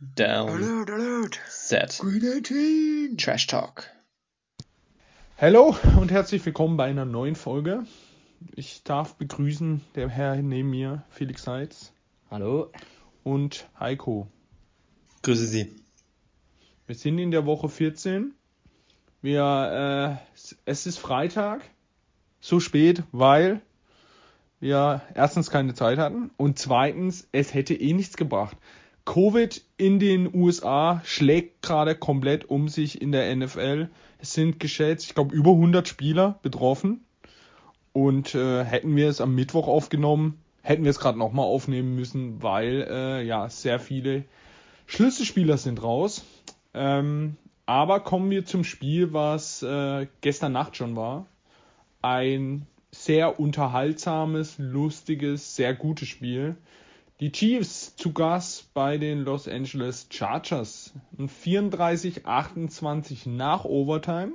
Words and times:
Down. 0.00 0.48
Alert, 0.48 0.90
alert. 0.90 1.40
Set. 1.48 1.98
Green 2.00 2.24
18. 2.24 3.16
Trash 3.16 3.46
Talk. 3.46 3.88
Hallo 5.38 5.76
und 6.00 6.10
herzlich 6.10 6.44
willkommen 6.44 6.76
bei 6.76 6.86
einer 6.86 7.04
neuen 7.04 7.36
Folge. 7.36 7.86
Ich 8.56 8.82
darf 8.82 9.14
begrüßen 9.14 9.82
der 9.94 10.08
Herr 10.08 10.34
neben 10.34 10.70
mir, 10.70 11.04
Felix 11.10 11.44
Seitz 11.44 11.92
Hallo. 12.28 12.72
und 13.22 13.68
Heiko. 13.78 14.26
Grüße 15.22 15.46
Sie. 15.46 15.76
Wir 16.86 16.96
sind 16.96 17.18
in 17.18 17.30
der 17.30 17.46
Woche 17.46 17.68
14. 17.68 18.34
Wir, 19.22 20.18
äh, 20.42 20.42
es 20.64 20.86
ist 20.86 20.98
Freitag, 20.98 21.62
so 22.40 22.58
spät, 22.58 23.04
weil 23.12 23.62
wir 24.58 25.02
erstens 25.14 25.50
keine 25.50 25.74
Zeit 25.74 25.98
hatten 25.98 26.32
und 26.36 26.58
zweitens, 26.58 27.28
es 27.30 27.54
hätte 27.54 27.74
eh 27.74 27.92
nichts 27.92 28.16
gebracht. 28.16 28.56
Covid 29.04 29.62
in 29.76 29.98
den 29.98 30.34
USA 30.34 31.02
schlägt 31.04 31.62
gerade 31.62 31.94
komplett 31.94 32.48
um 32.48 32.68
sich 32.68 33.02
in 33.02 33.12
der 33.12 33.34
NFL. 33.34 33.88
Es 34.18 34.32
sind 34.32 34.60
geschätzt, 34.60 35.06
ich 35.06 35.14
glaube, 35.14 35.34
über 35.34 35.50
100 35.50 35.86
Spieler 35.86 36.38
betroffen. 36.42 37.04
Und 37.92 38.34
äh, 38.34 38.64
hätten 38.64 38.96
wir 38.96 39.08
es 39.08 39.20
am 39.20 39.34
Mittwoch 39.34 39.68
aufgenommen, 39.68 40.40
hätten 40.62 40.82
wir 40.82 40.90
es 40.90 40.98
gerade 40.98 41.18
nochmal 41.18 41.44
aufnehmen 41.44 41.94
müssen, 41.94 42.42
weil 42.42 42.86
äh, 42.90 43.22
ja 43.22 43.48
sehr 43.48 43.78
viele 43.78 44.24
Schlüsselspieler 44.86 45.58
sind 45.58 45.82
raus. 45.82 46.24
Ähm, 46.72 47.36
aber 47.66 48.00
kommen 48.00 48.30
wir 48.30 48.44
zum 48.44 48.64
Spiel, 48.64 49.12
was 49.12 49.62
äh, 49.62 50.06
gestern 50.22 50.52
Nacht 50.52 50.76
schon 50.76 50.96
war. 50.96 51.26
Ein 52.02 52.66
sehr 52.90 53.38
unterhaltsames, 53.38 54.56
lustiges, 54.58 55.56
sehr 55.56 55.74
gutes 55.74 56.08
Spiel. 56.08 56.56
Die 57.20 57.30
Chiefs 57.30 57.94
zu 57.94 58.12
Gast 58.12 58.74
bei 58.74 58.98
den 58.98 59.20
Los 59.20 59.46
Angeles 59.46 60.08
Chargers. 60.10 60.92
Ein 61.16 61.28
34-28 61.28 63.28
nach 63.28 63.64
Overtime. 63.64 64.32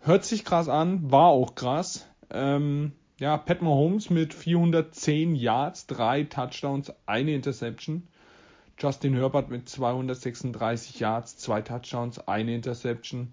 Hört 0.00 0.24
sich 0.24 0.46
krass 0.46 0.70
an, 0.70 1.10
war 1.10 1.28
auch 1.28 1.54
krass. 1.54 2.08
Ähm, 2.30 2.92
ja, 3.20 3.36
Pat 3.36 3.60
Mahomes 3.60 4.08
mit 4.08 4.32
410 4.32 5.34
Yards, 5.34 5.86
drei 5.86 6.24
Touchdowns, 6.24 6.90
eine 7.04 7.34
Interception. 7.34 8.08
Justin 8.78 9.14
Herbert 9.14 9.50
mit 9.50 9.68
236 9.68 11.00
Yards, 11.00 11.36
zwei 11.36 11.60
Touchdowns, 11.60 12.18
eine 12.18 12.54
Interception. 12.54 13.30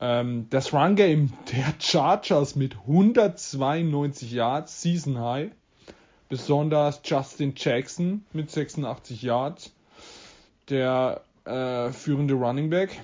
Ähm, 0.00 0.46
das 0.48 0.72
Run 0.72 0.96
Game 0.96 1.34
der 1.52 1.74
Chargers 1.78 2.56
mit 2.56 2.74
192 2.74 4.32
Yards, 4.32 4.80
Season 4.80 5.18
High. 5.18 5.50
Besonders 6.34 7.00
Justin 7.04 7.52
Jackson 7.54 8.24
mit 8.32 8.50
86 8.50 9.22
Yards, 9.22 9.72
der 10.68 11.20
äh, 11.44 11.92
führende 11.92 12.34
Running 12.34 12.70
Back. 12.70 13.00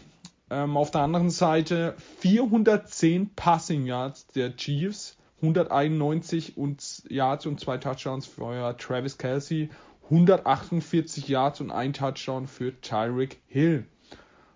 Ähm, 0.51 0.77
auf 0.77 0.91
der 0.91 1.03
anderen 1.03 1.31
Seite 1.31 1.95
410 2.19 3.31
Passing 3.37 3.87
Yards 3.87 4.27
der 4.27 4.57
Chiefs, 4.57 5.17
191 5.43 6.57
und 6.57 7.05
Yards 7.09 7.47
und 7.47 7.61
zwei 7.61 7.79
Touchdowns 7.79 8.27
für 8.27 8.77
Travis 8.77 9.17
Kelsey, 9.17 9.71
148 10.07 11.29
Yards 11.29 11.61
und 11.61 11.71
ein 11.71 11.93
Touchdown 11.93 12.49
für 12.49 12.81
Tyreek 12.81 13.41
Hill. 13.47 13.87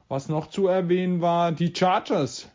Was 0.09 0.28
noch 0.28 0.48
zu 0.48 0.66
erwähnen 0.66 1.20
war, 1.20 1.53
die 1.53 1.72
Chargers. 1.72 2.48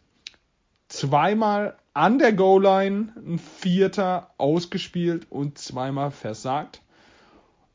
Zweimal 0.90 1.79
an 2.00 2.18
der 2.18 2.32
Goal-Line, 2.32 3.14
ein 3.18 3.40
Vierter 3.40 4.34
ausgespielt 4.38 5.30
und 5.30 5.58
zweimal 5.58 6.12
versagt. 6.12 6.82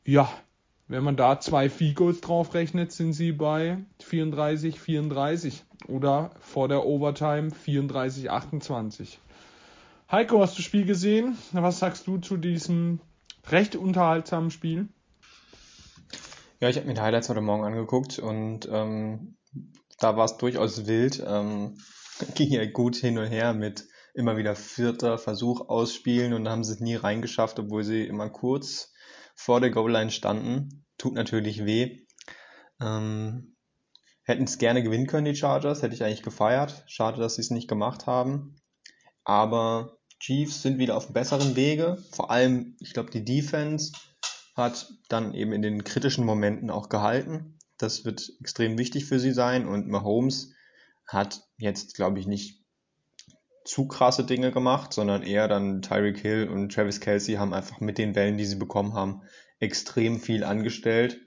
Ja, 0.03 0.27
wenn 0.87 1.03
man 1.03 1.15
da 1.15 1.39
zwei 1.39 1.69
Field-Goals 1.69 2.21
draufrechnet, 2.21 2.91
sind 2.91 3.13
sie 3.13 3.33
bei 3.33 3.77
34, 4.01 4.79
34 4.79 5.63
oder 5.87 6.31
vor 6.39 6.67
der 6.67 6.87
Overtime 6.87 7.51
34, 7.51 8.31
28. 8.31 9.19
Heiko, 10.11 10.41
hast 10.41 10.53
du 10.53 10.57
das 10.57 10.65
Spiel 10.65 10.85
gesehen? 10.85 11.37
Was 11.51 11.77
sagst 11.77 12.07
du 12.07 12.17
zu 12.17 12.37
diesem 12.37 13.01
recht 13.51 13.75
unterhaltsamen 13.75 14.49
Spiel? 14.49 14.87
Ja, 16.59 16.69
ich 16.69 16.77
habe 16.77 16.87
mir 16.87 16.95
die 16.95 17.01
Highlights 17.01 17.29
heute 17.29 17.41
Morgen 17.41 17.63
angeguckt 17.63 18.17
und 18.17 18.67
ähm, 18.71 19.35
da 19.99 20.17
war 20.17 20.25
es 20.25 20.37
durchaus 20.37 20.87
wild. 20.87 21.23
Ähm, 21.27 21.77
ging 22.33 22.51
ja 22.51 22.65
gut 22.65 22.95
hin 22.95 23.19
und 23.19 23.27
her 23.27 23.53
mit 23.53 23.85
immer 24.15 24.37
wieder 24.37 24.55
vierter 24.55 25.17
Versuch 25.17 25.69
ausspielen 25.69 26.33
und 26.33 26.47
haben 26.47 26.63
sie 26.63 26.73
es 26.73 26.79
nie 26.79 26.95
reingeschafft, 26.95 27.59
obwohl 27.59 27.83
sie 27.83 28.05
immer 28.05 28.29
kurz 28.29 28.93
vor 29.35 29.59
der 29.59 29.71
Goal-Line 29.71 30.11
standen. 30.11 30.85
Tut 30.97 31.13
natürlich 31.13 31.65
weh. 31.65 32.05
Ähm, 32.81 33.55
hätten 34.23 34.45
es 34.45 34.57
gerne 34.57 34.81
gewinnen 34.81 35.07
können, 35.07 35.25
die 35.25 35.35
Chargers, 35.35 35.81
hätte 35.81 35.93
ich 35.93 36.03
eigentlich 36.03 36.23
gefeiert. 36.23 36.83
Schade, 36.87 37.19
dass 37.19 37.35
sie 37.35 37.41
es 37.41 37.51
nicht 37.51 37.67
gemacht 37.67 38.07
haben. 38.07 38.55
Aber 39.23 39.97
Chiefs 40.19 40.61
sind 40.61 40.79
wieder 40.79 40.95
auf 40.95 41.11
besseren 41.11 41.55
Wege. 41.55 41.97
Vor 42.11 42.31
allem, 42.31 42.75
ich 42.79 42.93
glaube, 42.93 43.11
die 43.11 43.25
Defense 43.25 43.91
hat 44.55 44.89
dann 45.09 45.33
eben 45.33 45.51
in 45.51 45.61
den 45.61 45.83
kritischen 45.83 46.25
Momenten 46.25 46.69
auch 46.69 46.87
gehalten. 46.87 47.59
Das 47.77 48.05
wird 48.05 48.31
extrem 48.39 48.77
wichtig 48.77 49.05
für 49.05 49.19
sie 49.19 49.33
sein. 49.33 49.67
Und 49.67 49.87
Mahomes 49.87 50.53
hat 51.05 51.43
jetzt, 51.57 51.95
glaube 51.95 52.19
ich, 52.19 52.27
nicht 52.27 52.64
zu 53.65 53.87
krasse 53.87 54.23
Dinge 54.23 54.51
gemacht, 54.51 54.93
sondern 54.93 55.23
eher 55.23 55.47
dann 55.47 55.81
Tyreek 55.81 56.19
Hill 56.19 56.47
und 56.47 56.73
Travis 56.73 57.01
Kelsey 57.01 57.35
haben 57.35 57.53
einfach 57.53 57.81
mit 57.81 57.97
den 57.97 58.15
Wellen, 58.15 58.37
die 58.37 58.45
sie 58.45 58.55
bekommen 58.55 58.93
haben, 58.93 59.23
extrem 59.59 60.19
viel 60.19 60.43
angestellt. 60.43 61.19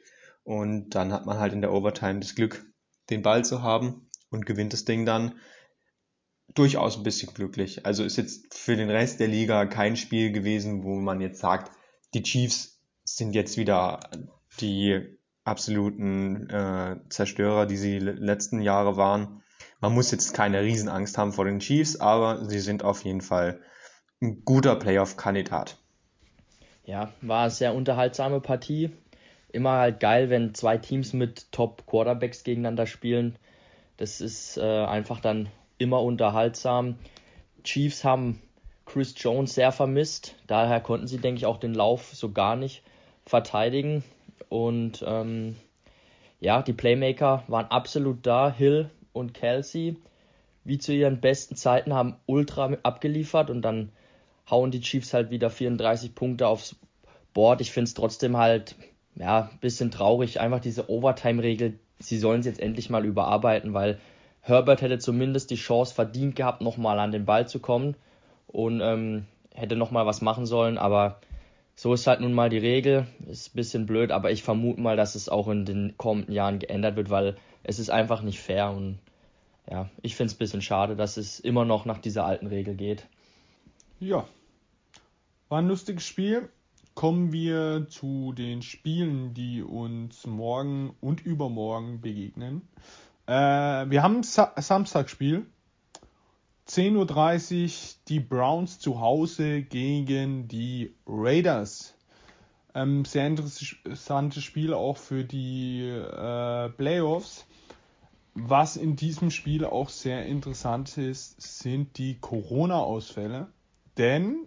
Und 0.44 0.90
dann 0.90 1.12
hat 1.12 1.26
man 1.26 1.38
halt 1.38 1.52
in 1.52 1.60
der 1.60 1.72
Overtime 1.72 2.20
das 2.20 2.34
Glück, 2.34 2.64
den 3.10 3.22
Ball 3.22 3.44
zu 3.44 3.62
haben 3.62 4.08
und 4.30 4.46
gewinnt 4.46 4.72
das 4.72 4.84
Ding 4.84 5.04
dann 5.04 5.34
durchaus 6.54 6.96
ein 6.96 7.02
bisschen 7.02 7.34
glücklich. 7.34 7.84
Also 7.84 8.04
ist 8.04 8.16
jetzt 8.16 8.54
für 8.54 8.76
den 8.76 8.88
Rest 8.88 9.20
der 9.20 9.28
Liga 9.28 9.66
kein 9.66 9.96
Spiel 9.96 10.32
gewesen, 10.32 10.84
wo 10.84 10.94
man 10.94 11.20
jetzt 11.20 11.40
sagt, 11.40 11.72
die 12.14 12.22
Chiefs 12.22 12.80
sind 13.04 13.34
jetzt 13.34 13.56
wieder 13.56 14.00
die 14.60 15.18
absoluten 15.44 16.48
äh, 16.50 16.96
Zerstörer, 17.08 17.66
die 17.66 17.76
sie 17.76 17.98
letzten 17.98 18.60
Jahre 18.62 18.96
waren. 18.96 19.42
Man 19.80 19.94
muss 19.94 20.10
jetzt 20.10 20.34
keine 20.34 20.62
Riesenangst 20.62 21.16
haben 21.18 21.32
vor 21.32 21.44
den 21.44 21.60
Chiefs, 21.60 22.00
aber 22.00 22.44
sie 22.44 22.58
sind 22.58 22.82
auf 22.82 23.04
jeden 23.04 23.20
Fall 23.20 23.60
ein 24.20 24.44
guter 24.44 24.74
Playoff-Kandidat. 24.74 25.76
Ja, 26.84 27.12
war 27.20 27.42
eine 27.42 27.50
sehr 27.50 27.74
unterhaltsame 27.74 28.40
Partie. 28.40 28.90
Immer 29.52 29.72
halt 29.72 30.00
geil, 30.00 30.30
wenn 30.30 30.54
zwei 30.54 30.78
Teams 30.78 31.12
mit 31.12 31.52
Top-Quarterbacks 31.52 32.42
gegeneinander 32.42 32.86
spielen. 32.86 33.36
Das 33.96 34.20
ist 34.20 34.56
äh, 34.56 34.84
einfach 34.84 35.20
dann 35.20 35.48
immer 35.78 36.02
unterhaltsam. 36.02 36.96
Chiefs 37.62 38.04
haben 38.04 38.42
Chris 38.84 39.14
Jones 39.16 39.54
sehr 39.54 39.70
vermisst. 39.70 40.34
Daher 40.46 40.80
konnten 40.80 41.06
sie, 41.06 41.18
denke 41.18 41.38
ich, 41.38 41.46
auch 41.46 41.58
den 41.58 41.74
Lauf 41.74 42.10
so 42.14 42.32
gar 42.32 42.56
nicht 42.56 42.82
verteidigen. 43.26 44.02
Und 44.48 45.04
ähm, 45.06 45.56
ja, 46.40 46.62
die 46.62 46.72
Playmaker 46.72 47.44
waren 47.46 47.66
absolut 47.66 48.26
da. 48.26 48.50
Hill 48.50 48.90
und 49.12 49.34
Kelsey, 49.34 49.96
wie 50.64 50.78
zu 50.78 50.92
ihren 50.92 51.20
besten 51.20 51.56
Zeiten, 51.56 51.94
haben 51.94 52.16
ultra 52.26 52.76
abgeliefert 52.82 53.50
und 53.50 53.62
dann 53.62 53.90
hauen 54.50 54.70
die 54.70 54.80
Chiefs 54.80 55.14
halt 55.14 55.30
wieder 55.30 55.50
34 55.50 56.14
Punkte 56.14 56.46
aufs 56.46 56.76
Board. 57.34 57.60
Ich 57.60 57.72
finde 57.72 57.88
es 57.88 57.94
trotzdem 57.94 58.36
halt, 58.36 58.76
ja, 59.14 59.50
ein 59.52 59.58
bisschen 59.60 59.90
traurig, 59.90 60.40
einfach 60.40 60.60
diese 60.60 60.90
Overtime-Regel. 60.90 61.78
Sie 61.98 62.18
sollen 62.18 62.40
es 62.40 62.46
jetzt 62.46 62.60
endlich 62.60 62.90
mal 62.90 63.04
überarbeiten, 63.04 63.74
weil 63.74 63.98
Herbert 64.40 64.82
hätte 64.82 64.98
zumindest 64.98 65.50
die 65.50 65.56
Chance 65.56 65.94
verdient 65.94 66.36
gehabt, 66.36 66.62
nochmal 66.62 66.98
an 66.98 67.12
den 67.12 67.24
Ball 67.24 67.48
zu 67.48 67.58
kommen 67.58 67.96
und 68.46 68.80
ähm, 68.80 69.26
hätte 69.54 69.76
nochmal 69.76 70.06
was 70.06 70.22
machen 70.22 70.46
sollen, 70.46 70.78
aber 70.78 71.20
so 71.78 71.94
ist 71.94 72.08
halt 72.08 72.20
nun 72.20 72.32
mal 72.32 72.50
die 72.50 72.58
Regel. 72.58 73.06
Ist 73.28 73.50
ein 73.50 73.56
bisschen 73.56 73.86
blöd, 73.86 74.10
aber 74.10 74.32
ich 74.32 74.42
vermute 74.42 74.80
mal, 74.80 74.96
dass 74.96 75.14
es 75.14 75.28
auch 75.28 75.46
in 75.46 75.64
den 75.64 75.96
kommenden 75.96 76.34
Jahren 76.34 76.58
geändert 76.58 76.96
wird, 76.96 77.08
weil 77.08 77.36
es 77.62 77.78
ist 77.78 77.88
einfach 77.88 78.20
nicht 78.20 78.40
fair 78.40 78.72
und 78.72 78.98
ja, 79.70 79.88
ich 80.02 80.16
finde 80.16 80.32
es 80.32 80.34
ein 80.34 80.38
bisschen 80.38 80.60
schade, 80.60 80.96
dass 80.96 81.16
es 81.16 81.38
immer 81.38 81.64
noch 81.64 81.84
nach 81.84 81.98
dieser 81.98 82.24
alten 82.24 82.48
Regel 82.48 82.74
geht. 82.74 83.06
Ja, 84.00 84.26
war 85.48 85.60
ein 85.60 85.68
lustiges 85.68 86.04
Spiel. 86.04 86.48
Kommen 86.94 87.30
wir 87.30 87.86
zu 87.88 88.32
den 88.32 88.62
Spielen, 88.62 89.32
die 89.34 89.62
uns 89.62 90.26
morgen 90.26 90.96
und 91.00 91.24
übermorgen 91.24 92.00
begegnen. 92.00 92.62
Äh, 93.26 93.32
wir 93.88 94.02
haben 94.02 94.24
Sa 94.24 94.52
Samstagspiel. 94.56 95.46
10.30 96.68 97.64
Uhr 97.64 97.94
die 98.08 98.20
Browns 98.20 98.78
zu 98.78 99.00
Hause 99.00 99.62
gegen 99.62 100.48
die 100.48 100.94
Raiders. 101.06 101.94
Ähm, 102.74 103.06
sehr 103.06 103.26
interessantes 103.26 104.44
Spiel 104.44 104.74
auch 104.74 104.98
für 104.98 105.24
die 105.24 105.88
äh, 105.88 106.68
Playoffs. 106.68 107.46
Was 108.34 108.76
in 108.76 108.96
diesem 108.96 109.30
Spiel 109.30 109.64
auch 109.64 109.88
sehr 109.88 110.26
interessant 110.26 110.98
ist, 110.98 111.40
sind 111.40 111.96
die 111.96 112.18
Corona-Ausfälle. 112.20 113.48
Denn 113.96 114.46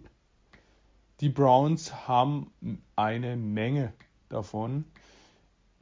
die 1.20 1.28
Browns 1.28 2.06
haben 2.06 2.52
eine 2.94 3.36
Menge 3.36 3.92
davon. 4.28 4.84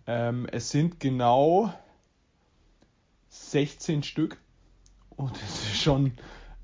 Ähm, 0.06 0.46
es 0.50 0.70
sind 0.70 1.00
genau 1.00 1.72
16 3.28 4.02
Stück. 4.02 4.40
Und 5.20 5.36
das 5.42 5.64
ist 5.64 5.82
schon, 5.82 6.12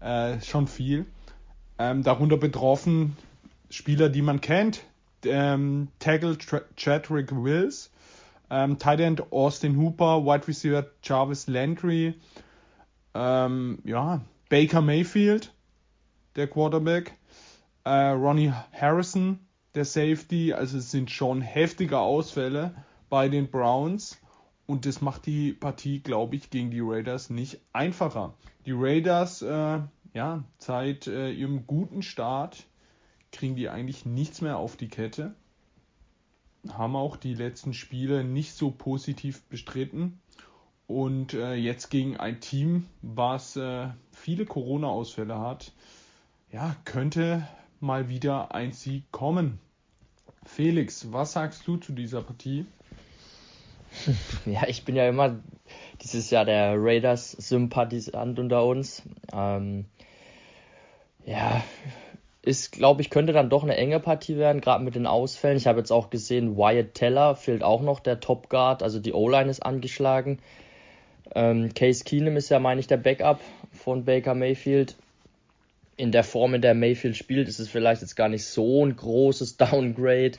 äh, 0.00 0.40
schon 0.40 0.66
viel. 0.66 1.04
Ähm, 1.78 2.02
darunter 2.02 2.38
betroffen 2.38 3.14
Spieler, 3.68 4.08
die 4.08 4.22
man 4.22 4.40
kennt. 4.40 4.82
Ähm, 5.26 5.88
Tackle 5.98 6.38
Chadwick 6.76 7.32
Wills, 7.32 7.90
ähm, 8.48 8.78
Tight 8.78 9.00
End 9.00 9.30
Austin 9.30 9.76
Hooper, 9.76 10.24
Wide 10.24 10.48
Receiver 10.48 10.86
Jarvis 11.02 11.48
Landry, 11.48 12.14
ähm, 13.14 13.78
ja, 13.84 14.22
Baker 14.48 14.80
Mayfield, 14.80 15.52
der 16.36 16.46
Quarterback, 16.46 17.14
äh, 17.84 17.90
Ronnie 17.90 18.52
Harrison, 18.72 19.40
der 19.74 19.84
Safety. 19.84 20.54
Also 20.54 20.78
es 20.78 20.90
sind 20.90 21.10
schon 21.10 21.42
heftige 21.42 21.98
Ausfälle 21.98 22.74
bei 23.10 23.28
den 23.28 23.50
Browns. 23.50 24.18
Und 24.66 24.84
das 24.84 25.00
macht 25.00 25.26
die 25.26 25.52
Partie, 25.52 26.00
glaube 26.00 26.36
ich, 26.36 26.50
gegen 26.50 26.70
die 26.70 26.80
Raiders 26.80 27.30
nicht 27.30 27.60
einfacher. 27.72 28.34
Die 28.66 28.72
Raiders, 28.74 29.42
äh, 29.42 29.80
ja, 30.12 30.44
seit 30.58 31.06
äh, 31.06 31.30
ihrem 31.30 31.66
guten 31.66 32.02
Start 32.02 32.66
kriegen 33.30 33.54
die 33.54 33.68
eigentlich 33.68 34.06
nichts 34.06 34.40
mehr 34.40 34.58
auf 34.58 34.76
die 34.76 34.88
Kette. 34.88 35.34
Haben 36.68 36.96
auch 36.96 37.16
die 37.16 37.34
letzten 37.34 37.74
Spiele 37.74 38.24
nicht 38.24 38.54
so 38.54 38.70
positiv 38.70 39.42
bestritten. 39.44 40.20
Und 40.88 41.34
äh, 41.34 41.54
jetzt 41.54 41.90
gegen 41.90 42.16
ein 42.16 42.40
Team, 42.40 42.86
was 43.02 43.56
äh, 43.56 43.88
viele 44.12 44.46
Corona-Ausfälle 44.46 45.38
hat, 45.38 45.72
ja, 46.50 46.76
könnte 46.84 47.46
mal 47.80 48.08
wieder 48.08 48.54
ein 48.54 48.72
Sieg 48.72 49.10
kommen. 49.10 49.58
Felix, 50.44 51.12
was 51.12 51.32
sagst 51.32 51.66
du 51.66 51.76
zu 51.76 51.92
dieser 51.92 52.22
Partie? 52.22 52.66
Ja, 54.46 54.66
ich 54.68 54.84
bin 54.84 54.96
ja 54.96 55.08
immer 55.08 55.36
dieses 56.02 56.30
Jahr 56.30 56.44
der 56.44 56.74
Raiders-Sympathisant 56.76 58.38
unter 58.38 58.64
uns. 58.64 59.02
Ähm, 59.32 59.86
ja, 61.24 61.62
ist, 62.42 62.70
glaube 62.72 63.02
ich, 63.02 63.10
könnte 63.10 63.32
dann 63.32 63.50
doch 63.50 63.64
eine 63.64 63.76
enge 63.76 63.98
Partie 63.98 64.36
werden, 64.36 64.60
gerade 64.60 64.84
mit 64.84 64.94
den 64.94 65.06
Ausfällen. 65.06 65.56
Ich 65.56 65.66
habe 65.66 65.80
jetzt 65.80 65.90
auch 65.90 66.10
gesehen, 66.10 66.56
Wyatt 66.56 66.94
Teller 66.94 67.34
fehlt 67.34 67.64
auch 67.64 67.82
noch, 67.82 67.98
der 67.98 68.20
Top 68.20 68.48
Guard, 68.48 68.84
also 68.84 69.00
die 69.00 69.12
O-Line 69.12 69.50
ist 69.50 69.60
angeschlagen. 69.64 70.38
Ähm, 71.34 71.74
Case 71.74 72.04
Keenum 72.04 72.36
ist 72.36 72.48
ja, 72.48 72.60
meine 72.60 72.80
ich, 72.80 72.86
der 72.86 72.98
Backup 72.98 73.40
von 73.72 74.04
Baker 74.04 74.34
Mayfield. 74.34 74.94
In 75.96 76.12
der 76.12 76.24
Form, 76.24 76.54
in 76.54 76.62
der 76.62 76.74
Mayfield 76.74 77.16
spielt, 77.16 77.48
ist 77.48 77.58
es 77.58 77.68
vielleicht 77.68 78.02
jetzt 78.02 78.16
gar 78.16 78.28
nicht 78.28 78.44
so 78.44 78.84
ein 78.84 78.94
großes 78.94 79.56
Downgrade. 79.56 80.38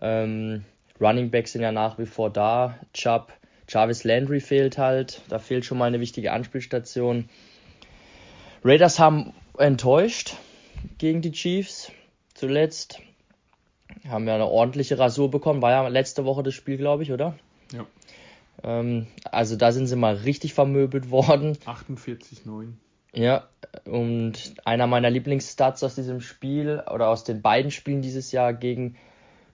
Ähm, 0.00 0.64
Running 1.00 1.30
Backs 1.30 1.52
sind 1.52 1.62
ja 1.62 1.72
nach 1.72 1.98
wie 1.98 2.06
vor 2.06 2.30
da. 2.30 2.78
Chubb, 2.92 3.32
Jarvis 3.68 4.04
Landry 4.04 4.40
fehlt 4.40 4.78
halt. 4.78 5.22
Da 5.28 5.38
fehlt 5.38 5.64
schon 5.64 5.78
mal 5.78 5.86
eine 5.86 6.00
wichtige 6.00 6.32
Anspielstation. 6.32 7.28
Raiders 8.64 8.98
haben 8.98 9.32
enttäuscht 9.58 10.34
gegen 10.98 11.22
die 11.22 11.32
Chiefs 11.32 11.90
zuletzt. 12.34 13.00
Haben 14.08 14.26
ja 14.26 14.34
eine 14.34 14.46
ordentliche 14.46 14.98
Rasur 14.98 15.30
bekommen. 15.30 15.62
War 15.62 15.70
ja 15.70 15.88
letzte 15.88 16.24
Woche 16.24 16.42
das 16.42 16.54
Spiel, 16.54 16.76
glaube 16.76 17.02
ich, 17.02 17.12
oder? 17.12 17.36
Ja. 17.72 17.86
Ähm, 18.62 19.06
also 19.24 19.56
da 19.56 19.72
sind 19.72 19.86
sie 19.86 19.96
mal 19.96 20.14
richtig 20.14 20.54
vermöbelt 20.54 21.10
worden. 21.10 21.56
48-9. 21.66 22.72
Ja, 23.14 23.48
und 23.84 24.54
einer 24.64 24.86
meiner 24.86 25.10
Lieblingsstats 25.10 25.84
aus 25.84 25.94
diesem 25.94 26.20
Spiel 26.22 26.82
oder 26.92 27.08
aus 27.08 27.24
den 27.24 27.42
beiden 27.42 27.70
Spielen 27.70 28.00
dieses 28.00 28.32
Jahr 28.32 28.54
gegen 28.54 28.96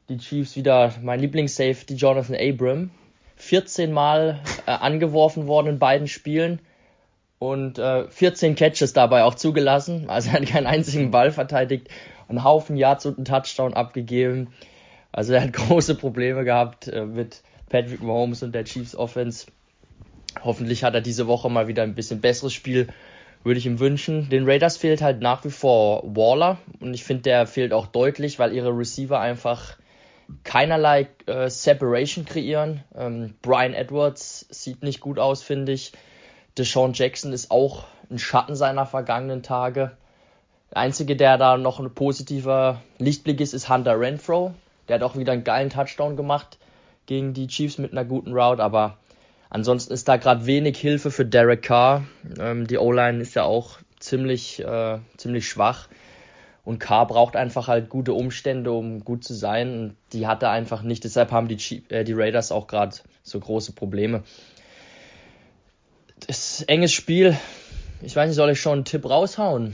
die 0.09 0.19
Chiefs 0.19 0.57
wieder 0.57 0.95
mein 1.03 1.21
Lieblingssafety 1.21 1.95
Jonathan 1.95 2.37
Abram. 2.37 2.91
14 3.37 3.93
Mal 3.93 4.41
äh, 4.67 4.71
angeworfen 4.71 5.47
worden 5.47 5.69
in 5.69 5.79
beiden 5.79 6.09
Spielen 6.09 6.61
und 7.39 7.79
äh, 7.79 8.09
14 8.09 8.57
Catches 8.57 8.95
dabei 8.95 9.23
auch 9.23 9.35
zugelassen. 9.35 10.09
Also 10.09 10.31
er 10.31 10.41
hat 10.41 10.47
keinen 10.47 10.67
einzigen 10.67 11.11
Ball 11.11 11.31
verteidigt, 11.31 11.89
einen 12.29 12.43
Haufen 12.43 12.77
Yards 12.77 13.07
und 13.07 13.17
einen 13.19 13.27
Touchdown 13.27 13.75
abgegeben. 13.75 14.49
Also 15.13 15.35
er 15.35 15.43
hat 15.43 15.53
große 15.69 15.95
Probleme 15.95 16.45
gehabt 16.45 16.89
äh, 16.89 17.05
mit 17.05 17.43
Patrick 17.69 18.03
Mahomes 18.03 18.43
und 18.43 18.55
der 18.55 18.65
Chiefs 18.65 18.97
Offense. 18.97 19.47
Hoffentlich 20.43 20.83
hat 20.85 20.95
er 20.95 21.01
diese 21.01 21.27
Woche 21.27 21.49
mal 21.49 21.69
wieder 21.69 21.83
ein 21.83 21.95
bisschen 21.95 22.21
besseres 22.21 22.55
Spiel, 22.55 22.89
würde 23.45 23.59
ich 23.59 23.67
ihm 23.67 23.79
wünschen. 23.79 24.29
Den 24.31 24.47
Raiders 24.47 24.79
fehlt 24.79 25.01
halt 25.01 25.21
nach 25.21 25.45
wie 25.45 25.51
vor 25.51 26.03
Waller 26.17 26.59
und 26.81 26.95
ich 26.95 27.05
finde, 27.05 27.25
der 27.25 27.47
fehlt 27.47 27.73
auch 27.73 27.87
deutlich, 27.87 28.39
weil 28.39 28.53
ihre 28.53 28.77
Receiver 28.77 29.21
einfach 29.21 29.77
keinerlei 30.45 31.09
äh, 31.27 31.49
Separation 31.49 32.25
kreieren. 32.25 32.85
Ähm, 32.95 33.35
Brian 33.43 33.75
Edwards 33.75 34.47
sieht 34.51 34.83
nicht 34.83 35.01
gut 35.01 35.19
aus, 35.19 35.43
finde 35.43 35.73
ich. 35.73 35.93
Deshaun 36.57 36.93
Jackson 36.93 37.33
ist 37.33 37.51
auch 37.51 37.85
ein 38.11 38.19
Schatten 38.19 38.57
seiner 38.57 38.87
vergangenen 38.87 39.43
Tage. 39.43 39.93
Der 40.71 40.79
einzige, 40.79 41.17
der 41.17 41.39
da 41.39 41.57
noch 41.57 41.81
ein 41.81 41.95
positiver 41.95 42.83
Lichtblick 42.99 43.41
ist, 43.41 43.55
ist 43.55 43.69
Hunter 43.69 43.99
Renfro. 43.99 44.55
Der 44.89 44.97
hat 44.97 45.03
auch 45.03 45.17
wieder 45.17 45.33
einen 45.33 45.45
geilen 45.45 45.71
Touchdown 45.71 46.17
gemacht 46.17 46.59
gegen 47.07 47.33
die 47.33 47.47
Chiefs 47.47 47.79
mit 47.79 47.93
einer 47.93 48.05
guten 48.05 48.33
Route, 48.33 48.63
aber 48.63 48.99
ansonsten 49.51 49.93
ist 49.93 50.09
da 50.09 50.17
gerade 50.17 50.47
wenig 50.47 50.79
Hilfe 50.79 51.11
für 51.11 51.25
Derek 51.25 51.63
Carr. 51.63 52.05
Ähm, 52.39 52.67
die 52.67 52.79
O-Line 52.79 53.21
ist 53.21 53.35
ja 53.35 53.45
auch 53.45 53.79
ziemlich, 53.99 54.63
äh, 54.63 54.99
ziemlich 55.17 55.49
schwach. 55.49 55.89
Und 56.69 56.81
Carr 56.81 57.07
braucht 57.07 57.35
einfach 57.35 57.67
halt 57.67 57.89
gute 57.89 58.13
Umstände, 58.13 58.73
um 58.73 59.03
gut 59.03 59.25
zu 59.25 59.33
sein. 59.33 59.73
Und 59.73 59.97
die 60.13 60.27
hat 60.27 60.43
er 60.43 60.51
einfach 60.51 60.83
nicht. 60.83 61.03
Deshalb 61.03 61.33
haben 61.33 61.49
die, 61.49 61.57
Chief, 61.57 61.83
äh, 61.91 62.05
die 62.05 62.13
Raiders 62.13 62.53
auch 62.53 62.67
gerade 62.67 62.95
so 63.23 63.41
große 63.41 63.73
Probleme. 63.73 64.23
Das 66.27 66.61
ist 66.61 66.69
enges 66.69 66.93
Spiel. 66.93 67.39
Ich 68.03 68.15
weiß 68.15 68.29
nicht, 68.29 68.37
soll 68.37 68.51
ich 68.51 68.61
schon 68.61 68.81
einen 68.81 68.85
Tipp 68.85 69.09
raushauen? 69.09 69.73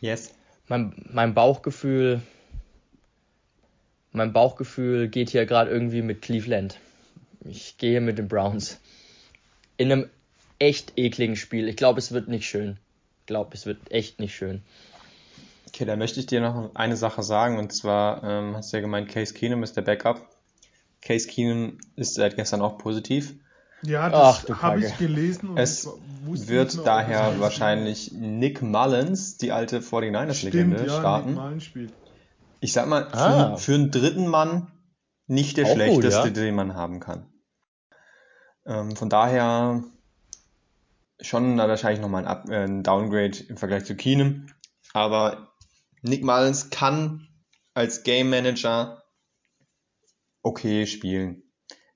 Yes. 0.00 0.32
Mein, 0.66 0.94
mein 1.12 1.34
Bauchgefühl, 1.34 2.22
mein 4.12 4.32
Bauchgefühl 4.32 5.08
geht 5.08 5.28
hier 5.28 5.44
gerade 5.44 5.70
irgendwie 5.70 6.00
mit 6.00 6.22
Cleveland. 6.22 6.78
Ich 7.44 7.76
gehe 7.76 8.00
mit 8.00 8.16
den 8.16 8.28
Browns. 8.28 8.80
In 9.76 9.92
einem 9.92 10.08
echt 10.58 10.94
ekligen 10.96 11.36
Spiel. 11.36 11.68
Ich 11.68 11.76
glaube, 11.76 11.98
es 11.98 12.12
wird 12.12 12.28
nicht 12.28 12.48
schön. 12.48 12.78
Ich 13.20 13.26
glaube, 13.26 13.50
es 13.52 13.66
wird 13.66 13.92
echt 13.92 14.20
nicht 14.20 14.34
schön. 14.34 14.62
Okay, 15.74 15.86
da 15.86 15.96
möchte 15.96 16.20
ich 16.20 16.26
dir 16.26 16.40
noch 16.40 16.76
eine 16.76 16.96
Sache 16.96 17.24
sagen 17.24 17.58
und 17.58 17.72
zwar 17.72 18.22
ähm, 18.22 18.54
hast 18.54 18.72
du 18.72 18.76
ja 18.76 18.80
gemeint, 18.80 19.08
Case 19.08 19.34
Keenum 19.34 19.64
ist 19.64 19.76
der 19.76 19.82
Backup. 19.82 20.24
Case 21.02 21.26
Keenum 21.26 21.78
ist 21.96 22.14
seit 22.14 22.36
gestern 22.36 22.62
auch 22.62 22.78
positiv. 22.78 23.34
Ja, 23.82 24.08
das 24.08 24.48
habe 24.62 24.84
ich 24.84 24.96
gelesen. 24.98 25.48
Und 25.48 25.58
es 25.58 25.88
wird 26.22 26.76
mehr, 26.76 26.84
daher 26.84 27.40
wahrscheinlich 27.40 28.12
Nick 28.12 28.62
Mullins, 28.62 29.36
die 29.36 29.50
alte 29.50 29.80
49ers-Legende, 29.80 30.86
ja, 30.86 31.00
starten. 31.00 31.60
Ich 32.60 32.72
sag 32.72 32.86
mal, 32.86 33.10
für, 33.10 33.16
ah. 33.16 33.56
für, 33.56 33.74
einen 33.74 33.90
dritten 33.90 34.28
Mann 34.28 34.70
nicht 35.26 35.56
der 35.56 35.66
auch 35.66 35.72
schlechteste, 35.72 36.28
gut, 36.28 36.36
ja? 36.36 36.44
den 36.44 36.54
man 36.54 36.76
haben 36.76 37.00
kann. 37.00 37.26
Ähm, 38.64 38.94
von 38.94 39.10
daher 39.10 39.82
schon 41.20 41.58
wahrscheinlich 41.58 42.00
nochmal 42.00 42.28
ein, 42.28 42.48
äh, 42.48 42.62
ein 42.62 42.84
Downgrade 42.84 43.38
im 43.48 43.56
Vergleich 43.56 43.84
zu 43.84 43.96
Keenum. 43.96 44.46
Aber 44.92 45.53
Nick 46.04 46.22
Mullins 46.22 46.68
kann 46.68 47.28
als 47.72 48.02
Game 48.02 48.28
Manager 48.28 49.02
okay 50.42 50.86
spielen. 50.86 51.42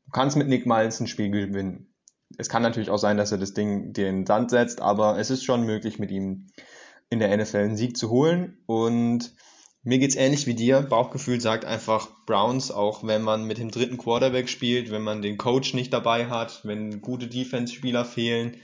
Du 0.07 0.13
kannst 0.13 0.37
mit 0.37 0.49
Nick 0.49 0.65
Mullins 0.65 0.99
ein 0.99 1.07
Spiel 1.07 1.31
gewinnen. 1.31 1.95
Es 2.39 2.49
kann 2.49 2.63
natürlich 2.63 2.89
auch 2.89 2.99
sein, 2.99 3.19
dass 3.19 3.33
er 3.33 3.39
das 3.39 3.53
Ding 3.53 3.93
dir 3.93 4.09
in 4.09 4.21
den 4.21 4.27
Sand 4.27 4.51
setzt, 4.51 4.81
aber 4.81 5.19
es 5.19 5.29
ist 5.29 5.45
schon 5.45 5.65
möglich, 5.65 5.99
mit 5.99 6.11
ihm 6.11 6.47
in 7.11 7.19
der 7.19 7.37
NFL 7.37 7.59
einen 7.59 7.77
Sieg 7.77 7.99
zu 7.99 8.09
holen. 8.09 8.63
Und 8.65 9.35
mir 9.83 9.99
geht's 9.99 10.17
ähnlich 10.17 10.47
wie 10.47 10.55
dir. 10.55 10.81
Bauchgefühl 10.81 11.43
sagt 11.43 11.67
einfach 11.67 12.09
Browns, 12.25 12.71
auch 12.71 13.07
wenn 13.07 13.21
man 13.21 13.45
mit 13.45 13.59
dem 13.59 13.71
dritten 13.71 13.99
Quarterback 13.99 14.49
spielt, 14.49 14.91
wenn 14.91 15.03
man 15.03 15.21
den 15.21 15.37
Coach 15.37 15.75
nicht 15.75 15.93
dabei 15.93 16.29
hat, 16.29 16.65
wenn 16.65 17.03
gute 17.03 17.29
Defense-Spieler 17.29 18.07
fehlen, 18.07 18.57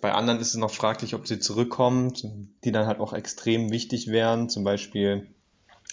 bei 0.00 0.12
anderen 0.12 0.40
ist 0.40 0.48
es 0.48 0.56
noch 0.56 0.70
fraglich, 0.70 1.14
ob 1.14 1.26
sie 1.26 1.38
zurückkommen, 1.38 2.12
die 2.64 2.72
dann 2.72 2.86
halt 2.86 3.00
auch 3.00 3.12
extrem 3.12 3.70
wichtig 3.70 4.08
wären. 4.08 4.48
Zum 4.48 4.64
Beispiel 4.64 5.26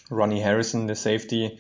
Ronnie 0.10 0.44
Harrison, 0.44 0.88
der 0.88 0.96
Safety, 0.96 1.60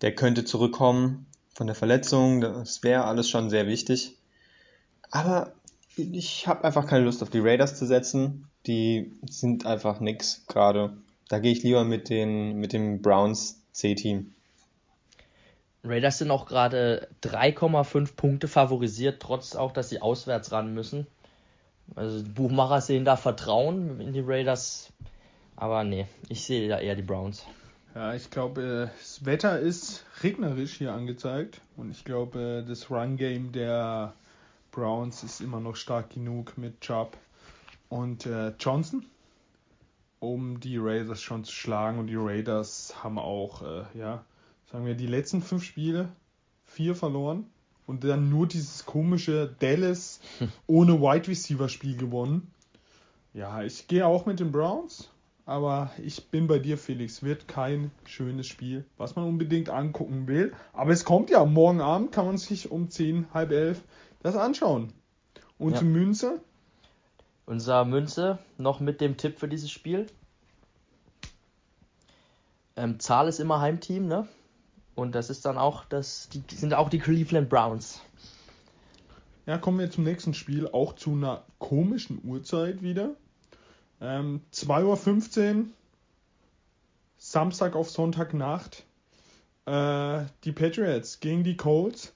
der 0.00 0.14
könnte 0.14 0.44
zurückkommen 0.44 1.26
von 1.54 1.66
der 1.66 1.76
Verletzung. 1.76 2.40
Das 2.40 2.82
wäre 2.82 3.04
alles 3.04 3.28
schon 3.28 3.50
sehr 3.50 3.66
wichtig. 3.66 4.16
Aber 5.10 5.52
ich 5.96 6.46
habe 6.48 6.64
einfach 6.64 6.86
keine 6.86 7.04
Lust 7.04 7.22
auf 7.22 7.30
die 7.30 7.40
Raiders 7.40 7.78
zu 7.78 7.86
setzen. 7.86 8.48
Die 8.66 9.12
sind 9.28 9.66
einfach 9.66 10.00
nix 10.00 10.44
gerade. 10.48 10.96
Da 11.28 11.38
gehe 11.38 11.52
ich 11.52 11.62
lieber 11.62 11.84
mit, 11.84 12.08
den, 12.08 12.56
mit 12.56 12.72
dem 12.72 13.02
Browns 13.02 13.60
C-Team. 13.72 14.34
Raiders 15.84 16.18
sind 16.18 16.30
auch 16.30 16.46
gerade 16.46 17.08
3,5 17.22 18.14
Punkte 18.14 18.48
favorisiert, 18.48 19.20
trotz 19.20 19.56
auch, 19.56 19.72
dass 19.72 19.88
sie 19.88 20.00
auswärts 20.00 20.52
ran 20.52 20.74
müssen. 20.74 21.06
Also 21.94 22.22
die 22.22 22.30
Buchmacher 22.30 22.80
sehen 22.80 23.04
da 23.04 23.16
Vertrauen 23.16 24.00
in 24.00 24.12
die 24.12 24.24
Raiders, 24.24 24.92
aber 25.56 25.84
nee, 25.84 26.06
ich 26.28 26.44
sehe 26.44 26.68
da 26.68 26.78
eher 26.78 26.94
die 26.94 27.02
Browns. 27.02 27.44
Ja, 27.94 28.14
ich 28.14 28.30
glaube, 28.30 28.62
äh, 28.62 28.98
das 28.98 29.24
Wetter 29.24 29.58
ist 29.58 30.04
regnerisch 30.22 30.78
hier 30.78 30.94
angezeigt 30.94 31.60
und 31.76 31.90
ich 31.90 32.04
glaube, 32.04 32.62
äh, 32.64 32.68
das 32.68 32.90
Run-Game 32.90 33.52
der 33.52 34.14
Browns 34.70 35.22
ist 35.22 35.42
immer 35.42 35.60
noch 35.60 35.76
stark 35.76 36.10
genug 36.10 36.56
mit 36.56 36.80
Chubb 36.80 37.18
und 37.90 38.24
äh, 38.24 38.54
Johnson, 38.58 39.04
um 40.20 40.58
die 40.60 40.78
Raiders 40.78 41.20
schon 41.20 41.44
zu 41.44 41.52
schlagen 41.52 41.98
und 41.98 42.06
die 42.06 42.16
Raiders 42.16 42.94
haben 43.02 43.18
auch, 43.18 43.62
ja, 43.92 44.24
sagen 44.70 44.86
wir, 44.86 44.94
die 44.94 45.08
letzten 45.08 45.42
fünf 45.42 45.64
Spiele 45.64 46.08
vier 46.64 46.94
verloren 46.94 47.51
und 47.86 48.04
dann 48.04 48.30
nur 48.30 48.46
dieses 48.46 48.86
komische 48.86 49.54
Dallas 49.58 50.20
ohne 50.66 51.00
Wide 51.00 51.28
Receiver 51.28 51.68
Spiel 51.68 51.96
gewonnen. 51.96 52.50
Ja, 53.34 53.62
ich 53.62 53.88
gehe 53.88 54.06
auch 54.06 54.26
mit 54.26 54.40
den 54.40 54.52
Browns 54.52 55.12
aber 55.44 55.90
ich 56.02 56.28
bin 56.28 56.46
bei 56.46 56.58
dir, 56.58 56.78
Felix. 56.78 57.22
Wird 57.22 57.48
kein 57.48 57.90
schönes 58.04 58.46
Spiel, 58.46 58.84
was 58.96 59.16
man 59.16 59.26
unbedingt 59.26 59.70
angucken 59.70 60.28
will. 60.28 60.52
Aber 60.72 60.92
es 60.92 61.04
kommt 61.04 61.30
ja, 61.30 61.44
morgen 61.44 61.80
Abend 61.80 62.12
kann 62.12 62.26
man 62.26 62.38
sich 62.38 62.70
um 62.70 62.90
10, 62.90 63.26
halb 63.34 63.50
elf 63.50 63.82
das 64.20 64.36
anschauen. 64.36 64.92
Und 65.58 65.72
ja. 65.72 65.78
zur 65.78 65.88
Münze? 65.88 66.40
Unser 67.44 67.84
Münze 67.84 68.38
noch 68.56 68.80
mit 68.80 69.00
dem 69.00 69.16
Tipp 69.16 69.38
für 69.38 69.48
dieses 69.48 69.70
Spiel. 69.70 70.06
Ähm, 72.76 73.00
Zahl 73.00 73.28
ist 73.28 73.40
immer 73.40 73.60
Heimteam, 73.60 74.06
ne? 74.06 74.28
Und 74.94 75.14
das 75.14 75.30
ist 75.30 75.44
dann 75.44 75.58
auch 75.58 75.84
das, 75.86 76.28
die 76.28 76.42
sind 76.54 76.74
auch 76.74 76.88
die 76.88 76.98
Cleveland 76.98 77.48
Browns. 77.48 78.00
Ja, 79.46 79.58
kommen 79.58 79.78
wir 79.78 79.90
zum 79.90 80.04
nächsten 80.04 80.34
Spiel, 80.34 80.68
auch 80.68 80.94
zu 80.94 81.12
einer 81.12 81.44
komischen 81.58 82.20
Uhrzeit 82.24 82.82
wieder. 82.82 83.16
Ähm, 84.00 84.42
2.15 84.52 85.56
Uhr, 85.56 85.66
Samstag 87.18 87.74
auf 87.74 87.90
Sonntagnacht. 87.90 88.84
Äh, 89.66 90.24
die 90.44 90.52
Patriots 90.52 91.20
gegen 91.20 91.44
die 91.44 91.56
Colts. 91.56 92.12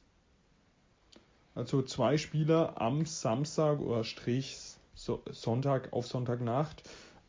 Also 1.55 1.83
zwei 1.83 2.19
Spieler 2.19 2.81
am 2.81 3.07
Samstag 3.07 3.81
oder 3.81 4.05
Strich 4.05 4.59
so, 4.95 5.23
Sonntag 5.31 5.93
auf 5.93 6.07
Sonntagnacht. 6.07 6.83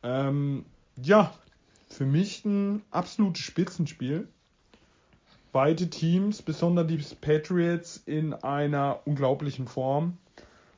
Ähm, 0.04 0.66
ja, 1.02 1.34
für 1.90 2.06
mich 2.06 2.44
ein 2.46 2.84
absolutes 2.92 3.44
Spitzenspiel. 3.44 4.28
Beide 5.52 5.90
Teams, 5.90 6.42
besonders 6.42 6.88
die 6.88 6.98
Patriots, 7.20 8.02
in 8.06 8.34
einer 8.34 9.00
unglaublichen 9.06 9.68
Form. 9.68 10.18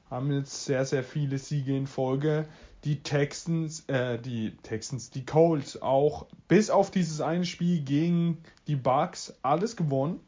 Haben 0.09 0.31
jetzt 0.31 0.65
sehr, 0.65 0.85
sehr 0.85 1.03
viele 1.03 1.37
Siege 1.37 1.75
in 1.75 1.87
Folge 1.87 2.47
die 2.83 3.03
Texans, 3.03 3.83
äh, 3.87 4.17
die 4.19 4.55
Texans, 4.63 5.09
die 5.09 5.25
Colts 5.25 5.81
auch 5.81 6.27
bis 6.47 6.69
auf 6.69 6.91
dieses 6.91 7.21
eine 7.21 7.45
Spiel 7.45 7.81
gegen 7.81 8.37
die 8.67 8.75
Bucks 8.75 9.33
alles 9.41 9.75
gewonnen. 9.75 10.19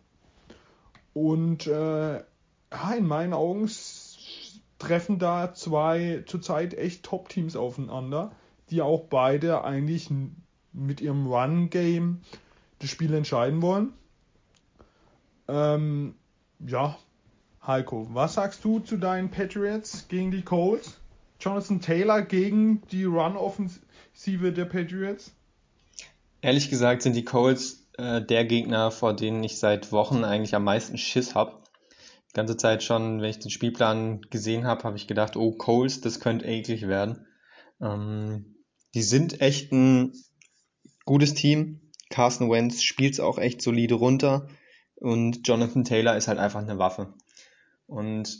Und 1.14 1.68
äh, 1.68 2.18
in 2.18 3.08
meinen 3.08 3.34
Augen 3.34 3.70
treffen 4.80 5.20
da 5.20 5.54
zwei 5.54 6.24
zurzeit 6.26 6.74
echt 6.74 7.04
Top-Teams 7.04 7.56
aufeinander, 7.56 8.32
die 8.70 8.82
auch 8.82 9.06
beide 9.10 9.64
eigentlich 9.64 10.10
mit 10.74 11.02
ihrem 11.02 11.28
Run-Game 11.28 12.22
das 12.80 12.90
Spiel 12.90 13.14
entscheiden 13.14 13.62
wollen. 13.62 13.94
Ähm, 15.51 16.15
ja, 16.65 16.98
Heiko, 17.67 18.08
was 18.13 18.36
sagst 18.36 18.63
du 18.63 18.79
zu 18.79 18.96
deinen 18.96 19.29
Patriots 19.29 20.08
gegen 20.08 20.31
die 20.31 20.43
Colts? 20.43 20.98
Jonathan 21.41 21.81
Taylor 21.81 22.22
gegen 22.22 22.81
die 22.91 23.03
Run-Offensive 23.03 24.53
der 24.53 24.65
Patriots? 24.65 25.34
Ehrlich 26.41 26.70
gesagt 26.70 27.01
sind 27.01 27.17
die 27.17 27.25
Colts 27.25 27.86
äh, 27.98 28.22
der 28.22 28.46
Gegner, 28.46 28.91
vor 28.91 29.13
denen 29.13 29.43
ich 29.43 29.58
seit 29.58 29.91
Wochen 29.91 30.24
eigentlich 30.24 30.55
am 30.55 30.63
meisten 30.63 30.98
Schiss 30.98 31.36
habe. 31.36 31.62
Die 32.29 32.34
ganze 32.34 32.55
Zeit 32.55 32.81
schon, 32.81 33.22
wenn 33.22 33.29
ich 33.29 33.39
den 33.39 33.51
Spielplan 33.51 34.22
gesehen 34.29 34.65
habe, 34.65 34.86
habe 34.86 34.96
ich 34.96 35.05
gedacht, 35.05 35.36
oh, 35.36 35.51
Colts, 35.51 36.00
das 36.00 36.22
könnte 36.22 36.46
eklig 36.46 36.88
werden. 36.88 37.25
Ähm, 37.81 38.55
die 38.96 39.03
sind 39.03 39.41
echt 39.41 39.74
ein 39.74 40.13
gutes 41.03 41.34
Team. 41.34 41.81
Carson 42.10 42.50
Wentz 42.50 42.84
spielt 42.84 43.13
es 43.13 43.20
auch 43.20 43.38
echt 43.38 43.62
solide 43.62 43.96
runter. 43.96 44.48
Und 45.01 45.48
Jonathan 45.48 45.84
Taylor 45.84 46.15
ist 46.15 46.27
halt 46.27 46.38
einfach 46.38 46.62
eine 46.62 46.77
Waffe. 46.77 47.13
Und 47.88 48.38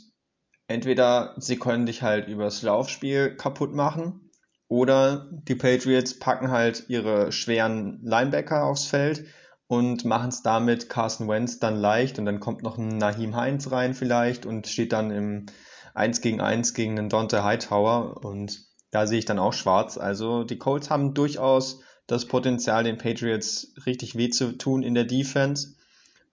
entweder 0.68 1.34
sie 1.36 1.58
können 1.58 1.86
dich 1.86 2.02
halt 2.02 2.28
übers 2.28 2.62
Laufspiel 2.62 3.36
kaputt 3.36 3.74
machen 3.74 4.30
oder 4.68 5.28
die 5.32 5.56
Patriots 5.56 6.20
packen 6.20 6.52
halt 6.52 6.84
ihre 6.88 7.32
schweren 7.32 8.00
Linebacker 8.04 8.64
aufs 8.64 8.86
Feld 8.86 9.26
und 9.66 10.04
machen 10.04 10.28
es 10.28 10.42
damit 10.42 10.88
Carson 10.88 11.28
Wentz 11.28 11.58
dann 11.58 11.76
leicht 11.76 12.20
und 12.20 12.26
dann 12.26 12.38
kommt 12.38 12.62
noch 12.62 12.78
ein 12.78 12.96
Nahim 12.96 13.34
Heinz 13.34 13.72
rein 13.72 13.92
vielleicht 13.92 14.46
und 14.46 14.68
steht 14.68 14.92
dann 14.92 15.10
im 15.10 15.46
1 15.94 16.20
gegen 16.20 16.40
1 16.40 16.74
gegen 16.74 16.96
einen 16.96 17.08
Dante 17.08 17.42
Hightower 17.42 18.24
und 18.24 18.66
da 18.92 19.08
sehe 19.08 19.18
ich 19.18 19.24
dann 19.24 19.40
auch 19.40 19.52
schwarz. 19.52 19.98
Also 19.98 20.44
die 20.44 20.58
Colts 20.58 20.90
haben 20.90 21.12
durchaus 21.12 21.80
das 22.06 22.26
Potenzial, 22.26 22.84
den 22.84 22.98
Patriots 22.98 23.74
richtig 23.84 24.16
weh 24.16 24.30
zu 24.30 24.56
tun 24.56 24.84
in 24.84 24.94
der 24.94 25.04
Defense 25.04 25.74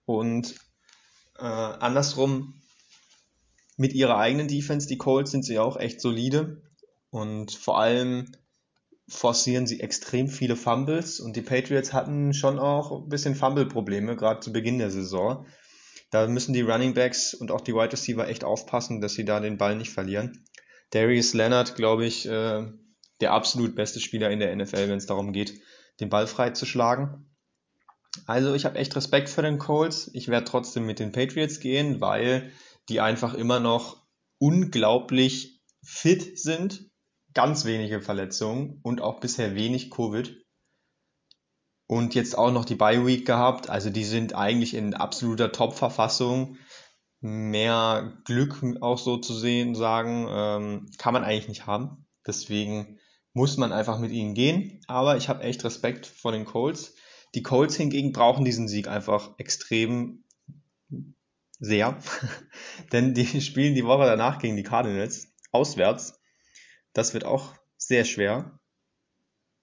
und 0.09 0.55
äh, 1.37 1.43
andersrum 1.43 2.55
mit 3.77 3.93
ihrer 3.93 4.17
eigenen 4.17 4.47
Defense, 4.47 4.87
die 4.87 4.97
Colts, 4.97 5.29
sind 5.29 5.45
sie 5.45 5.59
auch 5.59 5.77
echt 5.77 6.01
solide. 6.01 6.63
Und 7.11 7.51
vor 7.51 7.79
allem 7.79 8.31
forcieren 9.07 9.67
sie 9.67 9.81
extrem 9.81 10.27
viele 10.27 10.55
Fumbles 10.55 11.19
und 11.19 11.35
die 11.35 11.43
Patriots 11.43 11.93
hatten 11.93 12.33
schon 12.33 12.57
auch 12.57 13.03
ein 13.03 13.09
bisschen 13.09 13.35
Fumble-Probleme, 13.35 14.15
gerade 14.15 14.39
zu 14.39 14.51
Beginn 14.51 14.79
der 14.79 14.89
Saison. 14.89 15.45
Da 16.09 16.27
müssen 16.27 16.53
die 16.53 16.61
Running 16.61 16.95
Backs 16.95 17.35
und 17.35 17.51
auch 17.51 17.61
die 17.61 17.75
Wide 17.75 17.91
Receiver 17.91 18.27
echt 18.27 18.43
aufpassen, 18.43 19.01
dass 19.01 19.13
sie 19.13 19.25
da 19.25 19.39
den 19.39 19.57
Ball 19.57 19.75
nicht 19.75 19.91
verlieren. 19.91 20.43
Darius 20.89 21.35
Leonard, 21.35 21.75
glaube 21.75 22.07
ich, 22.07 22.27
äh, 22.27 22.65
der 23.21 23.33
absolut 23.33 23.75
beste 23.75 23.99
Spieler 23.99 24.31
in 24.31 24.39
der 24.39 24.55
NFL, 24.55 24.89
wenn 24.89 24.97
es 24.97 25.05
darum 25.05 25.33
geht, 25.33 25.53
den 25.99 26.09
Ball 26.09 26.25
frei 26.25 26.49
zu 26.49 26.65
schlagen. 26.65 27.28
Also 28.25 28.53
ich 28.53 28.65
habe 28.65 28.77
echt 28.77 28.95
Respekt 28.95 29.29
für 29.29 29.41
den 29.41 29.59
Colts. 29.59 30.09
Ich 30.13 30.27
werde 30.27 30.45
trotzdem 30.45 30.85
mit 30.85 30.99
den 30.99 31.11
Patriots 31.11 31.59
gehen, 31.59 32.01
weil 32.01 32.51
die 32.89 33.01
einfach 33.01 33.33
immer 33.33 33.59
noch 33.59 34.05
unglaublich 34.39 35.61
fit 35.83 36.39
sind, 36.39 36.89
ganz 37.33 37.65
wenige 37.65 38.01
Verletzungen 38.01 38.79
und 38.83 39.01
auch 39.01 39.19
bisher 39.19 39.55
wenig 39.55 39.91
Covid. 39.91 40.35
Und 41.87 42.13
jetzt 42.15 42.37
auch 42.37 42.51
noch 42.51 42.65
die 42.65 42.75
Bye 42.75 43.05
Week 43.05 43.25
gehabt, 43.25 43.69
also 43.69 43.89
die 43.89 44.03
sind 44.03 44.35
eigentlich 44.35 44.75
in 44.75 44.93
absoluter 44.93 45.51
Top-Verfassung. 45.51 46.57
Mehr 47.21 48.21
Glück 48.25 48.61
auch 48.81 48.97
so 48.97 49.17
zu 49.17 49.33
sehen, 49.33 49.75
sagen, 49.75 50.27
ähm, 50.29 50.91
kann 50.97 51.13
man 51.13 51.23
eigentlich 51.23 51.49
nicht 51.49 51.65
haben. 51.65 52.05
Deswegen 52.25 52.99
muss 53.33 53.57
man 53.57 53.71
einfach 53.71 53.99
mit 53.99 54.11
ihnen 54.11 54.35
gehen. 54.35 54.81
Aber 54.87 55.17
ich 55.17 55.29
habe 55.29 55.43
echt 55.43 55.63
Respekt 55.63 56.05
vor 56.05 56.31
den 56.31 56.45
Colts. 56.45 56.95
Die 57.35 57.43
Colts 57.43 57.75
hingegen 57.75 58.11
brauchen 58.11 58.45
diesen 58.45 58.67
Sieg 58.67 58.87
einfach 58.87 59.37
extrem 59.37 60.23
sehr. 61.59 61.97
Denn 62.91 63.13
die 63.13 63.41
spielen 63.41 63.75
die 63.75 63.85
Woche 63.85 64.05
danach 64.05 64.39
gegen 64.39 64.55
die 64.55 64.63
Cardinals 64.63 65.33
auswärts. 65.51 66.19
Das 66.93 67.13
wird 67.13 67.25
auch 67.25 67.53
sehr 67.77 68.05
schwer. 68.05 68.59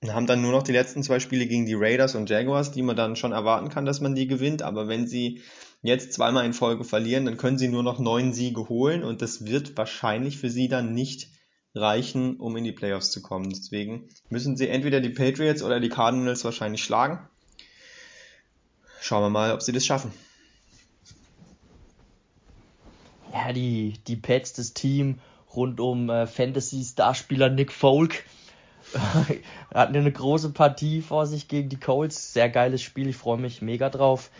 Und 0.03 0.15
haben 0.15 0.27
dann 0.27 0.43
nur 0.43 0.53
noch 0.53 0.63
die 0.63 0.73
letzten 0.73 1.03
zwei 1.03 1.21
Spiele 1.21 1.47
gegen 1.47 1.67
die 1.67 1.75
Raiders 1.75 2.15
und 2.15 2.29
Jaguars, 2.29 2.71
die 2.71 2.83
man 2.83 2.97
dann 2.97 3.17
schon 3.17 3.33
erwarten 3.33 3.71
kann, 3.71 3.87
dass 3.87 4.01
man 4.01 4.15
die 4.15 4.27
gewinnt. 4.27 4.63
Aber 4.63 4.89
wenn 4.89 5.07
sie 5.07 5.43
jetzt 5.83 6.13
zweimal 6.13 6.45
in 6.45 6.53
Folge 6.53 6.85
verlieren, 6.85 7.25
dann 7.25 7.39
können 7.39 7.59
sie 7.59 7.69
nur 7.69 7.83
noch 7.83 7.99
neun 7.99 8.33
Siege 8.33 8.69
holen 8.69 9.03
und 9.03 9.23
das 9.23 9.47
wird 9.47 9.77
wahrscheinlich 9.77 10.39
für 10.39 10.51
sie 10.51 10.69
dann 10.69 10.93
nicht 10.93 11.31
reichen, 11.75 12.37
um 12.37 12.57
in 12.57 12.65
die 12.65 12.73
Playoffs 12.73 13.11
zu 13.11 13.23
kommen. 13.23 13.51
Deswegen 13.51 14.09
müssen 14.29 14.57
sie 14.57 14.69
entweder 14.69 15.01
die 15.01 15.11
Patriots 15.11 15.63
oder 15.63 15.81
die 15.81 15.89
Cardinals 15.89 16.45
wahrscheinlich 16.45 16.83
schlagen. 16.83 17.29
Schauen 19.07 19.23
wir 19.23 19.31
mal, 19.31 19.53
ob 19.53 19.63
sie 19.63 19.73
das 19.73 19.87
schaffen 19.87 20.13
ja, 23.37 23.53
die, 23.53 23.95
die 24.07 24.17
Pets, 24.17 24.55
das 24.55 24.73
Team 24.73 25.19
rund 25.55 25.81
um 25.81 26.11
äh, 26.11 26.27
Fantasy-Starspieler 26.27 27.51
Nick 27.51 27.73
Folk 27.73 28.25
hatten 29.75 29.97
eine 29.97 30.13
große 30.13 30.51
Partie 30.51 31.03
vor 31.03 31.27
sich 31.27 31.49
gegen 31.49 31.69
die 31.69 31.81
Colts. 31.81 32.33
Sehr 32.33 32.49
geiles 32.49 32.83
Spiel, 32.83 33.09
ich 33.09 33.17
freue 33.17 33.39
mich 33.39 33.61
mega 33.61 33.91
drauf. 33.91 34.31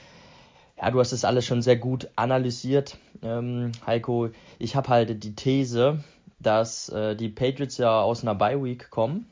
Ja, 0.81 0.91
du 0.91 1.01
hast 1.01 1.13
das 1.13 1.25
alles 1.25 1.45
schon 1.47 1.63
sehr 1.63 1.77
gut 1.77 2.09
analysiert, 2.17 2.99
ähm, 3.23 3.73
Heiko. 3.87 4.31
Ich 4.59 4.77
habe 4.77 4.89
halt 4.89 5.25
die 5.25 5.35
These, 5.35 6.05
dass 6.39 6.89
äh, 6.91 7.17
die 7.17 7.29
Patriots 7.29 7.79
ja 7.79 8.03
aus 8.03 8.23
einer 8.23 8.35
Bye 8.35 8.63
Week 8.63 8.91
kommen 8.91 9.27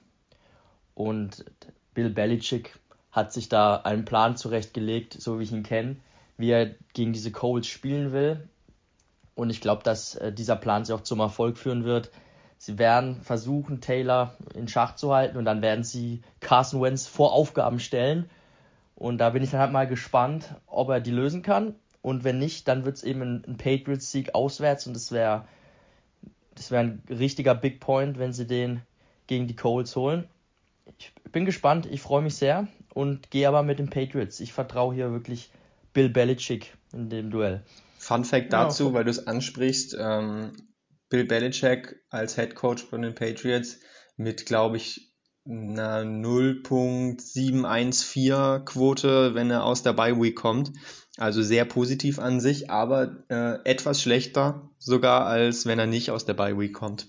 und 0.94 1.44
Bill 1.92 2.10
Belichick 2.10 2.74
hat 3.14 3.32
sich 3.32 3.48
da 3.48 3.76
einen 3.76 4.04
Plan 4.04 4.36
zurechtgelegt, 4.36 5.14
so 5.14 5.38
wie 5.38 5.44
ich 5.44 5.52
ihn 5.52 5.62
kenne, 5.62 5.96
wie 6.36 6.50
er 6.50 6.74
gegen 6.94 7.12
diese 7.12 7.30
Colts 7.30 7.68
spielen 7.68 8.12
will. 8.12 8.48
Und 9.36 9.50
ich 9.50 9.60
glaube, 9.60 9.84
dass 9.84 10.16
äh, 10.16 10.32
dieser 10.32 10.56
Plan 10.56 10.84
sie 10.84 10.92
auch 10.92 11.02
zum 11.02 11.20
Erfolg 11.20 11.56
führen 11.56 11.84
wird. 11.84 12.10
Sie 12.58 12.76
werden 12.76 13.22
versuchen, 13.22 13.80
Taylor 13.80 14.36
in 14.54 14.66
Schach 14.66 14.96
zu 14.96 15.14
halten 15.14 15.36
und 15.36 15.44
dann 15.44 15.62
werden 15.62 15.84
sie 15.84 16.22
Carson 16.40 16.82
Wentz 16.82 17.06
vor 17.06 17.32
Aufgaben 17.32 17.78
stellen. 17.78 18.28
Und 18.96 19.18
da 19.18 19.30
bin 19.30 19.44
ich 19.44 19.50
dann 19.50 19.60
halt 19.60 19.72
mal 19.72 19.86
gespannt, 19.86 20.52
ob 20.66 20.88
er 20.88 21.00
die 21.00 21.10
lösen 21.12 21.42
kann. 21.42 21.76
Und 22.02 22.24
wenn 22.24 22.40
nicht, 22.40 22.66
dann 22.66 22.84
wird 22.84 22.96
es 22.96 23.04
eben 23.04 23.22
ein, 23.22 23.44
ein 23.46 23.56
Patriots-Sieg 23.56 24.34
auswärts 24.34 24.88
und 24.88 24.94
das 24.94 25.12
wäre 25.12 25.44
das 26.56 26.70
wäre 26.70 26.82
ein 26.82 27.02
richtiger 27.08 27.54
Big 27.54 27.80
Point, 27.80 28.18
wenn 28.18 28.32
sie 28.32 28.46
den 28.46 28.82
gegen 29.26 29.46
die 29.46 29.56
Colts 29.56 29.94
holen. 29.96 30.28
Ich 30.98 31.12
bin 31.32 31.44
gespannt, 31.44 31.86
ich 31.86 32.00
freue 32.00 32.22
mich 32.22 32.36
sehr 32.36 32.68
und 32.94 33.30
gehe 33.30 33.46
aber 33.46 33.62
mit 33.62 33.78
den 33.78 33.90
Patriots. 33.90 34.40
Ich 34.40 34.52
vertraue 34.52 34.94
hier 34.94 35.12
wirklich 35.12 35.50
Bill 35.92 36.08
Belichick 36.08 36.76
in 36.92 37.10
dem 37.10 37.30
Duell. 37.30 37.62
Fun 37.98 38.24
Fact 38.24 38.52
dazu, 38.52 38.88
ja, 38.88 38.94
weil 38.94 39.04
du 39.04 39.10
es 39.10 39.26
ansprichst, 39.26 39.96
ähm, 39.98 40.52
Bill 41.08 41.24
Belichick 41.24 41.96
als 42.10 42.36
Head 42.36 42.54
Coach 42.54 42.84
von 42.84 43.02
den 43.02 43.14
Patriots 43.14 43.80
mit, 44.16 44.46
glaube 44.46 44.78
ich, 44.78 45.12
einer 45.46 46.02
0.714 46.02 48.64
Quote, 48.64 49.34
wenn 49.34 49.50
er 49.50 49.64
aus 49.64 49.82
der 49.82 49.92
Bye 49.92 50.18
Week 50.20 50.36
kommt. 50.36 50.72
Also 51.16 51.42
sehr 51.42 51.64
positiv 51.64 52.18
an 52.18 52.40
sich, 52.40 52.70
aber 52.70 53.24
äh, 53.28 53.60
etwas 53.64 54.02
schlechter 54.02 54.68
sogar, 54.78 55.26
als 55.26 55.64
wenn 55.66 55.78
er 55.78 55.86
nicht 55.86 56.10
aus 56.10 56.24
der 56.24 56.34
Bye 56.34 56.58
Week 56.58 56.74
kommt. 56.74 57.06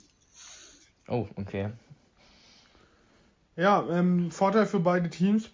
Oh, 1.08 1.28
okay. 1.36 1.72
Ja, 3.56 3.88
ähm, 3.90 4.32
Vorteil 4.32 4.66
für 4.66 4.80
beide 4.80 5.10
Teams. 5.10 5.50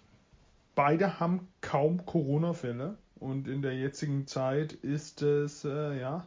Beide 0.74 1.20
haben 1.20 1.48
kaum 1.60 2.06
Corona-Fälle 2.06 2.96
und 3.16 3.48
in 3.48 3.62
der 3.62 3.76
jetzigen 3.76 4.26
Zeit 4.26 4.72
ist 4.72 5.22
es 5.22 5.64
äh, 5.64 5.98
ja 6.00 6.26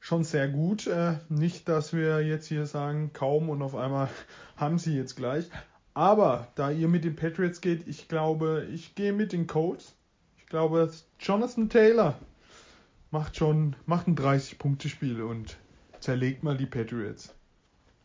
schon 0.00 0.24
sehr 0.24 0.48
gut. 0.48 0.86
Äh, 0.86 1.18
nicht, 1.28 1.68
dass 1.68 1.92
wir 1.92 2.20
jetzt 2.26 2.46
hier 2.46 2.66
sagen, 2.66 3.12
kaum 3.12 3.48
und 3.50 3.62
auf 3.62 3.74
einmal 3.74 4.08
haben 4.56 4.78
sie 4.78 4.96
jetzt 4.96 5.16
gleich. 5.16 5.48
Aber 5.94 6.48
da 6.54 6.70
ihr 6.70 6.88
mit 6.88 7.04
den 7.04 7.16
Patriots 7.16 7.60
geht, 7.60 7.88
ich 7.88 8.08
glaube, 8.08 8.66
ich 8.72 8.94
gehe 8.94 9.12
mit 9.12 9.32
den 9.32 9.46
Colts 9.46 9.94
glaube, 10.48 10.90
Jonathan 11.20 11.68
Taylor 11.68 12.18
macht 13.10 13.36
schon 13.36 13.76
macht 13.86 14.08
ein 14.08 14.16
30-Punkte-Spiel 14.16 15.22
und 15.22 15.56
zerlegt 16.00 16.42
mal 16.42 16.56
die 16.56 16.66
Patriots. 16.66 17.34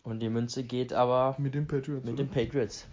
Und 0.04 0.20
die 0.20 0.30
Münze 0.30 0.64
geht 0.64 0.92
aber 0.92 1.36
mit 1.38 1.54
den 1.56 1.68
Patriots. 1.68 2.06
Mit 2.06 2.20
den 2.20 2.30
Patriots. 2.30 2.86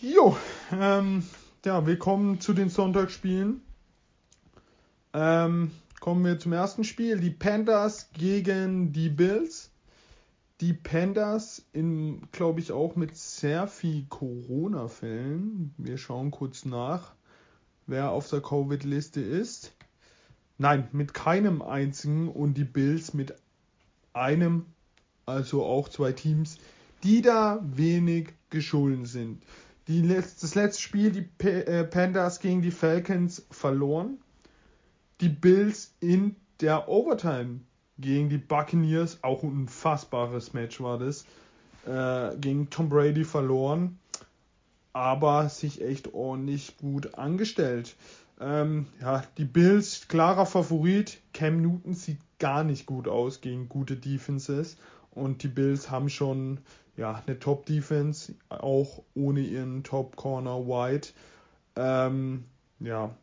Jo, 0.00 0.36
ähm, 0.72 1.24
ja, 1.64 1.86
wir 1.86 1.98
kommen 1.98 2.40
zu 2.40 2.52
den 2.52 2.68
Sonntagsspielen. 2.68 3.62
Ähm, 5.12 5.70
kommen 6.00 6.24
wir 6.24 6.38
zum 6.38 6.52
ersten 6.52 6.84
Spiel. 6.84 7.20
Die 7.20 7.30
Panthers 7.30 8.10
gegen 8.12 8.92
die 8.92 9.08
Bills. 9.08 9.70
Die 10.60 10.72
Panthers, 10.72 11.64
glaube 12.32 12.60
ich, 12.60 12.72
auch 12.72 12.96
mit 12.96 13.16
sehr 13.16 13.66
viel 13.66 14.06
Corona-Fällen. 14.08 15.74
Wir 15.78 15.98
schauen 15.98 16.30
kurz 16.30 16.64
nach 16.64 17.14
wer 17.86 18.10
auf 18.10 18.28
der 18.30 18.40
Covid-Liste 18.40 19.20
ist. 19.20 19.72
Nein, 20.58 20.88
mit 20.92 21.14
keinem 21.14 21.62
einzigen 21.62 22.28
und 22.28 22.54
die 22.54 22.64
Bills 22.64 23.12
mit 23.12 23.34
einem, 24.12 24.66
also 25.26 25.64
auch 25.64 25.88
zwei 25.88 26.12
Teams, 26.12 26.58
die 27.02 27.22
da 27.22 27.60
wenig 27.62 28.32
geschulden 28.50 29.04
sind. 29.04 29.42
Die 29.88 30.02
Letz-, 30.02 30.40
das 30.40 30.54
letzte 30.54 30.82
Spiel, 30.82 31.10
die 31.10 31.22
P 31.22 31.60
äh, 31.60 31.84
Panthers 31.84 32.40
gegen 32.40 32.62
die 32.62 32.70
Falcons 32.70 33.46
verloren. 33.50 34.18
Die 35.20 35.28
Bills 35.28 35.94
in 36.00 36.36
der 36.60 36.88
Overtime 36.88 37.60
gegen 37.98 38.28
die 38.28 38.38
Buccaneers, 38.38 39.22
auch 39.22 39.42
ein 39.42 39.50
unfassbares 39.50 40.52
Match 40.52 40.80
war 40.80 40.98
das, 40.98 41.24
äh, 41.86 42.36
gegen 42.38 42.70
Tom 42.70 42.88
Brady 42.88 43.24
verloren 43.24 43.98
aber 44.94 45.48
sich 45.48 45.82
echt 45.82 46.14
ordentlich 46.14 46.78
gut 46.78 47.16
angestellt. 47.18 47.96
Ähm, 48.40 48.86
ja, 49.00 49.24
die 49.36 49.44
Bills, 49.44 50.08
klarer 50.08 50.46
Favorit. 50.46 51.20
Cam 51.34 51.60
Newton 51.60 51.94
sieht 51.94 52.20
gar 52.38 52.64
nicht 52.64 52.86
gut 52.86 53.08
aus 53.08 53.40
gegen 53.40 53.68
gute 53.68 53.96
Defenses. 53.96 54.76
Und 55.14 55.42
die 55.42 55.48
Bills 55.48 55.90
haben 55.90 56.08
schon 56.08 56.60
ja, 56.96 57.22
eine 57.26 57.38
Top-Defense, 57.38 58.34
auch 58.48 59.02
ohne 59.14 59.40
ihren 59.40 59.82
Top-Corner 59.82 60.66
White. 60.66 61.10
Ähm, 61.76 62.44
ja. 62.80 63.16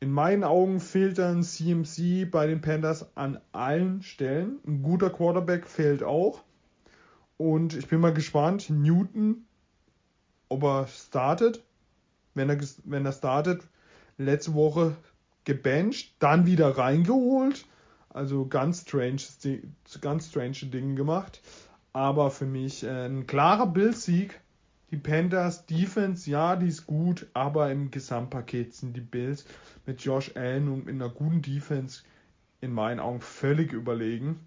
In 0.00 0.10
meinen 0.10 0.42
Augen 0.42 0.80
fehlt 0.80 1.18
dann 1.18 1.42
CMC 1.42 2.28
bei 2.30 2.46
den 2.46 2.60
Panthers 2.60 3.16
an 3.16 3.40
allen 3.52 4.02
Stellen. 4.02 4.58
Ein 4.66 4.82
guter 4.82 5.10
Quarterback 5.10 5.68
fehlt 5.68 6.02
auch. 6.02 6.42
Und 7.36 7.74
ich 7.74 7.86
bin 7.88 8.00
mal 8.00 8.12
gespannt. 8.12 8.68
Newton 8.68 9.44
ob 10.52 10.62
er 10.64 10.86
startet. 10.86 11.64
Wenn 12.34 12.50
er, 12.50 12.58
wenn 12.84 13.06
er 13.06 13.12
startet, 13.12 13.62
letzte 14.18 14.54
Woche 14.54 14.94
gebencht, 15.44 16.14
dann 16.18 16.46
wieder 16.46 16.76
reingeholt. 16.76 17.66
Also 18.12 18.46
ganz 18.46 18.82
strange, 18.82 19.22
ganz 20.00 20.28
strange 20.28 20.70
Dinge 20.70 20.94
gemacht. 20.94 21.40
Aber 21.92 22.30
für 22.30 22.46
mich 22.46 22.84
äh, 22.84 23.06
ein 23.06 23.26
klarer 23.26 23.66
Bills-Sieg. 23.66 24.40
Die 24.90 24.98
Panthers 24.98 25.64
Defense, 25.64 26.30
ja, 26.30 26.54
die 26.54 26.66
ist 26.66 26.86
gut, 26.86 27.26
aber 27.32 27.70
im 27.70 27.90
Gesamtpaket 27.90 28.74
sind 28.74 28.94
die 28.94 29.00
Bills 29.00 29.46
mit 29.86 30.02
Josh 30.02 30.32
Allen 30.36 30.68
und 30.68 30.84
mit 30.84 30.94
einer 30.94 31.08
guten 31.08 31.40
Defense 31.40 32.02
in 32.60 32.72
meinen 32.72 33.00
Augen 33.00 33.22
völlig 33.22 33.72
überlegen. 33.72 34.46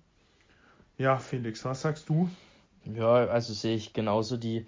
Ja, 1.00 1.18
Felix, 1.18 1.66
was 1.66 1.82
sagst 1.82 2.10
du? 2.10 2.30
Ja, 2.86 3.26
also 3.26 3.54
sehe 3.54 3.76
ich 3.76 3.94
genauso 3.94 4.38
die 4.38 4.68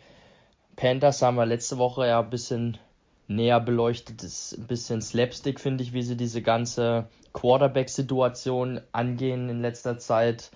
Panthers 0.76 1.22
haben 1.22 1.38
wir 1.38 1.46
letzte 1.46 1.78
Woche 1.78 2.08
ja 2.08 2.20
ein 2.22 2.30
bisschen 2.30 2.78
näher 3.28 3.60
beleuchtet. 3.60 4.24
Ist 4.24 4.58
ein 4.58 4.68
bisschen 4.68 5.02
Slapstick, 5.02 5.60
finde 5.60 5.84
ich, 5.84 5.94
wie 5.94 6.04
sie 6.04 6.18
diese 6.18 6.42
ganze 6.42 7.08
Quarterback-Situation 7.34 8.82
angehen 8.92 9.50
in 9.50 9.62
letzter 9.62 10.00
Zeit. 10.00 10.52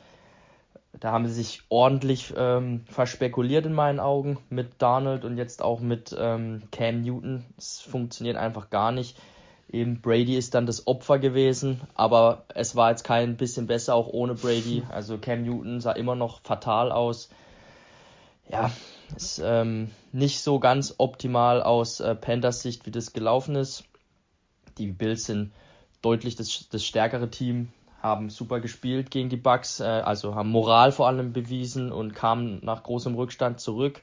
Da 1.00 1.12
haben 1.12 1.28
sie 1.28 1.34
sich 1.34 1.62
ordentlich 1.70 2.34
ähm, 2.36 2.84
verspekuliert 2.86 3.66
in 3.66 3.74
meinen 3.74 4.00
Augen 4.00 4.38
mit 4.50 4.82
Donald 4.82 5.24
und 5.24 5.38
jetzt 5.38 5.62
auch 5.62 5.80
mit 5.80 6.16
ähm, 6.18 6.64
Cam 6.72 7.02
Newton. 7.02 7.46
Es 7.58 7.80
funktioniert 7.80 8.38
einfach 8.38 8.70
gar 8.70 8.92
nicht. 8.92 9.18
Eben 9.72 10.02
Brady 10.02 10.36
ist 10.36 10.54
dann 10.54 10.66
das 10.66 10.88
Opfer 10.88 11.18
gewesen, 11.18 11.80
aber 11.96 12.44
es 12.54 12.76
war 12.76 12.90
jetzt 12.90 13.04
kein 13.04 13.38
bisschen 13.38 13.68
besser, 13.68 13.96
auch 13.96 14.08
ohne 14.08 14.34
Brady. 14.34 14.84
Also 14.90 15.18
Cam 15.18 15.44
Newton 15.44 15.80
sah 15.80 15.94
immer 15.94 16.16
noch 16.16 16.42
fatal 16.42 16.92
aus. 16.92 17.30
Ja, 18.50 18.70
ist 19.14 19.42
ähm, 19.44 19.92
nicht 20.12 20.42
so 20.42 20.60
ganz 20.60 20.96
optimal 20.98 21.62
aus 21.64 22.00
äh, 22.00 22.16
Panthers 22.16 22.62
Sicht, 22.62 22.86
wie 22.86 22.92
das 22.92 23.14
gelaufen 23.14 23.56
ist. 23.56 23.84
Die 24.78 24.88
Bills 24.88 25.26
sind 25.26 25.52
deutlich 26.02 26.36
das, 26.36 26.68
das 26.70 26.86
stärkere 26.86 27.30
Team, 27.30 27.70
haben 28.02 28.30
super 28.30 28.60
gespielt 28.60 29.12
gegen 29.12 29.30
die 29.30 29.38
Bucks, 29.38 29.80
äh, 29.80 29.84
also 29.84 30.36
haben 30.36 30.50
Moral 30.50 30.92
vor 30.92 31.08
allem 31.08 31.34
bewiesen 31.34 31.92
und 31.92 32.14
kamen 32.14 32.60
nach 32.64 32.84
großem 32.84 33.16
Rückstand 33.16 33.60
zurück, 33.60 34.02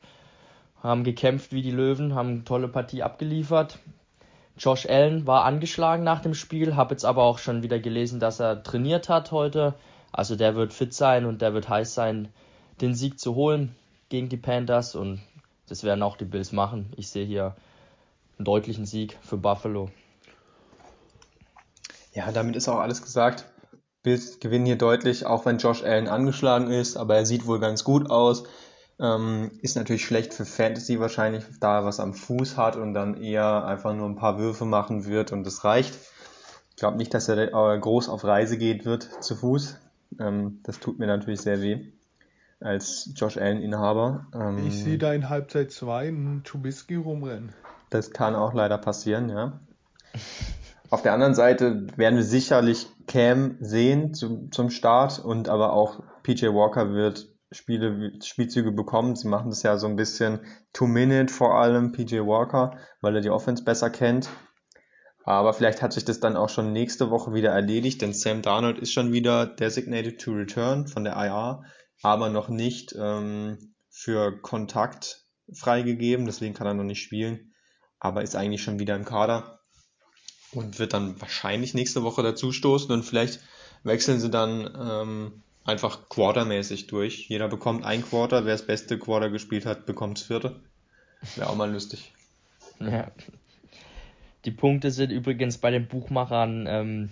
haben 0.83 1.05
gekämpft 1.05 1.53
wie 1.53 1.63
die 1.63 1.71
Löwen, 1.71 2.15
haben 2.15 2.29
eine 2.29 2.45
tolle 2.45 2.69
Partie 2.69 3.03
abgeliefert. 3.03 3.79
Josh 4.57 4.87
Allen 4.87 5.27
war 5.27 5.45
angeschlagen 5.45 6.03
nach 6.03 6.21
dem 6.21 6.35
Spiel, 6.35 6.75
habe 6.75 6.95
jetzt 6.95 7.05
aber 7.05 7.23
auch 7.23 7.39
schon 7.39 7.63
wieder 7.63 7.79
gelesen, 7.79 8.19
dass 8.19 8.41
er 8.41 8.63
trainiert 8.63 9.09
hat 9.09 9.31
heute. 9.31 9.75
Also 10.11 10.37
der 10.37 10.57
wird 10.57 10.73
fit 10.73 10.93
sein 10.95 11.27
und 11.27 11.43
der 11.43 11.55
wird 11.55 11.69
heiß 11.69 11.95
sein, 11.95 12.29
den 12.81 12.95
Sieg 12.95 13.21
zu 13.21 13.35
holen 13.35 13.77
gegen 14.09 14.29
die 14.29 14.37
Panthers 14.37 14.95
und 14.95 15.21
das 15.69 15.85
werden 15.85 16.03
auch 16.03 16.17
die 16.17 16.25
Bills 16.25 16.53
machen. 16.53 16.93
Ich 16.97 17.09
sehe 17.09 17.27
hier 17.27 17.57
einen 18.39 18.45
deutlichen 18.45 18.87
Sieg 18.87 19.19
für 19.23 19.37
Buffalo. 19.37 19.91
Ja, 22.15 22.33
damit 22.33 22.57
ist 22.57 22.69
auch 22.69 22.79
alles 22.79 23.03
gesagt. 23.03 23.45
Bills 24.03 24.41
gewinnen 24.41 24.67
hier 24.67 24.79
deutlich, 24.79 25.27
auch 25.27 25.45
wenn 25.45 25.59
Josh 25.59 25.83
Allen 25.83 26.09
angeschlagen 26.09 26.71
ist, 26.71 26.97
aber 26.97 27.17
er 27.17 27.27
sieht 27.27 27.47
wohl 27.47 27.61
ganz 27.61 27.85
gut 27.85 28.11
aus. 28.11 28.45
Ähm, 29.01 29.53
ist 29.63 29.77
natürlich 29.77 30.05
schlecht 30.05 30.35
für 30.35 30.45
Fantasy 30.45 30.99
wahrscheinlich, 30.99 31.45
da 31.61 31.81
er 31.81 31.85
was 31.85 32.01
am 32.01 32.15
Fuß 32.15 32.57
hat 32.57 32.77
und 32.77 32.95
dann 32.95 33.21
eher 33.23 33.65
einfach 33.65 33.95
nur 33.95 34.09
ein 34.09 34.17
paar 34.17 34.39
Würfe 34.39 34.65
machen 34.65 35.05
wird 35.05 35.33
und 35.33 35.45
das 35.45 35.65
reicht. 35.65 35.95
Ich 36.71 36.77
glaube 36.77 36.97
nicht, 36.97 37.13
dass 37.13 37.29
er 37.29 37.79
groß 37.79 38.09
auf 38.09 38.25
Reise 38.25 38.57
geht 38.57 38.85
wird 38.85 39.23
zu 39.23 39.37
Fuß. 39.37 39.77
Ähm, 40.19 40.61
das 40.63 40.81
tut 40.81 40.99
mir 40.99 41.07
natürlich 41.07 41.41
sehr 41.41 41.61
weh 41.61 41.93
als 42.61 43.11
Josh 43.15 43.37
Allen-Inhaber. 43.37 44.27
Ähm, 44.35 44.67
ich 44.67 44.83
sehe 44.83 44.99
da 44.99 45.13
in 45.13 45.29
Halbzeit 45.29 45.71
2 45.71 46.09
einen 46.09 46.45
Trubisky 46.45 46.97
rumrennen. 46.97 47.53
Das 47.91 48.11
kann 48.11 48.35
auch 48.35 48.53
leider 48.53 48.79
passieren, 48.79 49.29
ja. 49.29 49.61
Auf 50.91 51.03
der 51.03 51.13
anderen 51.13 51.35
Seite 51.35 51.87
werden 51.97 52.17
wir 52.17 52.25
sicherlich 52.25 52.89
Cam 53.07 53.57
sehen 53.61 54.15
zum, 54.15 54.51
zum 54.53 54.71
Start 54.71 55.19
und 55.19 55.49
aber 55.49 55.73
auch 55.73 56.03
PJ 56.23 56.47
Walker 56.47 56.93
wird 56.93 57.29
Spiele, 57.53 58.13
Spielzüge 58.23 58.73
bekommen. 58.73 59.17
Sie 59.17 59.29
machen 59.29 59.51
das 59.51 59.63
ja 59.63 59.77
so 59.77 59.87
ein 59.87 59.97
bisschen 59.97 60.41
Two-Minute 60.73 61.33
vor 61.33 61.55
allem, 61.55 61.93
PJ 61.93 62.21
Walker, 62.21 62.77
weil 63.01 63.17
er 63.17 63.21
die 63.21 63.31
Offense 63.31 63.65
besser 63.65 63.91
kennt. 63.91 64.29
Aber 65.25 65.53
vielleicht 65.53 65.83
hat 65.83 65.93
sich 65.93 66.07
das 66.07 66.21
dann 66.21 66.37
auch 66.37 66.49
schon 66.49 66.73
nächste 66.73 67.11
Woche 67.11 67.35
wieder 67.35 67.51
erledigt, 67.51 68.01
denn 68.01 68.15
Sam 68.15 68.41
Darnold 68.41 68.79
ist 68.79 68.93
schon 68.93 69.13
wieder 69.13 69.47
designated 69.47 70.19
to 70.19 70.33
return 70.33 70.87
von 70.87 71.05
der 71.05 71.17
IR 71.17 71.65
aber 72.03 72.29
noch 72.29 72.49
nicht 72.49 72.95
ähm, 72.99 73.75
für 73.91 74.41
Kontakt 74.41 75.25
freigegeben, 75.53 76.27
deswegen 76.27 76.55
kann 76.55 76.67
er 76.67 76.75
noch 76.75 76.85
nicht 76.85 77.03
spielen. 77.03 77.53
aber 78.01 78.23
ist 78.23 78.37
eigentlich 78.37 78.63
schon 78.63 78.79
wieder 78.79 78.95
im 78.95 79.05
Kader 79.05 79.61
und 80.53 80.79
wird 80.79 80.93
dann 80.93 81.21
wahrscheinlich 81.21 81.75
nächste 81.75 82.03
Woche 82.03 82.23
dazu 82.23 82.53
stoßen 82.53 82.91
und 82.93 83.03
vielleicht 83.03 83.41
wechseln 83.83 84.21
sie 84.21 84.31
dann 84.31 84.71
ähm, 84.79 85.43
einfach 85.65 86.09
quartermäßig 86.09 86.87
durch. 86.87 87.29
Jeder 87.29 87.49
bekommt 87.49 87.85
ein 87.85 88.03
Quarter, 88.03 88.45
wer 88.45 88.55
das 88.55 88.67
beste 88.67 88.99
Quarter 88.99 89.31
gespielt 89.31 89.67
hat, 89.67 89.87
bekommt 89.87 90.19
das 90.19 90.27
vierte. 90.27 90.61
Wäre 91.37 91.51
auch 91.51 91.57
mal 91.57 91.71
lustig. 91.71 92.13
Ja. 92.81 93.11
Die 94.45 94.51
Punkte 94.51 94.91
sind 94.91 95.11
übrigens 95.11 95.59
bei 95.59 95.71
den 95.71 95.89
Buchmachern 95.89 96.67
ähm, 96.69 97.11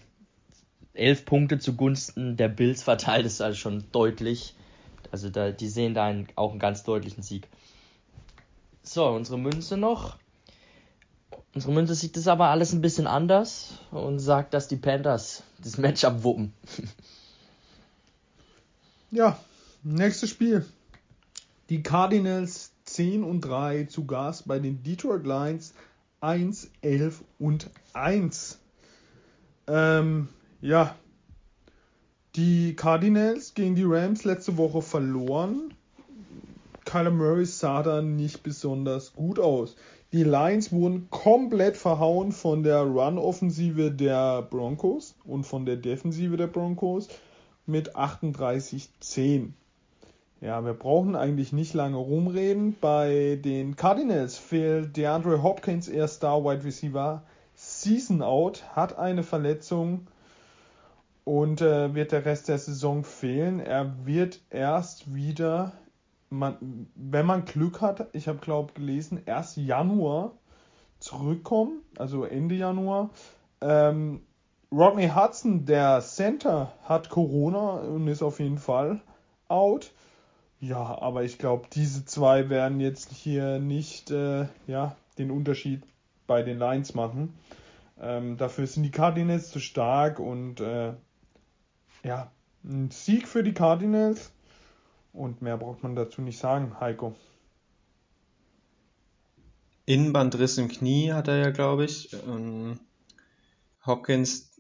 elf 0.94 1.24
Punkte 1.24 1.58
zugunsten 1.58 2.36
der 2.36 2.48
Bills 2.48 2.82
verteilt, 2.82 3.26
ist 3.26 3.42
also 3.42 3.58
schon 3.58 3.84
deutlich. 3.92 4.54
Also 5.12 5.30
da, 5.30 5.50
die 5.50 5.68
sehen 5.68 5.94
da 5.94 6.04
einen, 6.04 6.28
auch 6.36 6.50
einen 6.50 6.60
ganz 6.60 6.82
deutlichen 6.82 7.22
Sieg. 7.22 7.48
So, 8.82 9.06
unsere 9.06 9.38
Münze 9.38 9.76
noch. 9.76 10.16
Unsere 11.54 11.72
Münze 11.72 11.94
sieht 11.94 12.16
das 12.16 12.28
aber 12.28 12.48
alles 12.48 12.72
ein 12.72 12.82
bisschen 12.82 13.06
anders 13.06 13.74
und 13.90 14.18
sagt, 14.18 14.54
dass 14.54 14.68
die 14.68 14.76
Panthers 14.76 15.42
das 15.62 15.78
Matchup 15.78 16.22
wuppen. 16.22 16.52
Ja, 19.12 19.38
nächstes 19.84 20.30
Spiel. 20.30 20.66
Die 21.70 21.82
Cardinals 21.82 22.72
10 22.84 23.22
und 23.22 23.40
3 23.40 23.84
zu 23.84 24.04
Gast 24.04 24.46
bei 24.48 24.58
den 24.58 24.82
Detroit 24.82 25.24
Lions 25.24 25.74
1, 26.20 26.70
11 26.82 27.22
und 27.38 27.70
1. 27.92 28.58
Ähm, 29.68 30.28
ja, 30.60 30.96
die 32.36 32.76
Cardinals 32.76 33.54
gegen 33.54 33.74
die 33.74 33.84
Rams 33.84 34.24
letzte 34.24 34.58
Woche 34.58 34.82
verloren. 34.82 35.72
Kyler 36.84 37.10
Murray 37.10 37.46
sah 37.46 37.82
da 37.82 38.02
nicht 38.02 38.42
besonders 38.42 39.14
gut 39.14 39.38
aus. 39.38 39.74
Die 40.12 40.22
Lions 40.22 40.70
wurden 40.70 41.08
komplett 41.10 41.78
verhauen 41.78 42.32
von 42.32 42.62
der 42.62 42.82
Run-Offensive 42.82 43.90
der 43.90 44.42
Broncos 44.42 45.16
und 45.24 45.44
von 45.44 45.64
der 45.64 45.76
Defensive 45.76 46.36
der 46.36 46.46
Broncos 46.46 47.08
mit 47.64 47.96
38-10. 47.96 49.48
Ja, 50.42 50.62
wir 50.64 50.74
brauchen 50.74 51.16
eigentlich 51.16 51.54
nicht 51.54 51.72
lange 51.72 51.96
rumreden. 51.96 52.76
Bei 52.80 53.40
den 53.42 53.76
Cardinals 53.76 54.36
fehlt 54.36 54.96
DeAndre 54.96 55.42
Hopkins, 55.42 55.88
er 55.88 56.06
Star 56.06 56.44
Wide 56.44 56.64
Receiver, 56.64 57.22
Season 57.54 58.20
Out, 58.20 58.62
hat 58.76 58.98
eine 58.98 59.22
Verletzung 59.22 60.06
und 61.26 61.60
äh, 61.60 61.92
wird 61.92 62.12
der 62.12 62.24
Rest 62.24 62.46
der 62.48 62.58
Saison 62.58 63.02
fehlen. 63.02 63.58
Er 63.58 64.06
wird 64.06 64.40
erst 64.48 65.12
wieder, 65.12 65.72
man, 66.30 66.86
wenn 66.94 67.26
man 67.26 67.44
Glück 67.44 67.80
hat, 67.80 68.06
ich 68.12 68.28
habe 68.28 68.38
glaube 68.38 68.74
gelesen, 68.74 69.20
erst 69.26 69.56
Januar 69.56 70.34
zurückkommen, 71.00 71.82
also 71.98 72.22
Ende 72.22 72.54
Januar. 72.54 73.10
Ähm, 73.60 74.22
Rodney 74.70 75.08
Hudson, 75.08 75.64
der 75.64 76.00
Center, 76.00 76.72
hat 76.84 77.10
Corona 77.10 77.80
und 77.80 78.06
ist 78.06 78.22
auf 78.22 78.38
jeden 78.38 78.58
Fall 78.58 79.00
out. 79.48 79.92
Ja, 80.60 80.96
aber 81.00 81.24
ich 81.24 81.38
glaube, 81.38 81.66
diese 81.72 82.04
zwei 82.04 82.50
werden 82.50 82.78
jetzt 82.78 83.10
hier 83.10 83.58
nicht 83.58 84.12
äh, 84.12 84.46
ja, 84.68 84.94
den 85.18 85.32
Unterschied 85.32 85.82
bei 86.28 86.44
den 86.44 86.60
Lions 86.60 86.94
machen. 86.94 87.36
Ähm, 88.00 88.36
dafür 88.36 88.68
sind 88.68 88.84
die 88.84 88.92
Cardinals 88.92 89.50
zu 89.50 89.58
stark 89.58 90.20
und 90.20 90.60
äh, 90.60 90.92
ja, 92.06 92.30
ein 92.64 92.90
Sieg 92.90 93.28
für 93.28 93.42
die 93.42 93.52
Cardinals. 93.54 94.32
Und 95.12 95.42
mehr 95.42 95.56
braucht 95.56 95.82
man 95.82 95.96
dazu 95.96 96.20
nicht 96.20 96.38
sagen, 96.38 96.78
Heiko. 96.78 97.14
Innenbandriss 99.86 100.58
im 100.58 100.68
Knie 100.68 101.12
hat 101.12 101.28
er 101.28 101.36
ja, 101.38 101.50
glaube 101.50 101.84
ich. 101.84 102.12
Ähm, 102.26 102.80
Hopkins, 103.84 104.52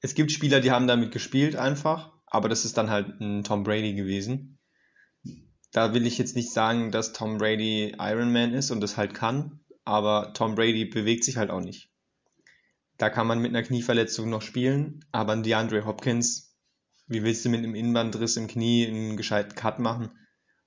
es 0.00 0.14
gibt 0.14 0.30
Spieler, 0.30 0.60
die 0.60 0.70
haben 0.70 0.86
damit 0.86 1.10
gespielt 1.10 1.56
einfach, 1.56 2.12
aber 2.26 2.48
das 2.48 2.64
ist 2.64 2.76
dann 2.76 2.90
halt 2.90 3.20
ein 3.20 3.44
Tom 3.44 3.64
Brady 3.64 3.94
gewesen. 3.94 4.58
Da 5.72 5.94
will 5.94 6.06
ich 6.06 6.18
jetzt 6.18 6.36
nicht 6.36 6.52
sagen, 6.52 6.90
dass 6.90 7.12
Tom 7.12 7.38
Brady 7.38 7.96
Iron 7.98 8.32
Man 8.32 8.52
ist 8.52 8.70
und 8.70 8.80
das 8.80 8.96
halt 8.96 9.14
kann, 9.14 9.60
aber 9.84 10.32
Tom 10.34 10.54
Brady 10.54 10.84
bewegt 10.84 11.24
sich 11.24 11.36
halt 11.36 11.50
auch 11.50 11.60
nicht. 11.60 11.90
Da 13.00 13.08
kann 13.08 13.26
man 13.26 13.38
mit 13.38 13.48
einer 13.48 13.62
Knieverletzung 13.62 14.28
noch 14.28 14.42
spielen, 14.42 15.02
aber 15.10 15.32
ein 15.32 15.42
DeAndre 15.42 15.86
Hopkins, 15.86 16.54
wie 17.06 17.22
willst 17.22 17.42
du 17.42 17.48
mit 17.48 17.60
einem 17.60 17.74
Innenbandriss 17.74 18.36
im 18.36 18.46
Knie 18.46 18.86
einen 18.86 19.16
gescheiten 19.16 19.54
Cut 19.54 19.78
machen? 19.78 20.10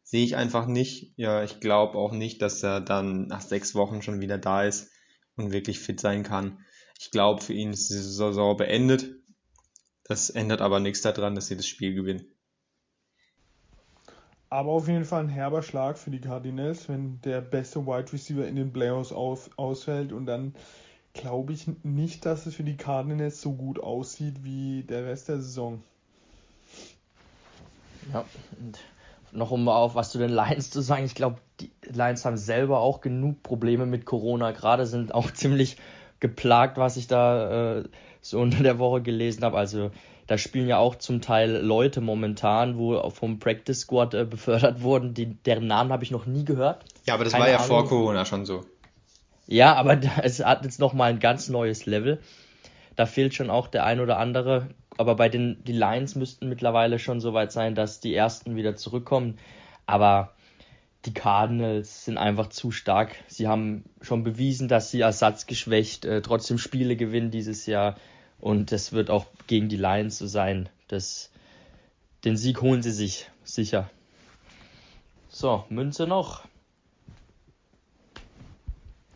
Sehe 0.02 0.26
ich 0.26 0.36
einfach 0.36 0.66
nicht. 0.66 1.14
Ja, 1.16 1.44
ich 1.44 1.60
glaube 1.60 1.96
auch 1.96 2.12
nicht, 2.12 2.42
dass 2.42 2.64
er 2.64 2.82
dann 2.82 3.28
nach 3.28 3.42
sechs 3.42 3.76
Wochen 3.76 4.02
schon 4.02 4.20
wieder 4.20 4.40
da 4.40 4.64
ist 4.64 4.90
und 5.36 5.52
wirklich 5.52 5.78
fit 5.78 6.00
sein 6.00 6.24
kann. 6.24 6.58
Ich 7.00 7.12
glaube, 7.12 7.40
für 7.40 7.54
ihn 7.54 7.70
ist 7.70 7.92
die 7.92 7.98
Saison 7.98 8.58
beendet. 8.58 9.14
Das 10.04 10.32
ändert 10.32 10.62
aber 10.62 10.80
nichts 10.80 11.04
daran, 11.04 11.36
dass 11.36 11.46
sie 11.46 11.56
das 11.56 11.68
Spiel 11.68 11.94
gewinnen. 11.94 12.26
Aber 14.50 14.72
auf 14.72 14.88
jeden 14.88 15.06
Fall 15.06 15.26
ein 15.26 15.30
herber 15.30 15.62
Schlag 15.62 16.00
für 16.00 16.10
die 16.10 16.22
Cardinals, 16.22 16.90
wenn 16.90 17.22
der 17.22 17.42
beste 17.42 17.86
Wide 17.86 18.12
Receiver 18.12 18.48
in 18.48 18.56
den 18.56 18.74
Playoffs 18.74 19.12
auf, 19.12 19.52
ausfällt 19.56 20.12
und 20.12 20.26
dann 20.26 20.56
glaube 21.14 21.54
ich 21.54 21.68
nicht, 21.84 22.26
dass 22.26 22.46
es 22.46 22.56
für 22.56 22.64
die 22.64 22.78
Cardinals 22.78 23.42
so 23.42 23.54
gut 23.54 23.80
aussieht 23.80 24.44
wie 24.44 24.84
der 24.84 25.06
Rest 25.06 25.30
der 25.30 25.38
Saison. 25.38 25.82
Ja, 28.12 28.26
und 28.60 28.80
noch 29.32 29.52
um 29.52 29.68
auf 29.70 29.96
was 29.96 30.12
zu 30.12 30.18
den 30.18 30.30
Lions 30.32 30.70
zu 30.70 30.82
sagen, 30.82 31.06
ich 31.06 31.16
glaube, 31.16 31.38
die 31.60 31.72
Lions 31.92 32.26
haben 32.26 32.38
selber 32.38 32.80
auch 32.80 33.02
genug 33.02 33.42
Probleme 33.44 33.86
mit 33.86 34.06
Corona. 34.06 34.52
Gerade 34.52 34.86
sind 34.86 35.14
auch 35.14 35.32
ziemlich 35.34 35.78
geplagt, 36.20 36.78
was 36.78 36.98
ich 36.98 37.08
da 37.08 37.78
äh, 37.80 37.84
so 38.22 38.40
unter 38.40 38.64
der 38.64 38.80
Woche 38.80 39.02
gelesen 39.02 39.44
habe. 39.44 39.58
Also 39.58 39.92
da 40.28 40.38
spielen 40.38 40.68
ja 40.68 40.78
auch 40.78 40.96
zum 40.96 41.22
Teil 41.22 41.58
Leute 41.58 42.02
momentan, 42.02 42.78
wo 42.78 43.10
vom 43.10 43.40
Practice 43.40 43.82
Squad 43.82 44.14
äh, 44.14 44.26
befördert 44.26 44.82
wurden, 44.82 45.14
die, 45.14 45.26
deren 45.26 45.68
Namen 45.68 45.92
habe 45.92 46.04
ich 46.04 46.12
noch 46.12 46.26
nie 46.26 46.46
gehört. 46.46 46.86
Ja, 47.06 47.16
aber 47.16 47.24
das 47.24 47.34
Keine 47.34 47.46
war 47.46 47.52
ja 47.52 47.58
Ahnung. 47.58 47.68
vor 47.68 47.88
Corona 47.88 48.26
schon 48.26 48.46
so. 48.46 48.66
Ja, 49.48 49.76
aber 49.76 50.00
es 50.24 50.44
hat 50.44 50.64
jetzt 50.64 50.80
nochmal 50.80 51.12
ein 51.12 51.20
ganz 51.20 51.50
neues 51.50 51.86
Level. 51.86 52.20
Da 52.96 53.06
fehlt 53.06 53.34
schon 53.34 53.50
auch 53.50 53.68
der 53.68 53.86
ein 53.86 54.00
oder 54.00 54.18
andere. 54.18 54.70
Aber 54.98 55.16
bei 55.16 55.30
den 55.30 55.64
die 55.64 55.74
Lions 55.74 56.16
müssten 56.16 56.50
mittlerweile 56.50 57.00
schon 57.00 57.20
so 57.20 57.34
weit 57.34 57.52
sein, 57.52 57.74
dass 57.74 58.00
die 58.00 58.14
ersten 58.14 58.56
wieder 58.56 58.76
zurückkommen. 58.76 59.40
Aber 59.86 60.34
die 61.06 61.14
Cardinals 61.14 62.06
sind 62.06 62.18
einfach 62.18 62.48
zu 62.48 62.72
stark. 62.72 63.16
Sie 63.28 63.48
haben 63.48 63.84
schon 64.02 64.24
bewiesen, 64.24 64.68
dass 64.68 64.92
sie 64.92 65.02
ersatzgeschwächt 65.02 66.06
äh, 66.06 66.22
trotzdem 66.22 66.58
Spiele 66.58 66.96
gewinnen 66.96 67.32
dieses 67.32 67.66
Jahr. 67.66 67.96
Und 68.40 68.72
das 68.72 68.94
wird 68.94 69.10
auch 69.10 69.26
gegen 69.48 69.70
die 69.70 69.78
Lions 69.78 70.18
so 70.18 70.28
sein. 70.28 70.70
Das, 70.88 71.32
den 72.24 72.38
Sieg 72.38 72.62
holen 72.62 72.84
sie 72.84 72.92
sich 72.92 73.30
sicher. 73.44 73.90
So, 75.30 75.66
Münze 75.70 76.08
noch. 76.08 76.44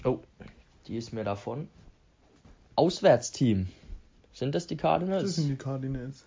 Oh, 0.08 0.22
die 0.88 0.96
ist 0.96 1.12
mir 1.12 1.26
davon. 1.26 1.68
Auswärtsteam. 2.78 3.68
Sind 4.32 4.56
das 4.56 4.66
die 4.66 4.78
Cardinals? 4.78 5.24
Das 5.24 5.36
sind 5.36 5.50
die 5.50 5.58
Cardinals. 5.58 6.24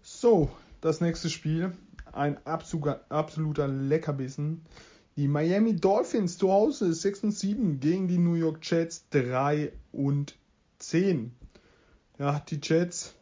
So, 0.00 0.50
das 0.80 1.02
nächste 1.02 1.28
Spiel. 1.28 1.72
Ein 2.12 2.38
absoluter, 2.46 3.04
absoluter 3.10 3.68
Leckerbissen. 3.68 4.62
Die 5.16 5.28
Miami 5.28 5.76
Dolphins 5.76 6.38
zu 6.38 6.50
Hause 6.50 6.94
6 6.94 7.24
und 7.24 7.32
7 7.32 7.80
gegen 7.80 8.08
die 8.08 8.16
New 8.16 8.36
York 8.36 8.58
Jets 8.62 9.04
3 9.10 9.70
und 9.92 10.36
10. 10.78 11.32
Ja, 12.18 12.40
die 12.48 12.58
Jets 12.62 13.14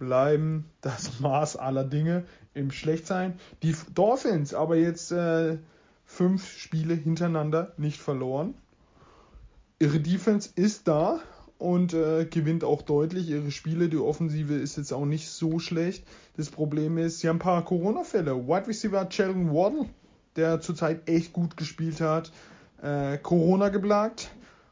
bleiben 0.00 0.68
das 0.80 1.20
Maß 1.20 1.56
aller 1.56 1.84
Dinge 1.84 2.24
im 2.54 2.72
Schlechtsein. 2.72 3.38
Die 3.62 3.76
Dolphins 3.94 4.52
aber 4.52 4.74
jetzt 4.74 5.12
äh, 5.12 5.58
fünf 6.04 6.58
Spiele 6.58 6.94
hintereinander 6.94 7.72
nicht 7.76 8.00
verloren. 8.00 8.54
Ihre 9.80 10.00
Defense 10.00 10.50
ist 10.56 10.88
da 10.88 11.20
und 11.58 11.94
äh, 11.94 12.24
gewinnt 12.24 12.64
auch 12.64 12.82
deutlich 12.82 13.28
ihre 13.28 13.52
Spiele. 13.52 13.88
Die 13.88 13.96
Offensive 13.96 14.54
ist 14.54 14.76
jetzt 14.76 14.92
auch 14.92 15.04
nicht 15.04 15.28
so 15.28 15.60
schlecht. 15.60 16.04
Das 16.36 16.50
Problem 16.50 16.98
ist, 16.98 17.20
sie 17.20 17.28
haben 17.28 17.36
ein 17.36 17.40
paar 17.40 17.64
Corona-Fälle. 17.64 18.48
Wide 18.48 18.66
Receiver 18.66 19.06
Jalen 19.08 19.52
Waddle, 19.52 19.86
der 20.34 20.60
zurzeit 20.60 21.08
echt 21.08 21.32
gut 21.32 21.56
gespielt 21.56 22.00
hat, 22.00 22.32
äh, 22.82 23.18
Corona 23.18 23.68
geplagt. 23.68 24.30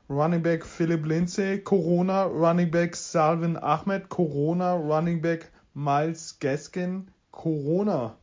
Running 0.09 0.43
Back 0.43 0.67
Philip 0.67 1.07
Lindsay, 1.07 1.59
Corona. 1.59 2.25
Running 2.25 2.71
Back 2.73 2.97
Salvin 2.97 3.57
Ahmed, 3.57 4.09
Corona. 4.09 4.75
Running 4.75 5.21
Back 5.21 5.53
Miles 5.75 6.39
Gaskin, 6.41 7.09
Corona. 7.31 8.17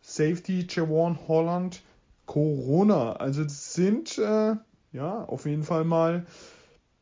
Safety 0.00 0.64
Javon 0.68 1.18
Holland, 1.26 1.82
Corona. 2.26 3.14
Also 3.14 3.42
das 3.42 3.74
sind 3.74 4.16
äh, 4.18 4.54
ja 4.92 5.24
auf 5.24 5.46
jeden 5.46 5.64
Fall 5.64 5.84
mal 5.84 6.26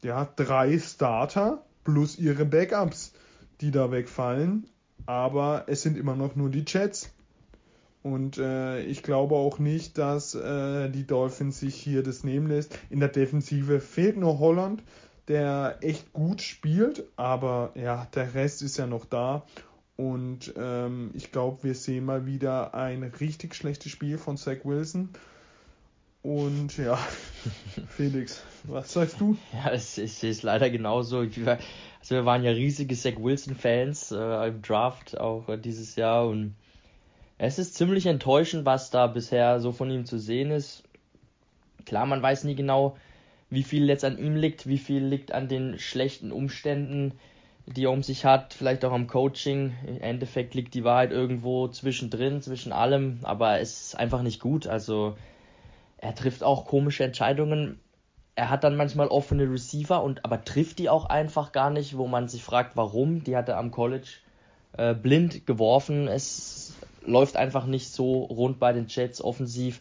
ja, 0.02 0.28
drei 0.36 0.78
Starter 0.78 1.64
plus 1.84 2.18
ihre 2.18 2.44
Backups, 2.44 3.12
die 3.60 3.70
da 3.70 3.90
wegfallen. 3.90 4.66
Aber 5.06 5.64
es 5.68 5.82
sind 5.82 5.96
immer 5.96 6.16
noch 6.16 6.34
nur 6.34 6.50
die 6.50 6.64
Jets. 6.66 7.12
Und 8.02 8.38
äh, 8.38 8.82
ich 8.82 9.02
glaube 9.02 9.34
auch 9.34 9.58
nicht, 9.58 9.98
dass 9.98 10.34
äh, 10.34 10.88
die 10.90 11.06
Dolphins 11.06 11.58
sich 11.58 11.74
hier 11.74 12.02
das 12.02 12.22
nehmen 12.22 12.46
lässt. 12.46 12.78
In 12.88 13.00
der 13.00 13.08
Defensive 13.08 13.80
fehlt 13.80 14.16
nur 14.16 14.38
Holland, 14.38 14.82
der 15.26 15.78
echt 15.80 16.12
gut 16.12 16.40
spielt, 16.40 17.04
aber 17.16 17.72
ja, 17.74 18.06
der 18.14 18.34
Rest 18.34 18.62
ist 18.62 18.76
ja 18.76 18.86
noch 18.86 19.06
da. 19.06 19.44
Und 19.96 20.54
ähm, 20.56 21.10
ich 21.14 21.32
glaube, 21.32 21.64
wir 21.64 21.74
sehen 21.74 22.04
mal 22.04 22.26
wieder 22.26 22.74
ein 22.74 23.02
richtig 23.02 23.54
schlechtes 23.54 23.90
Spiel 23.90 24.18
von 24.18 24.36
Zach 24.36 24.64
Wilson. 24.64 25.08
Und 26.26 26.76
ja, 26.76 26.98
Felix, 27.88 28.42
was 28.64 28.92
sagst 28.92 29.20
du? 29.20 29.36
Ja, 29.52 29.72
ich, 29.72 29.96
ich 29.96 30.14
sehe 30.14 30.32
es 30.32 30.42
leider 30.42 30.70
genauso. 30.70 31.18
Also 31.18 31.36
wir 32.08 32.24
waren 32.24 32.42
ja 32.42 32.50
riesige 32.50 32.96
Zach 32.96 33.12
Wilson-Fans 33.16 34.10
äh, 34.10 34.48
im 34.48 34.60
Draft 34.60 35.20
auch 35.20 35.48
äh, 35.48 35.56
dieses 35.56 35.94
Jahr 35.94 36.26
und 36.26 36.56
es 37.38 37.60
ist 37.60 37.76
ziemlich 37.76 38.06
enttäuschend, 38.06 38.66
was 38.66 38.90
da 38.90 39.06
bisher 39.06 39.60
so 39.60 39.70
von 39.70 39.88
ihm 39.88 40.04
zu 40.04 40.18
sehen 40.18 40.50
ist. 40.50 40.82
Klar, 41.84 42.06
man 42.06 42.22
weiß 42.22 42.42
nie 42.42 42.56
genau, 42.56 42.96
wie 43.48 43.62
viel 43.62 43.86
jetzt 43.88 44.04
an 44.04 44.18
ihm 44.18 44.34
liegt, 44.34 44.66
wie 44.66 44.78
viel 44.78 45.04
liegt 45.04 45.30
an 45.30 45.46
den 45.46 45.78
schlechten 45.78 46.32
Umständen, 46.32 47.12
die 47.66 47.84
er 47.84 47.92
um 47.92 48.02
sich 48.02 48.24
hat, 48.24 48.52
vielleicht 48.52 48.84
auch 48.84 48.92
am 48.92 49.06
Coaching. 49.06 49.74
Im 49.86 50.00
Endeffekt 50.00 50.54
liegt 50.54 50.74
die 50.74 50.82
Wahrheit 50.82 51.12
irgendwo 51.12 51.68
zwischendrin, 51.68 52.42
zwischen 52.42 52.72
allem, 52.72 53.20
aber 53.22 53.60
es 53.60 53.86
ist 53.86 53.94
einfach 53.96 54.22
nicht 54.22 54.40
gut. 54.40 54.66
Also 54.66 55.14
er 55.98 56.14
trifft 56.14 56.42
auch 56.42 56.66
komische 56.66 57.04
Entscheidungen. 57.04 57.80
Er 58.34 58.50
hat 58.50 58.64
dann 58.64 58.76
manchmal 58.76 59.08
offene 59.08 59.50
Receiver 59.50 60.02
und 60.02 60.24
aber 60.24 60.44
trifft 60.44 60.78
die 60.78 60.90
auch 60.90 61.06
einfach 61.06 61.52
gar 61.52 61.70
nicht, 61.70 61.96
wo 61.96 62.06
man 62.06 62.28
sich 62.28 62.42
fragt, 62.42 62.76
warum. 62.76 63.24
Die 63.24 63.36
hat 63.36 63.48
er 63.48 63.56
am 63.56 63.70
College 63.70 64.08
äh, 64.76 64.94
blind 64.94 65.46
geworfen. 65.46 66.06
Es 66.06 66.74
läuft 67.04 67.36
einfach 67.36 67.66
nicht 67.66 67.90
so 67.90 68.24
rund 68.24 68.58
bei 68.58 68.72
den 68.72 68.86
Jets 68.88 69.22
offensiv. 69.22 69.80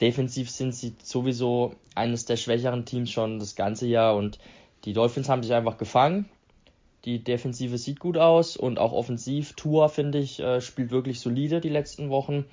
Defensiv 0.00 0.50
sind 0.50 0.74
sie 0.74 0.94
sowieso 1.02 1.74
eines 1.94 2.24
der 2.24 2.36
schwächeren 2.36 2.84
Teams 2.84 3.10
schon 3.10 3.38
das 3.38 3.54
ganze 3.54 3.86
Jahr 3.86 4.16
und 4.16 4.38
die 4.84 4.92
Dolphins 4.92 5.28
haben 5.28 5.42
sich 5.42 5.52
einfach 5.52 5.78
gefangen. 5.78 6.28
Die 7.04 7.22
Defensive 7.22 7.78
sieht 7.78 7.98
gut 7.98 8.16
aus 8.16 8.56
und 8.56 8.78
auch 8.78 8.92
offensiv. 8.92 9.54
Tour, 9.54 9.88
finde 9.88 10.18
ich, 10.18 10.40
äh, 10.40 10.60
spielt 10.60 10.90
wirklich 10.90 11.20
solide 11.20 11.60
die 11.60 11.68
letzten 11.68 12.10
Wochen. 12.10 12.44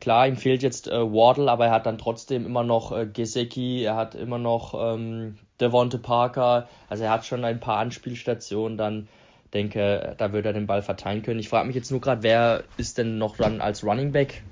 Klar, 0.00 0.28
ihm 0.28 0.36
fehlt 0.36 0.62
jetzt 0.62 0.88
äh, 0.88 1.00
Wardle, 1.00 1.50
aber 1.50 1.66
er 1.66 1.72
hat 1.72 1.86
dann 1.86 1.98
trotzdem 1.98 2.44
immer 2.44 2.62
noch 2.62 2.92
äh, 2.92 3.06
Gesecki, 3.06 3.82
er 3.82 3.96
hat 3.96 4.14
immer 4.14 4.38
noch 4.38 4.74
ähm, 4.78 5.38
Devonte 5.60 5.98
Parker, 5.98 6.68
also 6.88 7.04
er 7.04 7.10
hat 7.10 7.24
schon 7.24 7.44
ein 7.44 7.60
paar 7.60 7.78
Anspielstationen, 7.78 8.76
dann 8.76 9.08
denke, 9.54 10.14
da 10.18 10.32
wird 10.32 10.44
er 10.44 10.52
den 10.52 10.66
Ball 10.66 10.82
verteilen 10.82 11.22
können. 11.22 11.40
Ich 11.40 11.48
frage 11.48 11.66
mich 11.66 11.76
jetzt 11.76 11.90
nur 11.90 12.00
gerade, 12.00 12.22
wer 12.22 12.64
ist 12.76 12.98
denn 12.98 13.18
noch 13.18 13.36
dann 13.36 13.60
als 13.60 13.84
Running 13.84 14.12
Back 14.12 14.42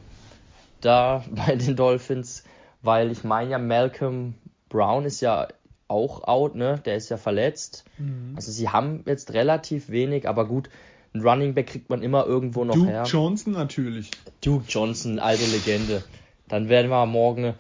da 0.81 1.25
bei 1.31 1.57
den 1.57 1.77
Dolphins? 1.77 2.45
Weil 2.83 3.11
ich 3.11 3.25
meine 3.25 3.51
ja, 3.51 3.59
Malcolm 3.59 4.35
Brown 4.69 5.05
ist 5.05 5.21
ja 5.21 5.49
auch 5.89 6.25
out, 6.25 6.55
ne? 6.55 6.81
Der 6.85 6.97
ist 6.97 7.11
ja 7.11 7.17
verletzt. 7.17 7.85
Mhm. 7.99 8.33
Also 8.37 8.51
sie 8.51 8.69
haben 8.69 9.05
jetzt 9.07 9.33
relativ 9.33 9.91
wenig, 9.91 10.29
aber 10.29 10.47
gut, 10.47 10.71
ein 11.15 11.21
Running 11.21 11.55
Back 11.55 11.69
kriegt 11.69 11.91
man 11.91 12.03
immer 12.03 12.27
irgendwo 12.27 12.65
noch 12.65 12.75
Duke 12.75 12.89
her. 12.91 13.03
Duke 13.05 13.13
Johnson 13.13 13.53
natürlich. 13.53 14.11
Duke 14.43 14.65
Johnson, 14.69 15.19
alte 15.19 15.47
Legende. 15.47 16.03
Dann 16.49 16.69
werden 16.69 16.91
wir 16.91 17.07
morgen 17.07 17.55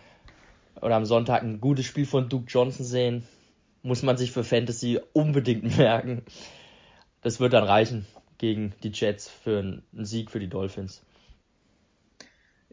oder 0.80 0.96
am 0.96 1.04
Sonntag 1.06 1.42
ein 1.42 1.60
gutes 1.60 1.86
Spiel 1.86 2.04
von 2.04 2.28
Duke 2.28 2.46
Johnson 2.48 2.84
sehen. 2.84 3.24
Muss 3.82 4.02
man 4.02 4.16
sich 4.16 4.32
für 4.32 4.44
Fantasy 4.44 5.00
unbedingt 5.12 5.76
merken. 5.78 6.22
Das 7.22 7.38
wird 7.40 7.52
dann 7.52 7.64
reichen 7.64 8.06
gegen 8.38 8.74
die 8.82 8.90
Jets 8.92 9.30
für 9.30 9.60
einen 9.60 10.04
Sieg 10.04 10.30
für 10.30 10.40
die 10.40 10.48
Dolphins. 10.48 11.02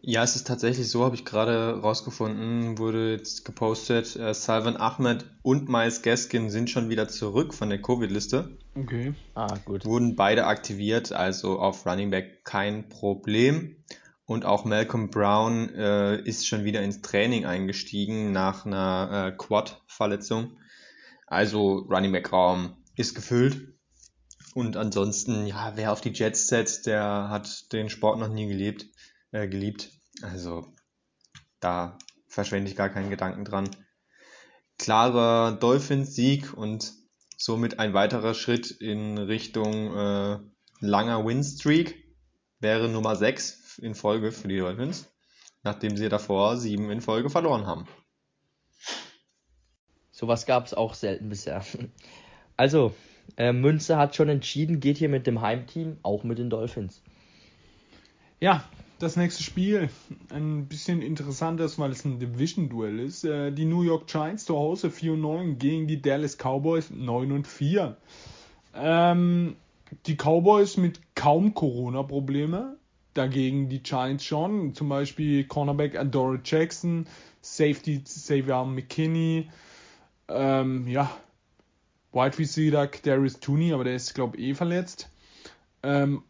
Ja, 0.04 0.24
es 0.24 0.36
ist 0.36 0.48
tatsächlich 0.48 0.90
so, 0.90 1.06
habe 1.06 1.16
ich 1.16 1.26
gerade 1.26 1.80
rausgefunden, 1.80 2.80
wurde 2.80 3.12
jetzt 3.12 3.46
gepostet, 3.46 4.16
äh, 4.16 4.34
Salvan 4.34 4.76
Ahmed 4.76 5.26
und 5.44 5.70
Miles 5.70 6.02
Gaskin 6.02 6.50
sind 6.50 6.72
schon 6.72 6.90
wieder 6.90 7.08
zurück 7.08 7.54
von 7.54 7.70
der 7.70 7.82
Covid-Liste. 7.82 8.58
Okay. 8.76 9.14
Ah, 9.36 9.58
gut. 9.64 9.86
Wurden 9.86 10.16
beide 10.16 10.48
aktiviert, 10.48 11.12
also 11.12 11.60
auf 11.60 11.86
Running 11.86 12.10
Back 12.10 12.44
kein 12.44 12.90
Problem. 12.90 13.76
Und 14.26 14.44
auch 14.44 14.66
Malcolm 14.66 15.12
Brown 15.12 15.70
äh, 15.76 16.20
ist 16.22 16.48
schon 16.48 16.64
wieder 16.64 16.82
ins 16.82 17.02
Training 17.02 17.46
eingestiegen 17.46 18.32
nach 18.32 18.66
einer 18.66 19.28
äh, 19.28 19.38
Quad-Verletzung. 19.38 20.58
Also 21.28 21.86
Running 21.90 22.12
Back 22.12 22.32
Raum 22.34 22.78
ist 22.96 23.14
gefüllt. 23.14 23.76
Und 24.56 24.78
ansonsten, 24.78 25.46
ja, 25.46 25.74
wer 25.76 25.92
auf 25.92 26.02
die 26.02 26.10
Jets 26.10 26.48
setzt, 26.48 26.88
der 26.88 27.30
hat 27.30 27.72
den 27.72 27.90
Sport 27.90 28.20
noch 28.20 28.30
nie 28.30 28.48
gelebt 28.48 28.88
äh, 29.32 29.48
geliebt. 29.48 29.91
Also 30.22 30.74
da 31.60 31.98
verschwende 32.28 32.70
ich 32.70 32.76
gar 32.76 32.89
keinen 32.89 33.10
Gedanken 33.10 33.46
dran. 33.46 33.70
Klarer 34.78 35.52
Dolphins-Sieg 35.54 36.54
und 36.54 36.94
somit 37.38 37.80
ein 37.80 37.94
weiterer 37.94 38.34
Schritt 38.34 38.72
in 38.72 39.17
Richtung 39.17 39.96
äh, 39.96 40.39
langer 40.80 41.26
Win-Streak 41.26 41.96
wäre 42.60 42.89
Nummer 42.89 43.15
6 43.15 43.80
in 43.80 43.96
Folge 43.96 44.32
für 44.32 44.48
die 44.48 44.58
Dolphins, 44.58 45.12
nachdem 45.63 45.98
sie 45.98 46.10
davor 46.10 46.58
sieben 46.58 46.91
in 46.91 47.02
Folge 47.02 47.30
verloren 47.30 47.65
haben. 47.65 47.88
Sowas 50.12 50.46
gab 50.46 50.65
es 50.65 50.74
auch 50.74 50.94
selten 50.94 51.30
bisher. 51.30 51.65
Also, 52.58 52.94
äh, 53.38 53.54
Münze 53.54 53.98
hat 53.98 54.15
schon 54.15 54.30
entschieden, 54.30 54.80
geht 54.80 54.98
hier 54.98 55.10
mit 55.10 55.26
dem 55.26 55.41
Heimteam, 55.41 55.98
auch 56.04 56.24
mit 56.24 56.38
den 56.38 56.52
Dolphins. 56.52 57.02
Ja, 58.39 58.70
das 59.02 59.16
nächste 59.16 59.44
Spiel 59.44 59.90
ein 60.30 60.68
bisschen 60.68 61.02
interessantes, 61.02 61.80
weil 61.80 61.92
es 61.92 62.06
ein 62.06 62.20
Division-Duell 62.20 63.00
ist. 63.00 63.24
Äh, 63.24 63.52
die 63.52 63.66
New 63.66 63.84
York 63.84 64.08
Giants 64.08 64.46
zu 64.46 64.56
Hause 64.56 64.92
4 64.92 65.14
und 65.14 65.22
9 65.22 65.58
gegen 65.58 65.88
die 65.88 66.02
Dallas 66.02 66.38
Cowboys 66.38 66.90
9 66.90 67.32
und 67.32 67.48
4. 67.48 67.98
Ähm, 68.76 69.56
die 70.06 70.16
Cowboys 70.16 70.78
mit 70.78 71.00
kaum 71.16 71.54
Corona-Probleme, 71.54 72.78
dagegen 73.14 73.70
die 73.70 73.84
Giants 73.84 74.24
schon. 74.24 74.74
Zum 74.74 74.90
Beispiel 74.90 75.46
Cornerback 75.46 75.98
Adore 75.98 76.40
Jackson, 76.44 77.08
Safety 77.42 78.02
Xavier 78.04 78.64
McKinney, 78.66 79.50
ähm, 80.28 80.88
ja, 80.88 81.12
Wide 82.14 82.38
Receiver 82.38 82.88
Darius 83.04 83.40
Tooney, 83.40 83.74
aber 83.74 83.84
der 83.84 83.96
ist, 83.96 84.14
glaube 84.14 84.38
ich, 84.38 84.44
eh 84.44 84.54
verletzt. 84.54 85.10
Ähm, 85.84 86.24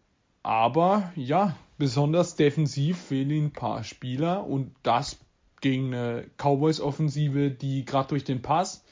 aber 0.43 1.11
ja, 1.15 1.55
besonders 1.77 2.35
defensiv 2.35 2.97
fehlen 2.97 3.45
ein 3.45 3.53
paar 3.53 3.83
Spieler 3.83 4.45
und 4.45 4.73
das 4.83 5.17
gegen 5.61 5.93
eine 5.93 6.25
Cowboys-Offensive, 6.37 7.51
die 7.51 7.85
gerade 7.85 8.09
durch 8.09 8.23
den 8.23 8.41
Pass 8.41 8.83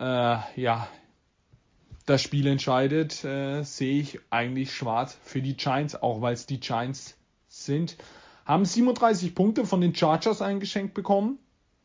äh, 0.00 0.04
ja 0.56 0.88
das 2.06 2.20
Spiel 2.22 2.46
entscheidet, 2.46 3.24
äh, 3.24 3.62
sehe 3.62 4.00
ich 4.00 4.20
eigentlich 4.30 4.74
schwarz 4.74 5.18
für 5.22 5.40
die 5.40 5.56
Giants, 5.56 5.94
auch 5.96 6.20
weil 6.20 6.34
es 6.34 6.46
die 6.46 6.60
Giants 6.60 7.16
sind. 7.48 7.96
Haben 8.44 8.64
37 8.66 9.34
Punkte 9.34 9.64
von 9.64 9.80
den 9.80 9.94
Chargers 9.94 10.42
eingeschenkt 10.42 10.92
bekommen. 10.92 11.38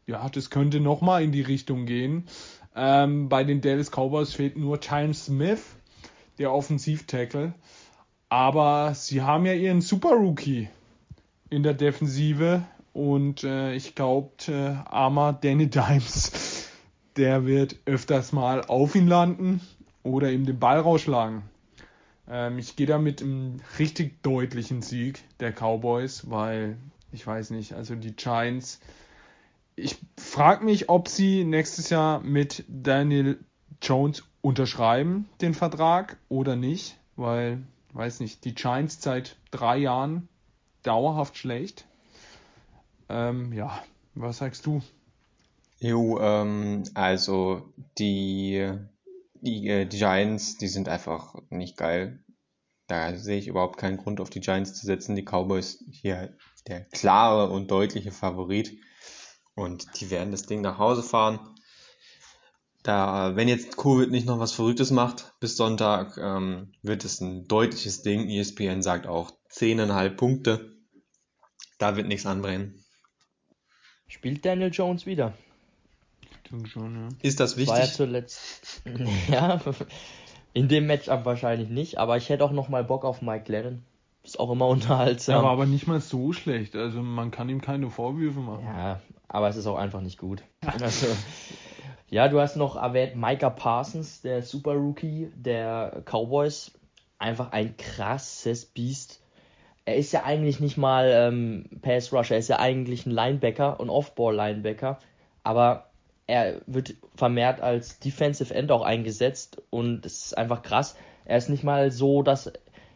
Ja, 0.08 0.28
das 0.28 0.50
könnte 0.50 0.82
nochmal 0.82 1.24
in 1.24 1.32
die 1.32 1.42
Richtung 1.42 1.86
gehen. 1.86 2.28
Ähm, 2.76 3.30
bei 3.30 3.44
den 3.44 3.62
Dallas 3.62 3.92
Cowboys 3.92 4.34
fehlt 4.34 4.58
nur 4.58 4.82
Tyron 4.82 5.14
Smith, 5.14 5.62
der 6.38 6.52
Offensiv-Tackle. 6.52 7.54
Aber 8.30 8.94
sie 8.94 9.24
haben 9.24 9.46
ja 9.46 9.54
ihren 9.54 9.82
Super 9.82 10.12
Rookie 10.12 10.70
in 11.50 11.64
der 11.64 11.74
Defensive 11.74 12.64
und 12.94 13.44
äh, 13.44 13.74
ich 13.74 13.96
glaube, 13.96 14.32
äh, 14.48 14.76
armer 14.86 15.34
Danny 15.34 15.68
Dimes, 15.68 16.70
der 17.16 17.46
wird 17.46 17.76
öfters 17.86 18.32
mal 18.32 18.62
auf 18.66 18.96
ihn 18.96 19.08
landen 19.08 19.62
oder 20.04 20.32
ihm 20.32 20.46
den 20.46 20.60
Ball 20.60 20.80
rausschlagen. 20.80 21.42
Ähm, 22.30 22.60
ich 22.60 22.76
gehe 22.76 22.86
da 22.86 23.00
mit 23.00 23.22
einem 23.22 23.62
richtig 23.80 24.22
deutlichen 24.22 24.84
Sieg 24.84 25.24
der 25.40 25.52
Cowboys, 25.52 26.30
weil 26.30 26.78
ich 27.12 27.26
weiß 27.26 27.50
nicht, 27.50 27.74
also 27.74 27.96
die 27.96 28.16
Giants. 28.16 28.80
Ich 29.76 29.98
frage 30.18 30.66
mich, 30.66 30.90
ob 30.90 31.08
sie 31.08 31.44
nächstes 31.46 31.90
Jahr 31.90 32.20
mit 32.20 32.64
Daniel 32.68 33.40
Jones 33.82 34.24
unterschreiben, 34.42 35.28
den 35.42 35.54
Vertrag 35.54 36.18
oder 36.28 36.56
nicht, 36.56 36.98
weil 37.16 37.64
weiß 37.94 38.20
nicht, 38.20 38.46
die 38.46 38.56
Giants 38.56 39.02
seit 39.02 39.38
drei 39.52 39.78
Jahren 39.78 40.30
dauerhaft 40.84 41.38
schlecht. 41.38 41.86
Ähm, 43.10 43.54
ja, 43.54 43.84
was 44.16 44.38
sagst 44.38 44.66
du? 44.66 44.82
Jo, 45.80 46.20
ähm, 46.20 46.84
also 46.94 47.74
die, 47.98 48.72
die, 49.42 49.68
äh, 49.68 49.86
die 49.86 49.98
Giants, 49.98 50.58
die 50.58 50.68
sind 50.68 50.90
einfach 50.90 51.36
nicht 51.50 51.78
geil. 51.78 52.24
Da 52.88 53.16
sehe 53.16 53.38
ich 53.38 53.48
überhaupt 53.48 53.78
keinen 53.78 53.98
Grund, 53.98 54.20
auf 54.20 54.30
die 54.30 54.40
Giants 54.40 54.74
zu 54.74 54.86
setzen. 54.86 55.16
Die 55.16 55.24
Cowboys 55.24 55.84
hier 55.92 56.36
der 56.68 56.82
klare 56.86 57.50
und 57.50 57.72
deutliche 57.72 58.12
Favorit. 58.12 58.78
Und 59.56 60.00
die 60.00 60.10
werden 60.10 60.32
das 60.32 60.44
Ding 60.44 60.62
nach 60.62 60.80
Hause 60.80 61.04
fahren. 61.04 61.40
Da, 62.84 63.36
wenn 63.36 63.48
jetzt 63.50 63.76
Covid 63.78 64.10
nicht 64.10 64.26
noch 64.26 64.40
was 64.40 64.54
Verrücktes 64.54 64.90
macht 64.92 65.34
bis 65.42 65.58
Sonntag, 65.58 66.18
ähm, 66.18 66.72
wird 66.82 67.04
es 67.04 67.20
ein 67.20 67.46
deutliches 67.48 68.02
Ding. 68.04 68.30
ESPN 68.30 68.82
sagt 68.82 69.06
auch 69.06 69.32
10,5 69.52 70.10
Punkte. 70.16 70.72
da 71.78 71.96
wird 71.98 72.08
nichts 72.08 72.26
anbrennen. 72.26 72.84
Spielt 74.08 74.46
Daniel 74.46 74.72
Jones 74.72 75.06
wieder? 75.06 75.34
Schon, 76.66 76.96
ja. 76.96 77.10
Ist 77.22 77.40
das 77.40 77.58
War 77.58 77.64
ja 77.78 77.82
wichtig? 77.84 77.96
zuletzt. 77.96 78.82
Ja, 79.30 79.62
in 80.54 80.68
dem 80.68 80.88
Matchup 80.88 81.26
wahrscheinlich 81.26 81.70
nicht, 81.70 81.98
aber 82.00 82.18
ich 82.18 82.30
hätte 82.30 82.44
auch 82.44 82.52
noch 82.52 82.70
mal 82.70 82.84
Bock 82.84 83.06
auf 83.06 83.22
Mike 83.22 83.52
Lennon. 83.52 83.84
Ist 84.24 84.40
auch 84.40 84.50
immer 84.52 84.66
Er 84.66 84.70
unterhaltsam. 84.70 85.44
war 85.44 85.52
aber 85.52 85.66
nicht 85.68 85.86
mal 85.86 86.02
so 86.02 86.34
schlecht. 86.34 86.76
Also 86.76 87.02
man 87.04 87.30
kann 87.30 87.50
ihm 87.50 87.62
keine 87.62 87.90
Vorwürfe 87.92 88.40
machen. 88.40 88.66
Ja, 88.66 89.00
aber 89.28 89.48
es 89.50 89.58
ist 89.58 89.68
auch 89.68 89.78
einfach 89.78 90.02
nicht 90.02 90.18
gut. 90.18 90.44
Also, 90.66 91.06
ja, 92.10 92.28
du 92.28 92.40
hast 92.40 92.56
noch 92.56 92.76
erwähnt 92.76 93.16
Micah 93.16 93.50
Parsons, 93.50 94.22
der 94.22 94.42
Super 94.42 94.74
Rookie 94.74 95.32
der 95.36 96.02
Cowboys. 96.06 96.72
Einfach 97.20 97.52
ein 97.52 97.76
krasses 97.78 98.66
Biest. 98.66 99.22
Er 99.86 99.96
ist 99.96 100.12
ja 100.12 100.24
eigentlich 100.24 100.60
nicht 100.60 100.78
mal 100.78 101.10
ähm, 101.12 101.66
Pass 101.82 102.14
Rusher, 102.14 102.36
er 102.36 102.40
ist 102.40 102.50
ja 102.50 102.60
eigentlich 102.60 103.06
ein 103.06 103.12
Linebacker 103.12 103.80
und 103.80 103.90
Off-Ball-Linebacker. 103.90 105.00
Aber 105.44 105.90
er 106.28 106.62
wird 106.68 106.96
vermehrt 107.16 107.60
als 107.62 108.00
Defensive 108.00 108.54
End 108.54 108.72
auch 108.72 108.84
eingesetzt 108.84 109.62
und 109.70 110.06
es 110.06 110.28
ist 110.28 110.38
einfach 110.38 110.62
krass. 110.62 110.96
Er 111.26 111.38
ist 111.38 111.50
nicht 111.50 111.64
mal 111.64 111.92
so, 111.92 112.24
dass 112.24 112.52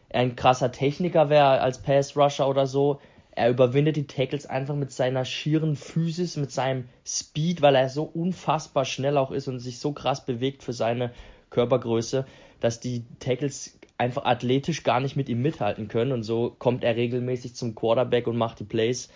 er 0.08 0.20
ein 0.20 0.36
krasser 0.36 0.72
Techniker 0.72 1.28
wäre 1.30 1.60
als 1.60 1.82
Pass 1.82 2.16
Rusher 2.16 2.48
oder 2.48 2.66
so. 2.66 3.00
Er 3.36 3.50
überwindet 3.50 3.96
die 3.96 4.06
Tackles 4.06 4.46
einfach 4.46 4.76
mit 4.76 4.92
seiner 4.92 5.24
schieren 5.24 5.74
Physis, 5.74 6.36
mit 6.36 6.52
seinem 6.52 6.84
Speed, 7.04 7.62
weil 7.62 7.74
er 7.74 7.88
so 7.88 8.04
unfassbar 8.04 8.84
schnell 8.84 9.16
auch 9.16 9.32
ist 9.32 9.48
und 9.48 9.58
sich 9.58 9.80
so 9.80 9.92
krass 9.92 10.24
bewegt 10.24 10.62
für 10.62 10.72
seine 10.72 11.12
Körpergröße, 11.50 12.26
dass 12.60 12.78
die 12.78 13.04
Tackles 13.18 13.76
einfach 13.98 14.24
athletisch 14.24 14.84
gar 14.84 15.00
nicht 15.00 15.16
mit 15.16 15.28
ihm 15.28 15.42
mithalten 15.42 15.88
können. 15.88 16.12
Und 16.12 16.22
so 16.22 16.54
kommt 16.58 16.84
er 16.84 16.94
regelmäßig 16.94 17.54
zum 17.54 17.74
Quarterback 17.74 18.28
und 18.28 18.36
macht 18.36 18.60
die 18.60 18.64
Plays. 18.64 19.08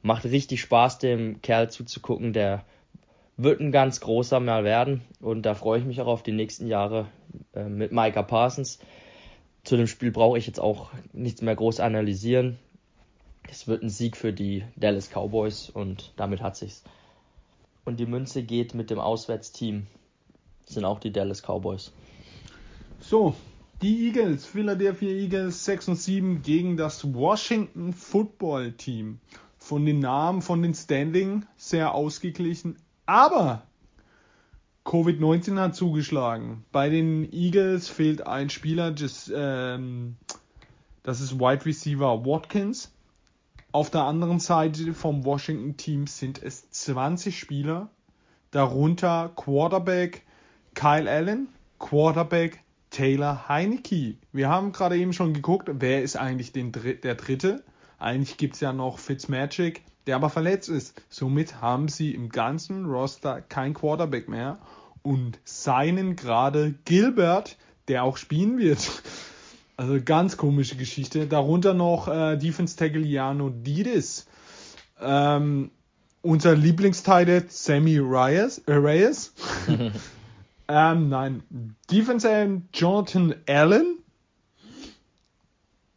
Macht 0.00 0.24
richtig 0.24 0.60
Spaß, 0.60 0.98
dem 1.00 1.42
Kerl 1.42 1.68
zuzugucken. 1.68 2.32
Der 2.32 2.64
wird 3.36 3.60
ein 3.60 3.72
ganz 3.72 4.00
großer 4.00 4.38
mal 4.38 4.62
werden. 4.62 5.02
Und 5.20 5.42
da 5.42 5.54
freue 5.54 5.80
ich 5.80 5.84
mich 5.84 6.00
auch 6.00 6.06
auf 6.06 6.22
die 6.22 6.32
nächsten 6.32 6.68
Jahre 6.68 7.06
äh, 7.52 7.64
mit 7.64 7.90
Micah 7.90 8.22
Parsons. 8.22 8.78
Zu 9.64 9.76
dem 9.76 9.88
Spiel 9.88 10.12
brauche 10.12 10.38
ich 10.38 10.46
jetzt 10.46 10.60
auch 10.60 10.90
nichts 11.12 11.42
mehr 11.42 11.56
groß 11.56 11.80
analysieren. 11.80 12.58
Es 13.50 13.66
wird 13.66 13.82
ein 13.82 13.90
Sieg 13.90 14.16
für 14.16 14.32
die 14.32 14.64
Dallas 14.76 15.10
Cowboys 15.10 15.70
und 15.70 16.12
damit 16.16 16.42
hat 16.42 16.56
sich's. 16.56 16.82
Und 17.84 18.00
die 18.00 18.06
Münze 18.06 18.42
geht 18.42 18.74
mit 18.74 18.90
dem 18.90 18.98
Auswärtsteam. 18.98 19.86
Das 20.64 20.74
sind 20.74 20.84
auch 20.84 20.98
die 20.98 21.12
Dallas 21.12 21.42
Cowboys. 21.42 21.92
So, 23.00 23.34
die 23.82 24.06
Eagles, 24.06 24.46
Philadelphia 24.46 25.10
Eagles 25.10 25.64
6 25.64 25.88
und 25.88 25.96
7 25.96 26.42
gegen 26.42 26.76
das 26.76 27.14
Washington 27.14 27.92
Football 27.92 28.72
Team. 28.72 29.20
Von 29.58 29.84
den 29.84 29.98
Namen, 29.98 30.42
von 30.42 30.62
den 30.62 30.74
Standing 30.74 31.44
sehr 31.56 31.92
ausgeglichen, 31.94 32.76
aber 33.04 33.62
Covid-19 34.84 35.58
hat 35.58 35.74
zugeschlagen. 35.74 36.64
Bei 36.70 36.88
den 36.88 37.30
Eagles 37.32 37.88
fehlt 37.88 38.26
ein 38.26 38.48
Spieler, 38.48 38.92
das, 38.92 39.30
ähm, 39.34 40.16
ist 41.04 41.38
Wide 41.38 41.66
Receiver 41.66 42.24
Watkins. 42.24 42.92
Auf 43.72 43.90
der 43.90 44.02
anderen 44.02 44.40
Seite 44.40 44.94
vom 44.94 45.24
Washington 45.24 45.76
Team 45.76 46.06
sind 46.06 46.42
es 46.42 46.70
20 46.70 47.38
Spieler, 47.38 47.90
darunter 48.50 49.30
Quarterback 49.36 50.22
Kyle 50.74 51.10
Allen, 51.10 51.48
Quarterback 51.78 52.62
Taylor 52.90 53.48
Heineke. 53.48 54.14
Wir 54.32 54.48
haben 54.48 54.72
gerade 54.72 54.96
eben 54.96 55.12
schon 55.12 55.34
geguckt, 55.34 55.68
wer 55.74 56.02
ist 56.02 56.16
eigentlich 56.16 56.52
den, 56.52 56.72
Dr- 56.72 56.94
der 56.94 57.16
Dritte. 57.16 57.64
Eigentlich 57.98 58.36
gibt 58.36 58.54
es 58.54 58.60
ja 58.60 58.72
noch 58.72 58.98
Fitzmagic, 58.98 59.82
der 60.06 60.16
aber 60.16 60.30
verletzt 60.30 60.68
ist. 60.68 61.02
Somit 61.10 61.60
haben 61.60 61.88
sie 61.88 62.14
im 62.14 62.28
ganzen 62.28 62.86
Roster 62.86 63.42
kein 63.42 63.74
Quarterback 63.74 64.28
mehr 64.28 64.58
und 65.02 65.38
seinen 65.44 66.16
gerade 66.16 66.74
Gilbert, 66.84 67.56
der 67.88 68.04
auch 68.04 68.16
spielen 68.16 68.58
wird. 68.58 69.02
Also 69.76 70.00
ganz 70.02 70.36
komische 70.36 70.76
Geschichte. 70.76 71.26
Darunter 71.26 71.74
noch 71.74 72.08
äh, 72.08 72.36
Defense 72.36 72.76
Tackle 72.76 73.04
Jano 73.04 73.50
Didis. 73.50 74.26
Ähm, 75.00 75.70
unser 76.22 76.54
Lieblingsteil 76.56 77.44
Sammy 77.48 77.98
Reyes. 77.98 78.58
Äh, 78.66 78.72
Reyes. 78.72 79.34
ähm, 80.68 81.08
nein. 81.08 81.42
Defense 81.90 82.28
End 82.28 82.64
Jonathan 82.72 83.34
Allen. 83.46 83.98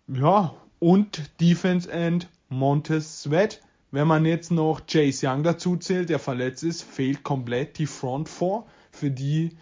Ja, 0.07 0.55
und 0.79 1.39
Defense 1.39 1.89
End 1.89 2.27
Montez 2.49 3.23
Sweat. 3.23 3.61
Wenn 3.91 4.07
man 4.07 4.25
jetzt 4.25 4.51
noch 4.51 4.85
Chase 4.87 5.27
Young 5.27 5.43
dazu 5.43 5.77
zählt, 5.77 6.09
der 6.09 6.19
verletzt 6.19 6.63
ist, 6.63 6.83
fehlt 6.83 7.23
komplett 7.23 7.77
die 7.77 7.87
Front 7.87 8.29
4, 8.29 8.63
für 8.91 9.09
die 9.09 9.57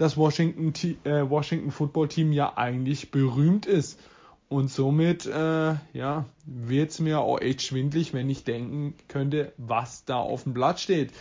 das 0.00 0.16
Washington, 0.16 0.72
äh, 1.04 1.28
Washington 1.28 1.70
Football 1.70 2.08
Team 2.08 2.32
ja 2.32 2.56
eigentlich 2.56 3.10
berühmt 3.10 3.66
ist. 3.66 4.00
Und 4.48 4.70
somit 4.70 5.26
äh, 5.26 5.74
ja, 5.92 6.24
wird 6.46 6.90
es 6.90 7.00
mir 7.00 7.20
auch 7.20 7.38
echt 7.38 7.62
schwindlig, 7.62 8.14
wenn 8.14 8.30
ich 8.30 8.42
denken 8.42 8.94
könnte, 9.08 9.52
was 9.58 10.06
da 10.06 10.16
auf 10.16 10.44
dem 10.44 10.54
Blatt 10.54 10.80
steht. 10.80 11.12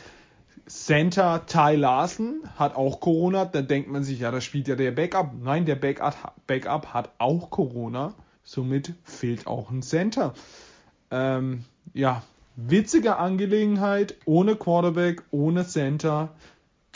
Center 0.66 1.46
Ty 1.46 1.76
Larson 1.76 2.40
hat 2.56 2.76
auch 2.76 3.02
Corona. 3.02 3.44
Da 3.44 3.62
denkt 3.62 3.90
man 3.92 4.04
sich, 4.04 4.22
ja, 4.22 4.32
da 4.32 4.40
spielt 4.40 4.70
ja 4.70 4.76
der 4.76 4.92
Backup. 4.92 5.34
Nein, 5.44 5.66
der 5.66 5.76
Backup, 5.76 6.34
Backup 6.48 6.94
hat 6.94 7.12
auch 7.18 7.50
Corona. 7.50 8.14
Somit 8.44 8.94
fehlt 9.04 9.46
auch 9.46 9.70
ein 9.72 9.82
Center. 9.82 10.34
Ähm, 11.12 11.66
ja, 11.94 12.24
witzige 12.56 13.18
Angelegenheit, 13.18 14.16
ohne 14.24 14.56
Quarterback, 14.56 15.24
ohne 15.32 15.68
Center, 15.68 16.30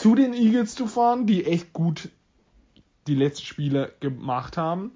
zu 0.03 0.15
den 0.15 0.33
Eagles 0.33 0.75
zu 0.75 0.87
fahren, 0.87 1.27
die 1.27 1.45
echt 1.45 1.71
gut 1.71 2.09
die 3.07 3.15
letzten 3.15 3.45
Spiele 3.45 3.93
gemacht 4.01 4.57
haben. 4.57 4.91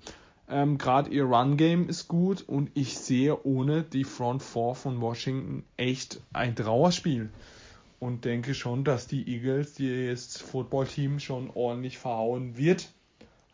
Ähm, 0.50 0.78
Gerade 0.78 1.10
ihr 1.12 1.24
Run-Game 1.24 1.88
ist 1.88 2.10
gut 2.10 2.44
und 2.46 2.72
ich 2.74 2.98
sehe 2.98 3.42
ohne 3.46 3.84
die 3.84 4.04
Front 4.04 4.44
4 4.44 4.76
von 4.76 5.00
Washington 5.00 5.64
echt 5.78 6.20
ein 6.34 6.58
Trauerspiel. 6.58 7.30
Und 8.02 8.26
denke 8.26 8.54
schon, 8.54 8.84
dass 8.84 9.08
die 9.08 9.26
Eagles, 9.34 9.76
die 9.76 10.10
das 10.10 10.42
Football-Team 10.42 11.22
schon 11.22 11.52
ordentlich 11.54 11.98
verhauen 11.98 12.58
wird. 12.58 12.90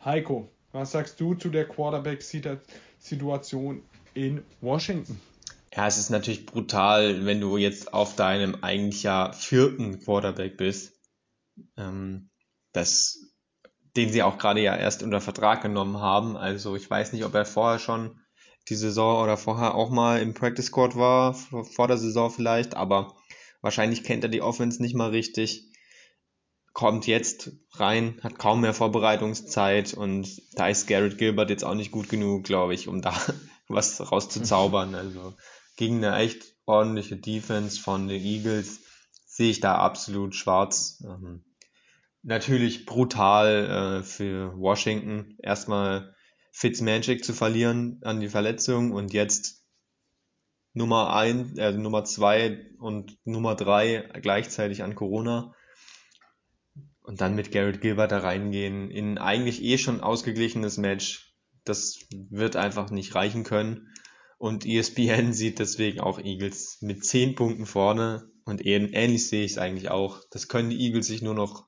Heiko, 0.04 0.48
was 0.72 0.90
sagst 0.90 1.20
du 1.20 1.34
zu 1.34 1.50
der 1.50 1.68
Quarterback-Situation 1.68 3.80
in 4.14 4.42
Washington? 4.60 5.20
Ja, 5.72 5.86
es 5.86 5.98
ist 5.98 6.10
natürlich 6.10 6.46
brutal, 6.46 7.24
wenn 7.26 7.40
du 7.40 7.58
jetzt 7.58 7.94
auf 7.94 8.16
deinem 8.16 8.56
eigentlich 8.62 9.04
ja 9.04 9.32
vierten 9.32 10.00
Quarterback 10.00 10.56
bist, 10.56 10.93
ähm, 11.76 12.30
das, 12.72 13.18
den 13.96 14.12
sie 14.12 14.22
auch 14.22 14.38
gerade 14.38 14.60
ja 14.60 14.76
erst 14.76 15.02
unter 15.02 15.20
Vertrag 15.20 15.62
genommen 15.62 15.98
haben. 15.98 16.36
Also 16.36 16.76
ich 16.76 16.88
weiß 16.88 17.12
nicht, 17.12 17.24
ob 17.24 17.34
er 17.34 17.44
vorher 17.44 17.78
schon 17.78 18.18
die 18.68 18.74
Saison 18.74 19.22
oder 19.22 19.36
vorher 19.36 19.74
auch 19.74 19.90
mal 19.90 20.20
im 20.20 20.34
Practice 20.34 20.66
Squad 20.66 20.96
war, 20.96 21.34
vor 21.34 21.88
der 21.88 21.98
Saison 21.98 22.30
vielleicht, 22.30 22.74
aber 22.74 23.14
wahrscheinlich 23.60 24.04
kennt 24.04 24.24
er 24.24 24.30
die 24.30 24.42
Offense 24.42 24.80
nicht 24.80 24.94
mal 24.94 25.10
richtig. 25.10 25.70
Kommt 26.72 27.06
jetzt 27.06 27.52
rein, 27.72 28.18
hat 28.22 28.38
kaum 28.38 28.62
mehr 28.62 28.74
Vorbereitungszeit 28.74 29.94
und 29.94 30.42
da 30.54 30.68
ist 30.68 30.88
Garrett 30.88 31.18
Gilbert 31.18 31.50
jetzt 31.50 31.64
auch 31.64 31.74
nicht 31.74 31.92
gut 31.92 32.08
genug, 32.08 32.44
glaube 32.44 32.74
ich, 32.74 32.88
um 32.88 33.00
da 33.00 33.14
was 33.68 34.10
rauszuzaubern. 34.10 34.94
Also 34.94 35.34
gegen 35.76 36.04
eine 36.04 36.16
echt 36.16 36.54
ordentliche 36.66 37.16
Defense 37.16 37.80
von 37.80 38.08
den 38.08 38.22
Eagles 38.22 38.80
sehe 39.34 39.50
ich 39.50 39.58
da 39.58 39.74
absolut 39.74 40.36
schwarz. 40.36 41.02
Ähm, 41.04 41.44
natürlich 42.22 42.86
brutal 42.86 44.00
äh, 44.00 44.02
für 44.04 44.56
Washington, 44.56 45.36
erstmal 45.42 46.14
Fitzmagic 46.52 47.24
zu 47.24 47.32
verlieren 47.32 47.98
an 48.04 48.20
die 48.20 48.28
Verletzung 48.28 48.92
und 48.92 49.12
jetzt 49.12 49.64
Nummer 50.72 51.16
ein, 51.16 51.58
äh, 51.58 51.72
Nummer 51.72 52.04
zwei 52.04 52.70
und 52.78 53.18
Nummer 53.24 53.56
drei 53.56 54.08
gleichzeitig 54.22 54.84
an 54.84 54.94
Corona. 54.94 55.52
Und 57.02 57.20
dann 57.20 57.34
mit 57.34 57.50
Garrett 57.50 57.80
Gilbert 57.80 58.12
da 58.12 58.18
reingehen 58.18 58.88
in 58.88 59.18
eigentlich 59.18 59.64
eh 59.64 59.78
schon 59.78 60.00
ausgeglichenes 60.00 60.78
Match. 60.78 61.34
Das 61.64 61.98
wird 62.12 62.54
einfach 62.54 62.90
nicht 62.90 63.16
reichen 63.16 63.42
können. 63.42 63.88
Und 64.38 64.64
ESPN 64.64 65.32
sieht 65.32 65.58
deswegen 65.58 65.98
auch 65.98 66.20
Eagles 66.20 66.78
mit 66.82 67.04
10 67.04 67.34
Punkten 67.34 67.66
vorne. 67.66 68.30
Und 68.44 68.62
ähn- 68.62 68.92
ähnlich 68.92 69.28
sehe 69.28 69.44
ich 69.44 69.52
es 69.52 69.58
eigentlich 69.58 69.90
auch. 69.90 70.20
Das 70.30 70.48
können 70.48 70.70
die 70.70 70.80
Eagles 70.80 71.06
sich 71.06 71.22
nur 71.22 71.34
noch 71.34 71.66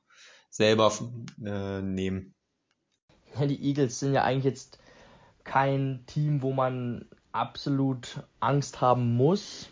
selber 0.50 0.92
äh, 1.44 1.82
nehmen. 1.82 2.34
Ja, 3.38 3.46
die 3.46 3.62
Eagles 3.62 4.00
sind 4.00 4.14
ja 4.14 4.24
eigentlich 4.24 4.44
jetzt 4.44 4.78
kein 5.44 6.04
Team, 6.06 6.42
wo 6.42 6.52
man 6.52 7.06
absolut 7.32 8.22
Angst 8.40 8.80
haben 8.80 9.16
muss, 9.16 9.68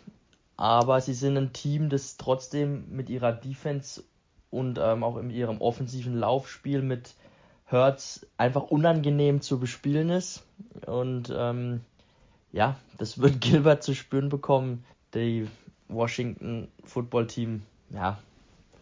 aber 0.57 1.01
sie 1.01 1.13
sind 1.13 1.37
ein 1.37 1.53
Team, 1.53 1.89
das 1.89 2.17
trotzdem 2.17 2.85
mit 2.95 3.09
ihrer 3.09 3.33
Defense 3.33 4.03
und 4.51 4.77
ähm, 4.81 5.03
auch 5.03 5.17
in 5.17 5.29
ihrem 5.29 5.61
offensiven 5.61 6.15
Laufspiel 6.17 6.81
mit 6.81 7.15
Hurts 7.69 8.25
einfach 8.37 8.63
unangenehm 8.63 9.41
zu 9.41 9.59
bespielen 9.59 10.09
ist. 10.09 10.43
Und 10.85 11.33
ähm, 11.35 11.81
ja, 12.51 12.77
das 12.97 13.19
wird 13.19 13.41
Gilbert 13.41 13.83
zu 13.83 13.95
spüren 13.95 14.29
bekommen. 14.29 14.85
die 15.13 15.47
Washington 15.87 16.67
Football 16.83 17.27
Team, 17.27 17.63
ja, 17.89 18.17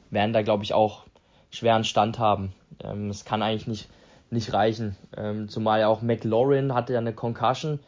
werden 0.10 0.34
da 0.34 0.42
glaube 0.42 0.64
ich 0.64 0.74
auch 0.74 1.04
schweren 1.50 1.84
Stand 1.84 2.20
haben. 2.20 2.54
Ähm, 2.84 3.10
es 3.10 3.26
kann 3.26 3.42
eigentlich 3.42 3.68
nicht, 3.68 3.90
nicht 4.30 4.54
reichen. 4.54 4.96
Ähm, 5.16 5.50
zumal 5.50 5.82
ja 5.82 5.88
auch 5.88 6.02
McLaurin 6.02 6.74
hatte 6.74 6.94
ja 6.94 7.00
eine 7.00 7.14
Concussion. 7.14 7.80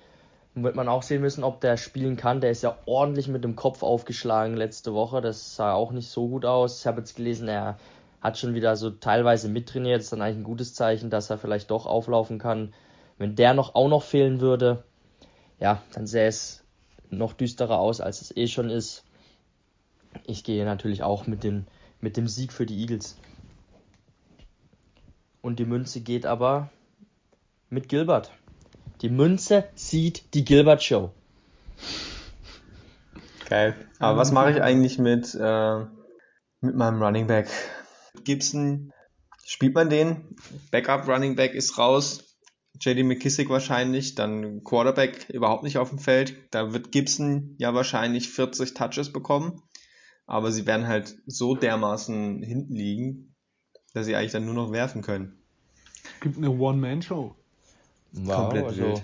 Wird 0.54 0.76
man 0.76 0.88
auch 0.88 1.04
sehen 1.04 1.22
müssen, 1.22 1.44
ob 1.44 1.60
der 1.60 1.76
spielen 1.76 2.16
kann. 2.16 2.40
Der 2.40 2.52
ist 2.52 2.64
ja 2.64 2.78
ordentlich 2.86 3.28
mit 3.28 3.44
dem 3.44 3.58
Kopf 3.58 3.84
aufgeschlagen 3.84 4.56
letzte 4.56 4.94
Woche. 4.94 5.20
Das 5.20 5.56
sah 5.56 5.74
auch 5.74 5.92
nicht 5.92 6.10
so 6.10 6.30
gut 6.30 6.46
aus. 6.46 6.80
Ich 6.80 6.88
habe 6.88 7.00
jetzt 7.00 7.16
gelesen, 7.16 7.50
er 7.50 7.78
hat 8.22 8.38
schon 8.38 8.54
wieder 8.54 8.76
so 8.76 8.90
teilweise 8.90 9.50
mittrainiert. 9.50 9.98
Das 9.98 10.06
ist 10.06 10.14
dann 10.14 10.22
eigentlich 10.22 10.38
ein 10.38 10.44
gutes 10.44 10.74
Zeichen, 10.74 11.10
dass 11.10 11.30
er 11.30 11.38
vielleicht 11.38 11.72
doch 11.72 11.86
auflaufen 11.86 12.40
kann. 12.40 12.74
Wenn 13.18 13.36
der 13.36 13.54
noch 13.54 13.76
auch 13.76 13.90
noch 13.90 14.04
fehlen 14.04 14.40
würde, 14.40 14.84
ja, 15.60 15.82
dann 15.94 16.08
sähe 16.08 16.28
es 16.28 16.64
noch 17.10 17.34
düsterer 17.34 17.80
aus, 17.80 18.02
als 18.02 18.22
es 18.22 18.36
eh 18.36 18.48
schon 18.48 18.70
ist. 18.70 19.05
Ich 20.26 20.44
gehe 20.44 20.66
natürlich 20.66 21.04
auch 21.04 21.28
mit 21.28 21.44
dem, 21.44 21.66
mit 22.02 22.18
dem 22.18 22.28
Sieg 22.28 22.54
für 22.54 22.66
die 22.66 22.80
Eagles. 22.80 23.18
Und 25.42 25.60
die 25.60 25.66
Münze 25.66 26.02
geht 26.02 26.26
aber 26.26 26.70
mit 27.70 27.90
Gilbert. 27.90 28.32
Die 29.02 29.10
Münze 29.10 29.66
sieht 29.76 30.34
die 30.34 30.46
Gilbert 30.46 30.82
Show. 30.84 31.12
Geil. 33.48 33.76
Aber 34.00 34.18
was 34.18 34.32
mache 34.32 34.52
ich 34.52 34.62
eigentlich 34.62 34.98
mit, 34.98 35.36
äh, 35.36 35.80
mit 36.62 36.76
meinem 36.76 37.02
Running 37.02 37.28
Back? 37.28 37.50
Gibson, 38.24 38.92
spielt 39.44 39.76
man 39.76 39.90
den? 39.90 40.36
Backup 40.72 41.08
Running 41.08 41.36
Back 41.36 41.54
ist 41.54 41.78
raus. 41.78 42.24
JD 42.80 43.04
McKissick 43.04 43.50
wahrscheinlich, 43.50 44.16
dann 44.16 44.64
Quarterback 44.64 45.30
überhaupt 45.30 45.64
nicht 45.64 45.78
auf 45.78 45.90
dem 45.90 46.00
Feld. 46.00 46.36
Da 46.52 46.74
wird 46.74 46.92
Gibson 46.92 47.56
ja 47.58 47.74
wahrscheinlich 47.74 48.30
40 48.30 48.74
Touches 48.74 49.14
bekommen. 49.14 49.62
Aber 50.28 50.52
sie 50.52 50.66
werden 50.66 50.88
halt 50.88 51.16
so 51.28 51.56
dermaßen 51.56 52.42
hinten 52.42 52.74
liegen, 52.74 53.36
dass 53.94 54.06
sie 54.06 54.16
eigentlich 54.16 54.32
dann 54.32 54.46
nur 54.46 54.56
noch 54.56 54.72
werfen 54.72 55.02
können. 55.02 55.38
Gibt 56.22 56.38
eine 56.38 56.50
One-Man-Show. 56.50 57.36
Wow, 58.12 58.36
Komplett 58.36 58.66
also 58.66 58.82
wild. 58.82 59.04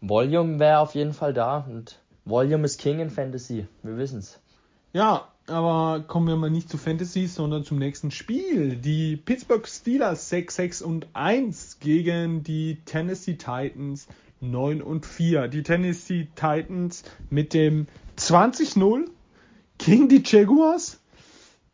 Volume 0.00 0.58
wäre 0.58 0.78
auf 0.78 0.94
jeden 0.94 1.12
Fall 1.12 1.34
da 1.34 1.58
und 1.58 2.00
Volume 2.24 2.64
ist 2.64 2.80
King 2.80 3.00
in 3.00 3.10
Fantasy. 3.10 3.66
Wir 3.82 3.96
wissen's. 3.96 4.40
Ja, 4.92 5.28
aber 5.46 6.04
kommen 6.06 6.28
wir 6.28 6.36
mal 6.36 6.50
nicht 6.50 6.68
zu 6.68 6.78
Fantasy, 6.78 7.26
sondern 7.26 7.64
zum 7.64 7.78
nächsten 7.78 8.10
Spiel. 8.10 8.76
Die 8.76 9.16
Pittsburgh 9.16 9.66
Steelers 9.66 10.28
6, 10.28 10.54
6 10.54 10.82
und 10.82 11.08
1 11.12 11.78
gegen 11.80 12.42
die 12.42 12.78
Tennessee 12.84 13.34
Titans 13.34 14.08
9 14.40 14.80
und 14.80 15.06
4. 15.06 15.48
Die 15.48 15.62
Tennessee 15.62 16.28
Titans 16.34 17.04
mit 17.28 17.52
dem 17.52 17.86
20-0 18.16 19.06
gegen 19.84 20.08
die 20.08 20.22
Jaguars. 20.24 20.98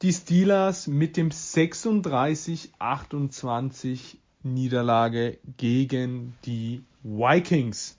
Die 0.02 0.12
Steelers 0.12 0.86
mit 0.86 1.16
dem 1.16 1.30
36-28 1.30 4.18
Niederlage 4.42 5.38
gegen 5.56 6.34
die 6.44 6.84
Vikings. 7.02 7.96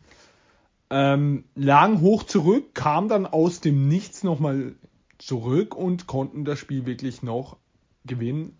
Ähm, 0.90 1.44
lagen 1.56 2.02
hoch 2.02 2.24
zurück, 2.24 2.74
kam 2.74 3.10
dann 3.10 3.26
aus 3.26 3.60
dem 3.60 3.90
Nichts 3.90 4.24
nochmal 4.24 4.76
zurück 5.18 5.76
und 5.76 6.08
konnten 6.08 6.46
das 6.46 6.60
Spiel 6.60 6.86
wirklich 6.86 7.22
noch 7.24 7.58
gewinnen. 8.06 8.58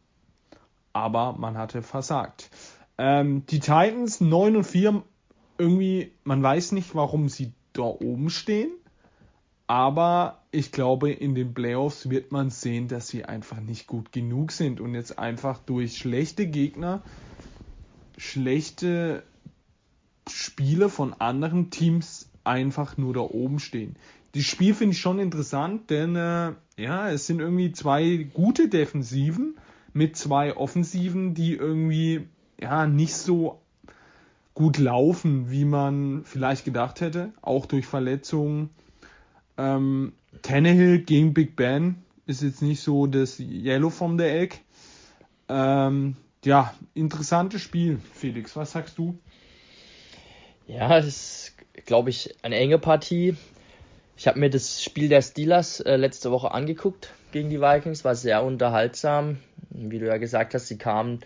Aber 0.92 1.32
man 1.34 1.58
hatte 1.58 1.82
versagt. 1.84 2.50
Ähm, 2.98 3.46
die 3.46 3.60
Titans 3.60 4.20
9 4.20 4.58
und 4.58 4.66
4, 4.66 5.04
irgendwie, 5.58 6.12
man 6.24 6.44
weiß 6.44 6.74
nicht, 6.74 6.96
warum 6.96 7.30
sie 7.30 7.54
da 7.74 7.84
oben 7.84 8.32
stehen. 8.32 8.72
Aber 9.68 10.42
ich 10.52 10.72
glaube, 10.72 11.12
in 11.12 11.36
den 11.36 11.54
Playoffs 11.54 12.10
wird 12.10 12.32
man 12.32 12.50
sehen, 12.50 12.88
dass 12.88 13.10
sie 13.10 13.26
einfach 13.26 13.60
nicht 13.60 13.86
gut 13.86 14.14
genug 14.14 14.54
sind 14.54 14.80
und 14.80 14.96
jetzt 14.96 15.20
einfach 15.20 15.60
durch 15.60 15.98
schlechte 15.98 16.48
Gegner, 16.48 17.04
schlechte 18.18 19.24
Spiele 20.30 20.90
von 20.90 21.14
anderen 21.14 21.70
Teams 21.70 22.30
einfach 22.46 22.98
nur 22.98 23.14
da 23.14 23.20
oben 23.20 23.60
stehen. 23.60 23.98
Das 24.34 24.44
Spiel 24.44 24.74
finde 24.74 24.94
ich 24.94 25.02
schon 25.02 25.20
interessant, 25.20 25.90
denn 25.90 26.16
äh, 26.16 26.54
ja, 26.78 27.10
es 27.10 27.28
sind 27.28 27.40
irgendwie 27.40 27.72
zwei 27.74 28.28
gute 28.34 28.70
Defensiven 28.70 29.58
mit 29.94 30.16
zwei 30.16 30.56
Offensiven, 30.56 31.34
die 31.34 31.54
irgendwie 31.54 32.28
ja 32.60 32.88
nicht 32.88 33.16
so 33.16 33.60
gut 34.54 34.78
laufen, 34.78 35.52
wie 35.52 35.66
man 35.66 36.24
vielleicht 36.24 36.66
gedacht 36.66 37.02
hätte, 37.02 37.34
auch 37.42 37.66
durch 37.66 37.86
Verletzungen. 37.86 38.70
Ähm, 39.58 40.14
Tannehill 40.42 41.00
gegen 41.00 41.34
Big 41.34 41.56
Ben 41.56 42.04
ist 42.26 42.44
jetzt 42.44 42.62
nicht 42.62 42.82
so 42.82 43.08
das 43.08 43.40
Yellow 43.40 43.90
vom 43.90 44.18
der 44.18 44.42
Eck. 44.42 44.62
Ähm, 45.50 46.16
ja, 46.44 46.74
interessantes 46.94 47.62
Spiel, 47.62 48.00
Felix. 48.14 48.56
Was 48.56 48.74
sagst 48.74 48.98
du? 48.98 49.18
Ja, 50.68 50.98
es 50.98 51.08
ist, 51.08 51.54
glaube 51.86 52.10
ich, 52.10 52.36
eine 52.44 52.58
enge 52.58 52.78
Partie. 52.78 53.36
Ich 54.18 54.28
habe 54.28 54.40
mir 54.40 54.50
das 54.50 54.84
Spiel 54.84 55.10
der 55.10 55.22
Steelers 55.22 55.80
äh, 55.80 55.96
letzte 55.96 56.32
Woche 56.32 56.52
angeguckt 56.52 57.14
gegen 57.32 57.50
die 57.50 57.62
Vikings, 57.62 58.04
war 58.04 58.16
sehr 58.16 58.44
unterhaltsam. 58.44 59.38
Wie 59.70 60.00
du 60.00 60.08
ja 60.08 60.18
gesagt 60.18 60.54
hast, 60.54 60.68
sie 60.68 60.78
kamen 60.78 61.20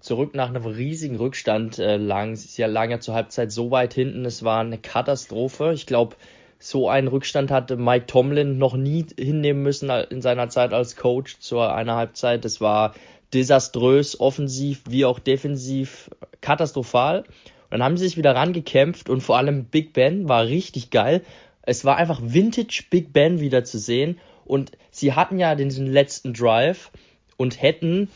zurück 0.00 0.34
nach 0.34 0.50
einem 0.50 0.64
riesigen 0.64 1.16
Rückstand, 1.16 1.78
äh, 1.78 1.96
lagen 1.96 2.36
sie 2.36 2.60
ja 2.60 2.68
lange 2.68 3.00
zur 3.00 3.14
Halbzeit 3.14 3.50
so 3.50 3.70
weit 3.70 3.94
hinten, 3.94 4.26
es 4.26 4.42
war 4.42 4.60
eine 4.60 4.78
Katastrophe. 4.78 5.72
Ich 5.72 5.86
glaube, 5.86 6.16
so 6.64 6.88
einen 6.88 7.08
Rückstand 7.08 7.50
hatte 7.50 7.76
Mike 7.76 8.06
Tomlin 8.06 8.56
noch 8.56 8.74
nie 8.74 9.04
hinnehmen 9.18 9.62
müssen 9.62 9.90
in 9.90 10.22
seiner 10.22 10.48
Zeit 10.48 10.72
als 10.72 10.96
Coach 10.96 11.38
zur 11.38 11.74
einer 11.74 11.96
Halbzeit. 11.96 12.46
Das 12.46 12.58
war 12.62 12.94
desaströs, 13.34 14.18
offensiv 14.18 14.80
wie 14.88 15.04
auch 15.04 15.18
defensiv, 15.18 16.08
katastrophal. 16.40 17.24
Und 17.64 17.70
dann 17.70 17.82
haben 17.82 17.98
sie 17.98 18.06
sich 18.06 18.16
wieder 18.16 18.34
rangekämpft 18.34 19.10
und 19.10 19.20
vor 19.20 19.36
allem 19.36 19.66
Big 19.66 19.92
Ben 19.92 20.26
war 20.26 20.46
richtig 20.46 20.88
geil. 20.88 21.20
Es 21.60 21.84
war 21.84 21.98
einfach 21.98 22.20
Vintage 22.22 22.84
Big 22.88 23.12
Ben 23.12 23.40
wieder 23.40 23.64
zu 23.64 23.78
sehen 23.78 24.18
und 24.46 24.72
sie 24.90 25.12
hatten 25.12 25.38
ja 25.38 25.54
diesen 25.56 25.86
letzten 25.86 26.32
Drive 26.32 26.90
und 27.36 27.60
hätten 27.60 28.08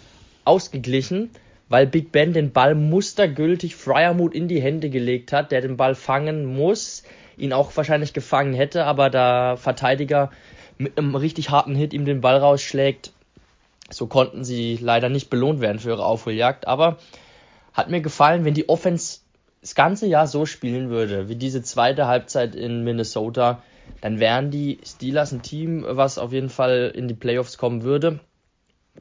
ausgeglichen, 0.46 1.28
weil 1.68 1.86
Big 1.86 2.12
Ben 2.12 2.32
den 2.32 2.52
Ball 2.52 2.74
mustergültig 2.74 3.76
Fryermuth 3.76 4.34
in 4.34 4.48
die 4.48 4.62
Hände 4.62 4.88
gelegt 4.88 5.34
hat, 5.34 5.52
der 5.52 5.60
den 5.60 5.76
Ball 5.76 5.94
fangen 5.94 6.46
muss, 6.46 7.02
ihn 7.38 7.52
auch 7.52 7.76
wahrscheinlich 7.76 8.12
gefangen 8.12 8.54
hätte, 8.54 8.84
aber 8.84 9.10
der 9.10 9.56
Verteidiger 9.56 10.30
mit 10.76 10.98
einem 10.98 11.14
richtig 11.14 11.50
harten 11.50 11.74
Hit 11.74 11.92
ihm 11.92 12.04
den 12.04 12.20
Ball 12.20 12.36
rausschlägt. 12.36 13.12
So 13.90 14.06
konnten 14.06 14.44
sie 14.44 14.78
leider 14.80 15.08
nicht 15.08 15.30
belohnt 15.30 15.60
werden 15.60 15.78
für 15.78 15.90
ihre 15.90 16.04
Aufholjagd, 16.04 16.66
aber 16.66 16.98
hat 17.72 17.90
mir 17.90 18.00
gefallen, 18.00 18.44
wenn 18.44 18.54
die 18.54 18.68
Offense 18.68 19.20
das 19.60 19.74
ganze 19.74 20.06
Jahr 20.06 20.26
so 20.26 20.46
spielen 20.46 20.90
würde, 20.90 21.28
wie 21.28 21.36
diese 21.36 21.62
zweite 21.62 22.06
Halbzeit 22.06 22.54
in 22.54 22.84
Minnesota, 22.84 23.62
dann 24.00 24.20
wären 24.20 24.50
die 24.50 24.78
Steelers 24.84 25.32
ein 25.32 25.42
Team, 25.42 25.84
was 25.88 26.18
auf 26.18 26.32
jeden 26.32 26.50
Fall 26.50 26.92
in 26.94 27.08
die 27.08 27.14
Playoffs 27.14 27.58
kommen 27.58 27.82
würde. 27.82 28.20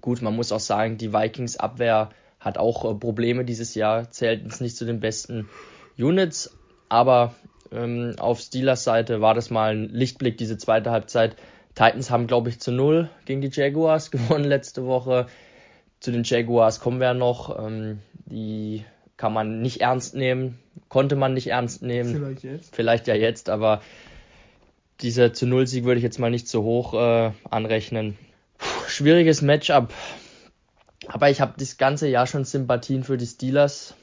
Gut, 0.02 0.22
man 0.22 0.36
muss 0.36 0.52
auch 0.52 0.60
sagen, 0.60 0.98
die 0.98 1.14
Vikings 1.14 1.58
Abwehr 1.58 2.10
hat 2.40 2.58
auch 2.58 2.86
äh, 2.86 2.96
Probleme 2.96 3.46
dieses 3.46 3.76
Jahr, 3.76 4.10
zählt 4.12 4.44
jetzt 4.44 4.62
nicht 4.62 4.78
zu 4.78 4.86
den 4.86 5.00
besten 5.00 5.50
Units, 5.98 6.56
aber 6.90 7.34
ähm, 7.72 8.16
auf 8.20 8.40
Steelers 8.40 8.84
Seite 8.84 9.22
war 9.22 9.34
das 9.34 9.50
mal 9.50 9.76
ein 9.76 9.90
Lichtblick, 9.90 10.38
diese 10.38 10.58
zweite 10.58 10.92
Halbzeit. 10.92 11.36
Titans 11.76 12.10
haben, 12.10 12.28
glaube 12.28 12.50
ich, 12.50 12.60
zu 12.60 12.72
null 12.72 13.10
gegen 13.26 13.42
die 13.42 13.52
Jaguars 13.52 14.12
gewonnen 14.12 14.46
letzte 14.46 14.86
Woche. 14.86 15.28
Zu 16.00 16.12
den 16.12 16.24
Jaguars 16.24 16.80
kommen 16.80 17.00
wir 17.00 17.14
noch. 17.14 17.58
Ähm, 17.60 18.00
die 18.26 18.84
kann 19.16 19.34
man 19.34 19.62
nicht 19.62 19.82
ernst 19.82 20.16
nehmen, 20.16 20.60
konnte 20.90 21.16
man 21.16 21.34
nicht 21.34 21.48
ernst 21.48 21.82
nehmen. 21.82 22.14
Vielleicht 22.14 22.44
jetzt. 22.44 22.76
Vielleicht 22.76 23.08
ja 23.08 23.16
jetzt, 23.16 23.50
aber 23.50 23.82
dieser 25.02 25.34
zu 25.34 25.46
Null 25.46 25.68
Sieg 25.68 25.86
würde 25.86 25.98
ich 25.98 26.04
jetzt 26.04 26.20
mal 26.20 26.32
nicht 26.32 26.48
so 26.48 26.64
hoch 26.64 26.94
äh, 26.94 27.32
anrechnen. 27.50 28.18
Puh, 28.58 28.88
schwieriges 28.88 29.42
Matchup. 29.42 29.94
Aber 31.08 31.30
ich 31.30 31.42
habe 31.42 31.54
das 31.58 31.78
ganze 31.78 32.08
Jahr 32.08 32.28
schon 32.28 32.46
Sympathien 32.46 33.04
für 33.04 33.18
die 33.18 33.26
Steelers. 33.26 33.96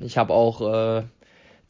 Ich 0.00 0.18
habe 0.18 0.32
auch 0.32 0.60
äh, 0.60 1.02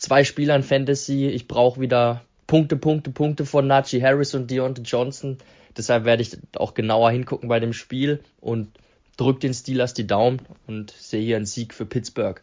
zwei 0.01 0.24
Spieler 0.24 0.57
in 0.57 0.62
Fantasy. 0.62 1.28
Ich 1.28 1.46
brauche 1.46 1.80
wieder 1.80 2.24
Punkte, 2.46 2.76
Punkte, 2.76 3.11
Punkte 3.11 3.46
von 3.46 3.66
Najee 3.66 4.03
Harris 4.03 4.34
und 4.34 4.51
Deontay 4.51 4.82
Johnson. 4.82 5.38
Deshalb 5.76 6.05
werde 6.05 6.22
ich 6.22 6.36
auch 6.57 6.74
genauer 6.74 7.12
hingucken 7.12 7.48
bei 7.48 7.61
dem 7.61 7.72
Spiel 7.72 8.24
und 8.40 8.76
drück 9.16 9.38
den 9.38 9.55
Steelers 9.55 9.94
die 9.94 10.07
Daumen 10.07 10.40
und 10.66 10.90
sehe 10.90 11.22
hier 11.22 11.36
einen 11.36 11.46
Sieg 11.46 11.74
für 11.74 11.86
Pittsburgh. 11.86 12.42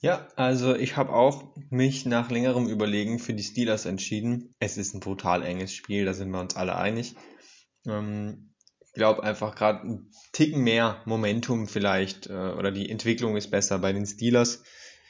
Ja, 0.00 0.28
also 0.36 0.76
ich 0.76 0.96
habe 0.96 1.12
auch 1.12 1.42
mich 1.70 2.06
nach 2.06 2.30
längerem 2.30 2.68
Überlegen 2.68 3.18
für 3.18 3.34
die 3.34 3.42
Steelers 3.42 3.84
entschieden. 3.84 4.54
Es 4.60 4.76
ist 4.78 4.94
ein 4.94 5.00
brutal 5.00 5.42
enges 5.42 5.72
Spiel, 5.72 6.04
da 6.04 6.14
sind 6.14 6.30
wir 6.30 6.40
uns 6.40 6.54
alle 6.54 6.76
einig. 6.76 7.16
Ähm, 7.84 8.52
ich 8.80 8.92
glaube 8.92 9.24
einfach 9.24 9.56
gerade 9.56 9.88
ein 9.88 10.10
Ticken 10.32 10.62
mehr 10.62 11.02
Momentum 11.04 11.66
vielleicht 11.66 12.28
äh, 12.28 12.32
oder 12.32 12.70
die 12.70 12.88
Entwicklung 12.88 13.36
ist 13.36 13.50
besser 13.50 13.80
bei 13.80 13.92
den 13.92 14.06
Steelers 14.06 14.62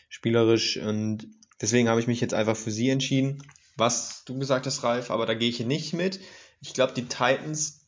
spielerisch 0.08 0.78
und 0.78 1.28
deswegen 1.60 1.88
habe 1.88 2.00
ich 2.00 2.06
mich 2.06 2.20
jetzt 2.20 2.34
einfach 2.34 2.56
für 2.56 2.70
sie 2.70 2.90
entschieden. 2.90 3.42
was 3.76 4.24
du 4.24 4.38
gesagt 4.38 4.66
hast, 4.66 4.82
Ralf, 4.82 5.10
aber 5.10 5.24
da 5.24 5.34
gehe 5.34 5.48
ich 5.48 5.64
nicht 5.64 5.94
mit. 5.94 6.20
Ich 6.60 6.74
glaube, 6.74 6.92
die 6.94 7.06
Titans 7.06 7.86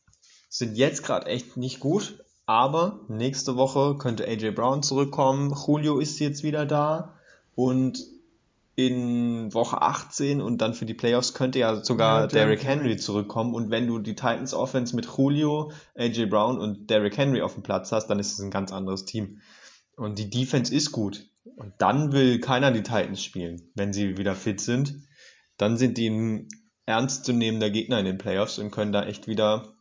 sind 0.49 0.77
jetzt 0.77 1.03
gerade 1.03 1.27
echt 1.27 1.57
nicht 1.57 1.79
gut, 1.79 2.23
aber 2.45 3.01
nächste 3.09 3.55
Woche 3.57 3.97
könnte 3.97 4.25
AJ 4.27 4.51
Brown 4.51 4.83
zurückkommen. 4.83 5.53
Julio 5.53 5.99
ist 5.99 6.19
jetzt 6.19 6.43
wieder 6.43 6.65
da 6.65 7.15
und 7.55 7.99
in 8.75 9.53
Woche 9.53 9.81
18 9.81 10.41
und 10.41 10.59
dann 10.59 10.73
für 10.73 10.85
die 10.85 10.93
Playoffs 10.93 11.33
könnte 11.33 11.59
ja 11.59 11.83
sogar 11.83 12.21
Ja, 12.21 12.27
Derrick 12.27 12.61
Derrick 12.61 12.63
Henry 12.63 12.97
zurückkommen. 12.97 13.53
Und 13.53 13.69
wenn 13.69 13.87
du 13.87 13.99
die 13.99 14.15
Titans 14.15 14.53
Offense 14.53 14.95
mit 14.95 15.05
Julio, 15.05 15.71
AJ 15.95 16.27
Brown 16.27 16.57
und 16.57 16.89
Derrick 16.89 17.17
Henry 17.17 17.41
auf 17.41 17.53
dem 17.53 17.63
Platz 17.63 17.91
hast, 17.91 18.07
dann 18.07 18.19
ist 18.19 18.33
es 18.33 18.39
ein 18.39 18.51
ganz 18.51 18.71
anderes 18.71 19.05
Team. 19.05 19.41
Und 19.97 20.17
die 20.17 20.29
Defense 20.29 20.73
ist 20.73 20.91
gut. 20.91 21.27
Und 21.43 21.73
dann 21.79 22.11
will 22.11 22.39
keiner 22.39 22.71
die 22.71 22.83
Titans 22.83 23.23
spielen, 23.23 23.71
wenn 23.75 23.93
sie 23.93 24.17
wieder 24.17 24.35
fit 24.35 24.61
sind. 24.61 24.95
Dann 25.57 25.77
sind 25.77 25.97
die 25.97 26.09
ein 26.09 26.47
ernstzunehmender 26.85 27.69
Gegner 27.69 27.99
in 27.99 28.05
den 28.05 28.17
Playoffs 28.17 28.59
und 28.59 28.71
können 28.71 28.91
da 28.91 29.05
echt 29.05 29.27
wieder 29.27 29.73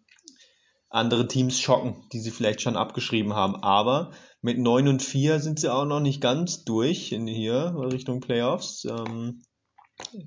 andere 0.89 1.29
Teams 1.29 1.59
schocken, 1.61 2.09
die 2.13 2.21
sie 2.21 2.31
vielleicht 2.31 2.61
schon 2.61 2.77
abgeschrieben 2.77 3.35
haben. 3.35 3.57
Aber 3.57 4.13
mit 4.43 4.59
9 4.59 4.89
und 4.89 5.03
4 5.03 5.41
sind 5.41 5.61
sie 5.61 5.73
auch 5.73 5.85
noch 5.85 6.01
nicht 6.01 6.21
ganz 6.21 6.65
durch 6.65 7.13
in 7.13 7.27
hier 7.27 7.75
Richtung 7.77 8.21
Playoffs. 8.21 8.85
Ähm, 8.85 9.43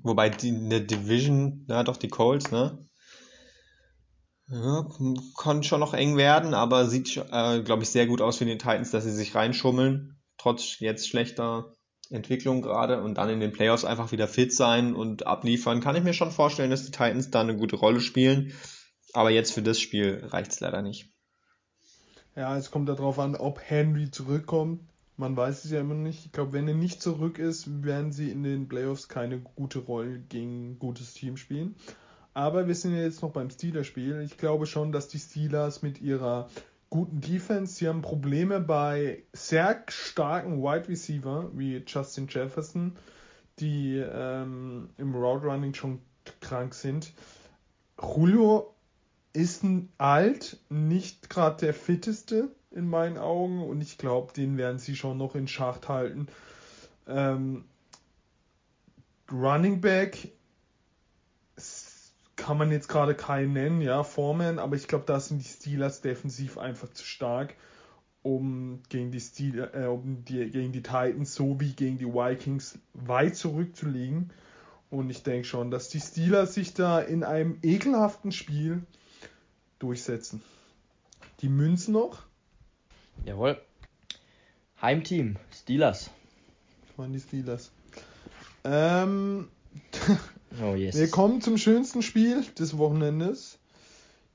wobei 0.02 0.30
die, 0.30 0.48
in 0.48 0.70
der 0.70 0.80
Division, 0.80 1.66
ja 1.68 1.82
doch 1.82 1.96
die 1.96 2.08
Colts, 2.08 2.50
ne? 2.50 2.78
Ja, 4.46 4.86
kann 5.38 5.62
schon 5.62 5.80
noch 5.80 5.94
eng 5.94 6.18
werden, 6.18 6.52
aber 6.52 6.86
sieht, 6.86 7.16
äh, 7.16 7.62
glaube 7.62 7.82
ich, 7.82 7.88
sehr 7.88 8.06
gut 8.06 8.20
aus 8.20 8.36
für 8.36 8.44
die 8.44 8.58
Titans, 8.58 8.90
dass 8.90 9.04
sie 9.04 9.12
sich 9.12 9.34
reinschummeln, 9.34 10.22
trotz 10.44 10.78
jetzt 10.78 11.08
schlechter 11.08 11.72
Entwicklung 12.10 12.60
gerade 12.60 13.02
und 13.02 13.16
dann 13.16 13.30
in 13.30 13.40
den 13.40 13.52
Playoffs 13.52 13.84
einfach 13.84 14.12
wieder 14.12 14.28
fit 14.28 14.52
sein 14.52 14.94
und 14.94 15.26
abliefern. 15.26 15.80
Kann 15.80 15.96
ich 15.96 16.04
mir 16.04 16.12
schon 16.12 16.30
vorstellen, 16.30 16.70
dass 16.70 16.84
die 16.84 16.90
Titans 16.90 17.30
da 17.30 17.40
eine 17.40 17.56
gute 17.56 17.76
Rolle 17.76 18.00
spielen. 18.00 18.52
Aber 19.14 19.30
jetzt 19.30 19.52
für 19.52 19.62
das 19.62 19.80
Spiel 19.80 20.22
reicht 20.26 20.52
es 20.52 20.60
leider 20.60 20.82
nicht. 20.82 21.08
Ja, 22.36 22.58
es 22.58 22.70
kommt 22.70 22.90
darauf 22.90 23.18
an, 23.18 23.36
ob 23.36 23.58
Henry 23.58 24.10
zurückkommt. 24.10 24.82
Man 25.16 25.34
weiß 25.34 25.64
es 25.64 25.70
ja 25.70 25.80
immer 25.80 25.94
nicht. 25.94 26.26
Ich 26.26 26.32
glaube, 26.32 26.52
wenn 26.52 26.68
er 26.68 26.74
nicht 26.74 27.00
zurück 27.00 27.38
ist, 27.38 27.82
werden 27.82 28.12
sie 28.12 28.30
in 28.30 28.42
den 28.42 28.68
Playoffs 28.68 29.08
keine 29.08 29.40
gute 29.40 29.78
Rolle 29.78 30.18
gegen 30.18 30.72
ein 30.72 30.78
gutes 30.78 31.14
Team 31.14 31.38
spielen. 31.38 31.76
Aber 32.34 32.66
wir 32.66 32.74
sind 32.74 32.94
ja 32.94 33.02
jetzt 33.02 33.22
noch 33.22 33.30
beim 33.30 33.48
Steelers-Spiel. 33.48 34.20
Ich 34.22 34.36
glaube 34.36 34.66
schon, 34.66 34.92
dass 34.92 35.08
die 35.08 35.20
Steelers 35.20 35.82
mit 35.82 36.02
ihrer 36.02 36.50
guten 36.90 37.20
Defense, 37.20 37.74
sie 37.74 37.88
haben 37.88 38.02
Probleme 38.02 38.60
bei 38.60 39.22
sehr 39.32 39.84
starken 39.88 40.62
Wide 40.62 40.88
Receiver 40.88 41.50
wie 41.54 41.82
Justin 41.86 42.28
Jefferson, 42.28 42.96
die 43.58 43.96
ähm, 43.96 44.90
im 44.98 45.14
Route 45.14 45.46
Running 45.46 45.74
schon 45.74 46.00
krank 46.40 46.74
sind. 46.74 47.12
Julio 48.00 48.74
ist 49.32 49.64
alt, 49.98 50.58
nicht 50.68 51.28
gerade 51.28 51.66
der 51.66 51.74
fitteste 51.74 52.48
in 52.70 52.88
meinen 52.88 53.18
Augen 53.18 53.62
und 53.62 53.80
ich 53.80 53.98
glaube, 53.98 54.32
den 54.32 54.56
werden 54.56 54.78
sie 54.78 54.96
schon 54.96 55.18
noch 55.18 55.34
in 55.34 55.48
Schacht 55.48 55.88
halten. 55.88 56.28
Ähm, 57.06 57.64
Running 59.30 59.80
Back 59.80 60.32
kann 62.44 62.58
man 62.58 62.70
jetzt 62.70 62.88
gerade 62.88 63.14
keinen 63.14 63.54
nennen, 63.54 63.80
ja, 63.80 64.02
Foreman, 64.04 64.58
aber 64.58 64.76
ich 64.76 64.86
glaube, 64.86 65.04
da 65.06 65.18
sind 65.18 65.38
die 65.38 65.48
Steelers 65.48 66.02
defensiv 66.02 66.58
einfach 66.58 66.90
zu 66.90 67.02
stark, 67.02 67.54
um 68.22 68.82
gegen 68.90 69.10
die, 69.10 69.20
Steel, 69.20 69.70
äh, 69.72 69.86
um 69.86 70.26
die, 70.26 70.50
gegen 70.50 70.70
die 70.70 70.82
Titans 70.82 71.34
sowie 71.34 71.72
gegen 71.72 71.96
die 71.96 72.04
Vikings 72.04 72.78
weit 72.92 73.34
zurückzulegen. 73.36 74.30
Und 74.90 75.08
ich 75.08 75.22
denke 75.22 75.48
schon, 75.48 75.70
dass 75.70 75.88
die 75.88 76.00
Steelers 76.00 76.52
sich 76.52 76.74
da 76.74 77.00
in 77.00 77.24
einem 77.24 77.60
ekelhaften 77.62 78.30
Spiel 78.30 78.82
durchsetzen. 79.78 80.42
Die 81.40 81.48
Münzen 81.48 81.94
noch? 81.94 82.24
Jawohl. 83.24 83.58
Heimteam, 84.82 85.36
Steelers. 85.50 86.10
Das 86.86 86.98
waren 86.98 87.14
die 87.14 87.20
Steelers. 87.20 87.72
Ähm, 88.64 89.48
Oh 90.62 90.74
yes. 90.74 90.94
wir 90.96 91.08
kommen 91.10 91.40
zum 91.40 91.58
schönsten 91.58 92.02
Spiel 92.02 92.44
des 92.58 92.76
Wochenendes. 92.78 93.58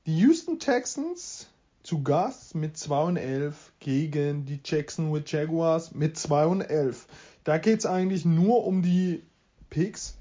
Die 0.05 0.17
Houston 0.20 0.59
Texans 0.59 1.47
zu 1.84 2.03
Gast 2.03 2.55
mit 2.55 2.78
2 2.78 3.03
und 3.03 3.17
11 3.17 3.72
gegen 3.80 4.45
die 4.45 4.59
Jacksonville 4.63 5.24
Jaguars 5.26 5.93
mit 5.93 6.17
2 6.17 6.45
und 6.45 6.61
11. 6.61 7.07
Da 7.43 7.57
geht 7.57 7.80
es 7.80 7.86
eigentlich 7.86 8.26
nur 8.26 8.65
um 8.65 8.82
die 8.82 9.22
Picks. 9.70 10.15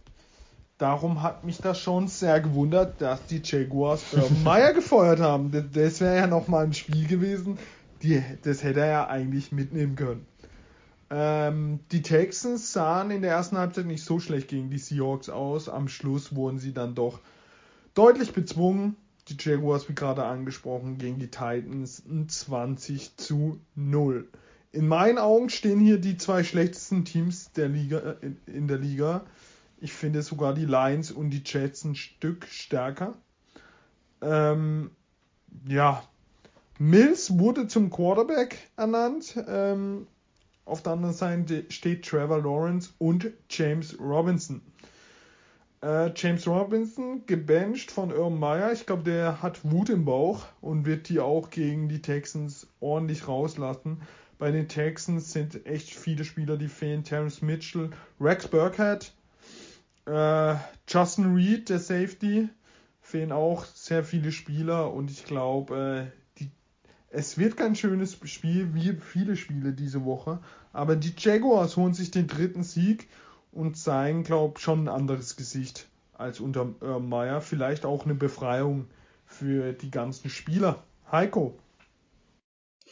Darum 0.78 1.22
hat 1.22 1.44
mich 1.44 1.58
das 1.58 1.80
schon 1.80 2.06
sehr 2.06 2.40
gewundert, 2.40 3.00
dass 3.00 3.24
die 3.26 3.40
Jaguars 3.42 4.02
Urban 4.12 4.42
Meyer 4.44 4.72
gefeuert 4.72 5.18
haben. 5.20 5.50
Das- 5.72 6.00
wäre 6.00 6.16
ja 6.16 6.26
nochmal 6.28 6.64
ein 6.66 6.74
Spiel 6.74 7.06
gewesen. 7.08 7.58
Die, 8.02 8.22
das 8.44 8.62
hätte 8.62 8.80
er 8.80 8.86
ja 8.86 9.06
eigentlich 9.08 9.50
mitnehmen 9.50 9.96
können. 9.96 10.24
Ähm, 11.10 11.80
die 11.90 12.02
Texans 12.02 12.72
sahen 12.72 13.10
in 13.10 13.22
der 13.22 13.30
ersten 13.32 13.56
Halbzeit 13.56 13.86
nicht 13.86 14.04
so 14.04 14.20
schlecht 14.20 14.48
gegen 14.48 14.70
die 14.70 14.78
Seahawks 14.78 15.28
aus. 15.28 15.68
Am 15.68 15.88
Schluss 15.88 16.34
wurden 16.34 16.58
sie 16.58 16.74
dann 16.74 16.94
doch 16.94 17.20
deutlich 17.94 18.32
bezwungen. 18.32 18.96
Die 19.28 19.36
Jaguars, 19.38 19.88
wie 19.88 19.94
gerade 19.94 20.24
angesprochen, 20.24 20.98
gegen 20.98 21.18
die 21.18 21.30
Titans 21.30 22.02
ein 22.06 22.28
20 22.28 23.16
zu 23.16 23.60
0. 23.74 24.28
In 24.72 24.86
meinen 24.86 25.18
Augen 25.18 25.48
stehen 25.48 25.80
hier 25.80 25.98
die 25.98 26.16
zwei 26.18 26.44
schlechtesten 26.44 27.04
Teams 27.04 27.52
der 27.52 27.68
Liga, 27.68 27.98
äh, 27.98 28.16
in, 28.20 28.40
in 28.46 28.68
der 28.68 28.78
Liga. 28.78 29.24
Ich 29.80 29.92
finde 29.92 30.22
sogar 30.22 30.54
die 30.54 30.66
Lions 30.66 31.10
und 31.10 31.30
die 31.30 31.42
Jets 31.44 31.84
ein 31.84 31.94
Stück 31.94 32.46
stärker. 32.46 33.14
Ähm, 34.20 34.90
ja, 35.66 36.02
Mills 36.78 37.38
wurde 37.38 37.66
zum 37.66 37.90
Quarterback 37.90 38.58
ernannt. 38.76 39.42
Ähm, 39.46 40.06
auf 40.68 40.82
der 40.82 40.92
anderen 40.92 41.14
Seite 41.14 41.64
steht 41.70 42.06
Trevor 42.06 42.42
Lawrence 42.42 42.90
und 42.98 43.30
James 43.48 43.98
Robinson. 43.98 44.60
Äh, 45.82 46.12
James 46.14 46.46
Robinson 46.46 47.24
gebencht 47.26 47.90
von 47.90 48.12
Urban 48.12 48.38
Meyer. 48.38 48.72
Ich 48.72 48.84
glaube, 48.84 49.04
der 49.04 49.42
hat 49.42 49.60
Wut 49.70 49.88
im 49.90 50.04
Bauch 50.04 50.44
und 50.60 50.86
wird 50.86 51.08
die 51.08 51.20
auch 51.20 51.50
gegen 51.50 51.88
die 51.88 52.02
Texans 52.02 52.66
ordentlich 52.80 53.28
rauslassen. 53.28 54.02
Bei 54.38 54.50
den 54.50 54.68
Texans 54.68 55.32
sind 55.32 55.66
echt 55.66 55.90
viele 55.90 56.24
Spieler, 56.24 56.56
die 56.56 56.68
fehlen. 56.68 57.04
Terrence 57.04 57.42
Mitchell, 57.42 57.90
Rex 58.20 58.46
Burkhead, 58.48 59.12
äh, 60.06 60.54
Justin 60.86 61.34
Reed, 61.34 61.68
der 61.68 61.78
Safety, 61.78 62.48
fehlen 63.00 63.32
auch 63.32 63.64
sehr 63.64 64.04
viele 64.04 64.32
Spieler 64.32 64.92
und 64.92 65.10
ich 65.10 65.24
glaube, 65.24 66.10
äh, 66.12 66.17
es 67.18 67.36
wird 67.36 67.56
kein 67.56 67.74
schönes 67.74 68.16
Spiel, 68.24 68.74
wie 68.74 68.92
viele 68.92 69.34
Spiele 69.34 69.72
diese 69.72 70.04
Woche. 70.04 70.38
Aber 70.72 70.94
die 70.94 71.12
Jaguars 71.18 71.76
holen 71.76 71.92
sich 71.92 72.12
den 72.12 72.28
dritten 72.28 72.62
Sieg 72.62 73.08
und 73.50 73.76
zeigen, 73.76 74.22
glaube 74.22 74.54
ich, 74.56 74.62
schon 74.62 74.84
ein 74.84 74.88
anderes 74.88 75.34
Gesicht 75.34 75.88
als 76.16 76.38
unter 76.38 76.74
äh, 76.80 77.00
Meyer. 77.00 77.40
Vielleicht 77.40 77.84
auch 77.84 78.04
eine 78.04 78.14
Befreiung 78.14 78.86
für 79.26 79.72
die 79.72 79.90
ganzen 79.90 80.30
Spieler. 80.30 80.84
Heiko. 81.10 81.58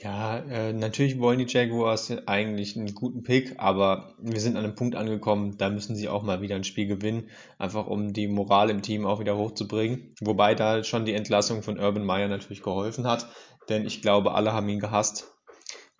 Ja, 0.02 0.38
äh, 0.38 0.74
natürlich 0.74 1.18
wollen 1.20 1.38
die 1.38 1.46
Jaguars 1.46 2.12
eigentlich 2.26 2.76
einen 2.76 2.94
guten 2.94 3.22
Pick, 3.22 3.54
aber 3.58 4.12
wir 4.18 4.40
sind 4.40 4.56
an 4.56 4.64
einem 4.64 4.74
Punkt 4.74 4.94
angekommen, 4.94 5.56
da 5.56 5.70
müssen 5.70 5.96
sie 5.96 6.08
auch 6.08 6.22
mal 6.22 6.42
wieder 6.42 6.54
ein 6.54 6.64
Spiel 6.64 6.86
gewinnen, 6.86 7.30
einfach 7.58 7.86
um 7.86 8.12
die 8.12 8.28
Moral 8.28 8.68
im 8.68 8.82
Team 8.82 9.06
auch 9.06 9.20
wieder 9.20 9.38
hochzubringen. 9.38 10.14
Wobei 10.20 10.54
da 10.54 10.84
schon 10.84 11.06
die 11.06 11.14
Entlassung 11.14 11.62
von 11.62 11.78
Urban 11.78 12.04
Meyer 12.04 12.28
natürlich 12.28 12.62
geholfen 12.62 13.06
hat, 13.06 13.26
denn 13.68 13.86
ich 13.86 14.02
glaube, 14.02 14.34
alle 14.34 14.52
haben 14.52 14.68
ihn 14.68 14.80
gehasst. 14.80 15.32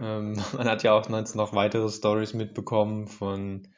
Ähm, 0.01 0.33
man 0.57 0.69
hat 0.69 0.83
ja 0.83 0.93
auch 0.93 1.09
noch 1.09 1.55
weitere 1.55 1.89
Stories 1.89 2.35
mitbekommen 2.35 3.09
von, 3.09 3.69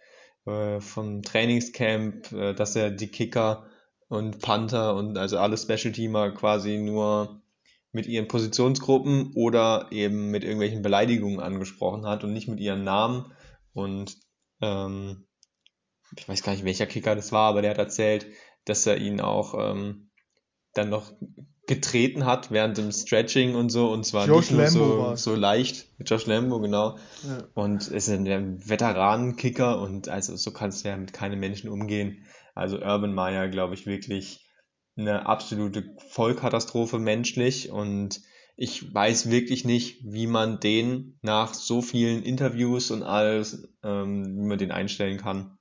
äh, 0.47 0.81
vom 0.81 1.23
Trainingscamp, 1.23 2.33
äh, 2.33 2.55
dass 2.55 2.77
er 2.77 2.91
die 2.91 3.09
Kicker 3.09 3.67
und 4.09 4.41
Panther 4.41 4.95
und 4.95 5.19
also 5.19 5.39
alle 5.39 5.59
Special-Teamer 5.59 6.33
quasi 6.33 6.79
nur 6.79 7.43
mit 7.93 8.07
ihren 8.07 8.29
Positionsgruppen 8.29 9.33
oder 9.35 9.89
eben 9.91 10.31
mit 10.31 10.45
irgendwelchen 10.45 10.83
Beleidigungen 10.83 11.41
angesprochen 11.41 12.07
hat 12.07 12.25
und 12.25 12.33
nicht 12.33 12.49
mit 12.49 12.61
ihren 12.61 12.85
Namen. 12.85 13.33
Und 13.73 14.17
ähm, 14.61 15.27
ich 16.17 16.29
weiß 16.29 16.43
gar 16.43 16.53
nicht, 16.53 16.65
welcher 16.65 16.87
Kicker 16.87 17.15
das 17.15 17.33
war, 17.33 17.49
aber 17.49 17.63
der 17.63 17.73
hat 17.73 17.79
erzählt, 17.79 18.27
dass 18.65 18.87
er 18.87 18.99
ihn 18.99 19.21
auch 19.21 19.55
ähm, 19.55 20.11
dann 20.75 20.91
noch 20.91 21.13
getreten 21.69 22.25
hat 22.25 22.51
während 22.51 22.79
dem 22.79 22.91
Stretching 22.91 23.55
und 23.55 23.71
so 23.71 23.93
und 23.93 24.05
zwar 24.05 24.27
Josh 24.27 24.51
nicht 24.51 24.53
nur 24.53 24.63
Lambo 24.65 24.79
so, 24.79 24.99
war's. 24.99 25.23
so 25.23 25.35
leicht 25.35 25.87
mit 25.99 26.11
Josh 26.11 26.27
Lambo, 26.27 26.59
genau. 26.61 26.99
Ja. 27.23 27.45
Und 27.55 27.87
ist 27.89 28.09
ein 28.09 28.69
Veteranenkicker 28.69 29.81
und 29.81 30.09
also 30.09 30.35
so 30.35 30.51
kannst 30.51 30.85
du 30.85 30.89
ja 30.89 30.97
mit 30.97 31.13
keinem 31.13 31.39
Menschen 31.39 31.69
umgehen. 31.69 32.25
Also 32.55 32.79
Urban 32.79 33.15
Meyer, 33.15 33.49
glaube 33.49 33.75
ich, 33.75 33.87
wirklich 33.87 34.49
eine 34.97 35.27
absolute 35.27 35.95
Vollkatastrophe 36.09 36.99
menschlich 36.99 37.71
und 37.71 38.21
ich 38.57 38.93
weiß 38.93 39.31
wirklich 39.31 39.65
nicht, 39.65 40.01
wie 40.03 40.27
man 40.27 40.59
den 40.59 41.19
nach 41.23 41.55
so 41.55 41.81
vielen 41.81 42.25
Interviews 42.25 42.91
und 42.91 43.05
alles, 43.05 43.69
ähm, 43.85 44.37
wie 44.37 44.47
man 44.47 44.59
den 44.59 44.73
einstellen 44.73 45.19
kann. 45.19 45.57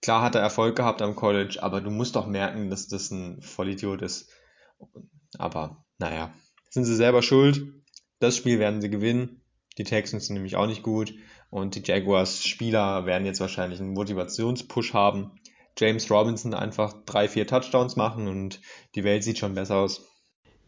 Klar 0.00 0.22
hat 0.22 0.34
er 0.34 0.42
Erfolg 0.42 0.76
gehabt 0.76 1.02
am 1.02 1.16
College, 1.16 1.58
aber 1.60 1.80
du 1.80 1.90
musst 1.90 2.14
doch 2.14 2.26
merken, 2.26 2.70
dass 2.70 2.86
das 2.86 3.10
ein 3.10 3.40
Vollidiot 3.40 4.02
ist. 4.02 4.30
Aber 5.38 5.84
naja, 5.98 6.32
sind 6.70 6.84
sie 6.84 6.96
selber 6.96 7.22
schuld. 7.22 7.62
Das 8.18 8.36
Spiel 8.36 8.58
werden 8.58 8.80
sie 8.80 8.90
gewinnen. 8.90 9.42
Die 9.78 9.84
Texans 9.84 10.26
sind 10.26 10.34
nämlich 10.34 10.56
auch 10.56 10.66
nicht 10.66 10.82
gut. 10.82 11.14
Und 11.50 11.74
die 11.74 11.82
Jaguars 11.84 12.44
Spieler 12.44 13.06
werden 13.06 13.26
jetzt 13.26 13.40
wahrscheinlich 13.40 13.80
einen 13.80 13.94
Motivationspush 13.94 14.92
haben. 14.92 15.32
James 15.76 16.10
Robinson 16.10 16.54
einfach 16.54 16.94
drei, 17.06 17.28
vier 17.28 17.46
Touchdowns 17.46 17.96
machen 17.96 18.28
und 18.28 18.60
die 18.94 19.04
Welt 19.04 19.24
sieht 19.24 19.38
schon 19.38 19.54
besser 19.54 19.76
aus. 19.76 20.02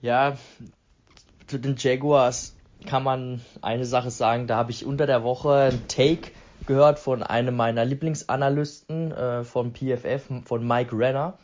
Ja, 0.00 0.36
zu 1.46 1.58
den 1.58 1.76
Jaguars 1.76 2.56
kann 2.86 3.04
man 3.04 3.40
eine 3.62 3.84
Sache 3.84 4.10
sagen. 4.10 4.46
Da 4.46 4.56
habe 4.56 4.72
ich 4.72 4.84
unter 4.84 5.06
der 5.06 5.22
Woche 5.22 5.70
ein 5.72 5.88
Take 5.88 6.30
gehört 6.66 6.98
von 6.98 7.22
einem 7.22 7.54
meiner 7.56 7.84
Lieblingsanalysten 7.84 9.12
äh, 9.12 9.44
von 9.44 9.72
PFF, 9.72 10.28
von 10.44 10.66
Mike 10.66 10.96
Renner. 10.96 11.38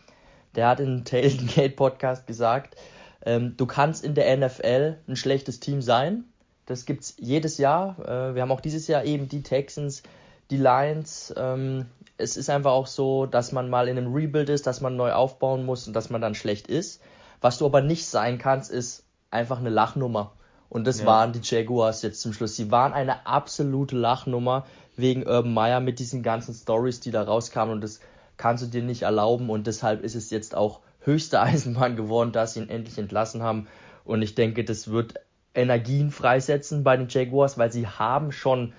Der 0.54 0.68
hat 0.68 0.80
in 0.80 1.04
Tailgate 1.04 1.76
Podcast 1.76 2.26
gesagt, 2.26 2.76
ähm, 3.24 3.56
du 3.56 3.66
kannst 3.66 4.04
in 4.04 4.14
der 4.14 4.36
NFL 4.36 4.98
ein 5.08 5.16
schlechtes 5.16 5.60
Team 5.60 5.82
sein. 5.82 6.24
Das 6.66 6.86
gibt's 6.86 7.14
jedes 7.18 7.58
Jahr. 7.58 7.98
Äh, 8.00 8.34
wir 8.34 8.42
haben 8.42 8.52
auch 8.52 8.60
dieses 8.60 8.86
Jahr 8.86 9.04
eben 9.04 9.28
die 9.28 9.42
Texans, 9.42 10.02
die 10.50 10.56
Lions. 10.56 11.32
Ähm, 11.36 11.86
es 12.16 12.36
ist 12.36 12.50
einfach 12.50 12.72
auch 12.72 12.86
so, 12.86 13.26
dass 13.26 13.52
man 13.52 13.70
mal 13.70 13.88
in 13.88 13.98
einem 13.98 14.12
Rebuild 14.12 14.48
ist, 14.48 14.66
dass 14.66 14.80
man 14.80 14.96
neu 14.96 15.12
aufbauen 15.12 15.64
muss 15.64 15.86
und 15.86 15.94
dass 15.94 16.10
man 16.10 16.20
dann 16.20 16.34
schlecht 16.34 16.66
ist. 16.66 17.00
Was 17.40 17.58
du 17.58 17.66
aber 17.66 17.80
nicht 17.80 18.06
sein 18.06 18.38
kannst, 18.38 18.70
ist 18.70 19.04
einfach 19.30 19.58
eine 19.58 19.70
Lachnummer. 19.70 20.32
Und 20.68 20.86
das 20.86 21.00
ja. 21.00 21.06
waren 21.06 21.32
die 21.32 21.40
Jaguars 21.42 22.02
jetzt 22.02 22.20
zum 22.20 22.32
Schluss. 22.32 22.56
Sie 22.56 22.70
waren 22.70 22.92
eine 22.92 23.26
absolute 23.26 23.96
Lachnummer 23.96 24.66
wegen 24.96 25.26
Urban 25.26 25.52
Meyer 25.52 25.80
mit 25.80 25.98
diesen 25.98 26.22
ganzen 26.22 26.54
Stories, 26.54 27.00
die 27.00 27.10
da 27.10 27.22
rauskamen. 27.22 27.74
Und 27.74 27.82
das 27.82 28.00
kannst 28.36 28.64
du 28.64 28.68
dir 28.68 28.82
nicht 28.82 29.02
erlauben. 29.02 29.50
Und 29.50 29.66
deshalb 29.66 30.02
ist 30.02 30.14
es 30.14 30.30
jetzt 30.30 30.54
auch 30.54 30.80
höchste 31.04 31.40
Eisenbahn 31.42 31.96
geworden, 31.96 32.32
dass 32.32 32.54
sie 32.54 32.60
ihn 32.60 32.68
endlich 32.68 32.98
entlassen 32.98 33.42
haben. 33.42 33.66
Und 34.04 34.22
ich 34.22 34.34
denke, 34.34 34.64
das 34.64 34.90
wird 34.90 35.14
Energien 35.54 36.10
freisetzen 36.10 36.82
bei 36.82 36.96
den 36.96 37.08
Jaguars, 37.08 37.58
weil 37.58 37.70
sie 37.70 37.86
haben 37.86 38.32
schon 38.32 38.72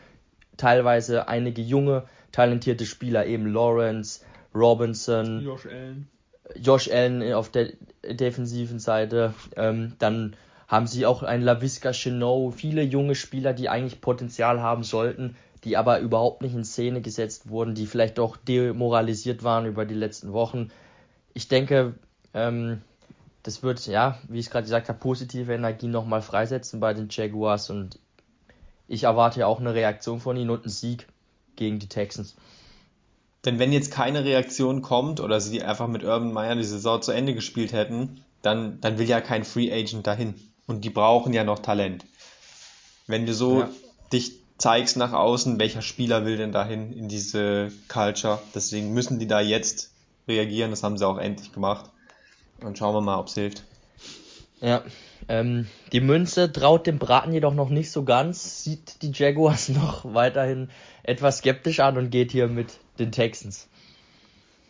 teilweise 0.57 1.28
einige 1.28 1.61
junge, 1.61 2.03
talentierte 2.32 2.86
Spieler, 2.86 3.26
eben 3.26 3.47
Lawrence, 3.47 4.21
Robinson, 4.53 5.41
Josh 5.41 5.65
Allen, 5.65 6.07
Josh 6.55 6.89
Allen 6.89 7.34
auf 7.34 7.49
der 7.49 7.74
defensiven 8.03 8.80
Seite. 8.80 9.34
Ähm, 9.55 9.93
dann 9.99 10.36
haben 10.67 10.88
sie 10.88 11.05
auch 11.05 11.24
einen 11.24 11.43
LaVisca 11.43 11.91
Chenot, 11.91 12.55
viele 12.55 12.82
junge 12.82 13.15
Spieler, 13.15 13.53
die 13.53 13.69
eigentlich 13.69 14.01
Potenzial 14.01 14.61
haben 14.61 14.84
sollten, 14.84 15.36
die 15.63 15.78
aber 15.78 15.99
überhaupt 15.99 16.41
nicht 16.41 16.55
in 16.55 16.65
Szene 16.65 17.01
gesetzt 17.01 17.49
wurden, 17.49 17.76
die 17.76 17.86
vielleicht 17.86 18.19
auch 18.19 18.38
demoralisiert 18.38 19.43
waren 19.43 19.65
über 19.65 19.86
die 19.86 19.93
letzten 19.93 20.34
Wochen. 20.34 20.71
Ich 21.34 21.47
denke, 21.47 21.93
ähm, 22.34 22.81
das 23.43 23.61
wird, 23.61 23.86
ja, 23.88 24.17
wie 24.29 24.39
ich 24.39 24.49
gerade 24.49 24.63
gesagt 24.63 24.89
habe, 24.89 24.99
positive 24.99 25.53
Energie 25.53 25.88
nochmal 25.88 26.21
freisetzen 26.21 26.79
bei 26.79 26.93
den 26.93 27.09
Jaguars 27.09 27.69
und 27.69 27.99
ich 28.88 29.03
erwarte 29.03 29.41
ja 29.41 29.47
auch 29.47 29.59
eine 29.59 29.73
Reaktion 29.73 30.19
von 30.19 30.38
ihnen 30.38 30.49
und 30.49 30.61
einen 30.61 30.69
Sieg 30.69 31.07
gegen 31.55 31.79
die 31.79 31.88
Texans. 31.88 32.36
Denn 33.45 33.59
wenn 33.59 33.73
jetzt 33.73 33.91
keine 33.91 34.23
Reaktion 34.23 34.81
kommt 34.81 35.19
oder 35.19 35.41
sie 35.41 35.61
einfach 35.61 35.88
mit 35.88 36.03
Urban 36.03 36.31
Meyer 36.31 36.55
die 36.55 36.63
Saison 36.63 37.01
zu 37.01 37.11
Ende 37.11 37.34
gespielt 37.34 37.73
hätten, 37.73 38.23
dann, 38.41 38.79
dann 38.79 38.97
will 38.97 39.07
ja 39.07 39.19
kein 39.19 39.43
Free 39.43 39.71
Agent 39.71 40.07
dahin. 40.07 40.36
Und 40.65 40.86
die 40.86 40.89
brauchen 40.89 41.34
ja 41.34 41.43
noch 41.43 41.59
Talent. 41.59 42.05
Wenn 43.07 43.25
du 43.25 43.34
so 43.34 43.61
ja. 43.61 43.69
dich 44.13 44.39
zeigst 44.57 44.95
nach 44.95 45.11
außen, 45.11 45.59
welcher 45.59 45.81
Spieler 45.81 46.25
will 46.25 46.38
denn 46.38 46.53
dahin 46.53 46.93
in 46.93 47.09
diese 47.09 47.69
Culture. 47.89 48.39
Deswegen 48.55 48.93
müssen 48.93 49.19
die 49.19 49.27
da 49.27 49.41
jetzt 49.41 49.91
reagieren. 50.25 50.71
Das 50.71 50.84
haben 50.84 50.97
sie 50.97 51.05
auch 51.05 51.17
endlich 51.17 51.51
gemacht. 51.51 51.89
Und 52.64 52.78
schauen 52.78 52.95
wir 52.95 53.01
mal, 53.01 53.20
ob 53.20 53.28
es 53.28 53.34
hilft. 53.34 53.64
Ja, 54.61 54.84
ähm, 55.28 55.68
die 55.91 56.01
Münze 56.01 56.51
traut 56.51 56.88
dem 56.88 56.97
Braten 56.97 57.34
jedoch 57.34 57.53
noch 57.53 57.70
nicht 57.70 57.91
so 57.91 58.03
ganz, 58.03 58.64
sieht 58.64 59.01
die 59.01 59.11
Jaguars 59.11 59.70
noch 59.70 60.14
weiterhin 60.14 60.70
etwas 61.03 61.39
skeptisch 61.39 61.80
an 61.80 61.97
und 61.97 62.09
geht 62.09 62.32
hier 62.32 62.47
mit 62.47 62.80
den 62.99 63.11
Texans. 63.11 63.68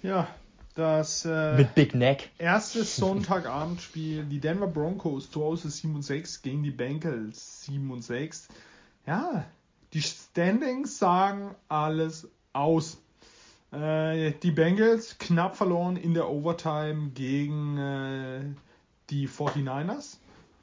Ja, 0.01 0.27
das 0.75 1.25
äh, 1.25 1.55
mit 1.57 1.75
Big 1.75 1.93
Neck. 1.93 2.31
erste 2.39 2.83
Sonntagabendspiel, 2.83 4.25
die 4.25 4.39
Denver 4.39 4.67
Broncos 4.67 5.29
zu 5.29 5.43
Hause 5.43 5.69
7 5.69 5.95
und 5.95 6.01
6 6.01 6.41
gegen 6.41 6.63
die 6.63 6.71
Bengals 6.71 7.65
7 7.65 7.91
und 7.91 8.01
6. 8.01 8.47
Ja, 9.05 9.45
die 9.93 10.01
Standings 10.01 10.97
sagen 10.97 11.55
alles 11.69 12.27
aus. 12.53 12.97
Äh, 13.73 14.33
die 14.43 14.51
Bengals 14.51 15.17
knapp 15.17 15.55
verloren 15.55 15.95
in 15.97 16.13
der 16.13 16.29
Overtime 16.29 17.09
gegen 17.09 17.77
äh, 17.77 18.41
die 19.09 19.27
49ers. 19.27 20.17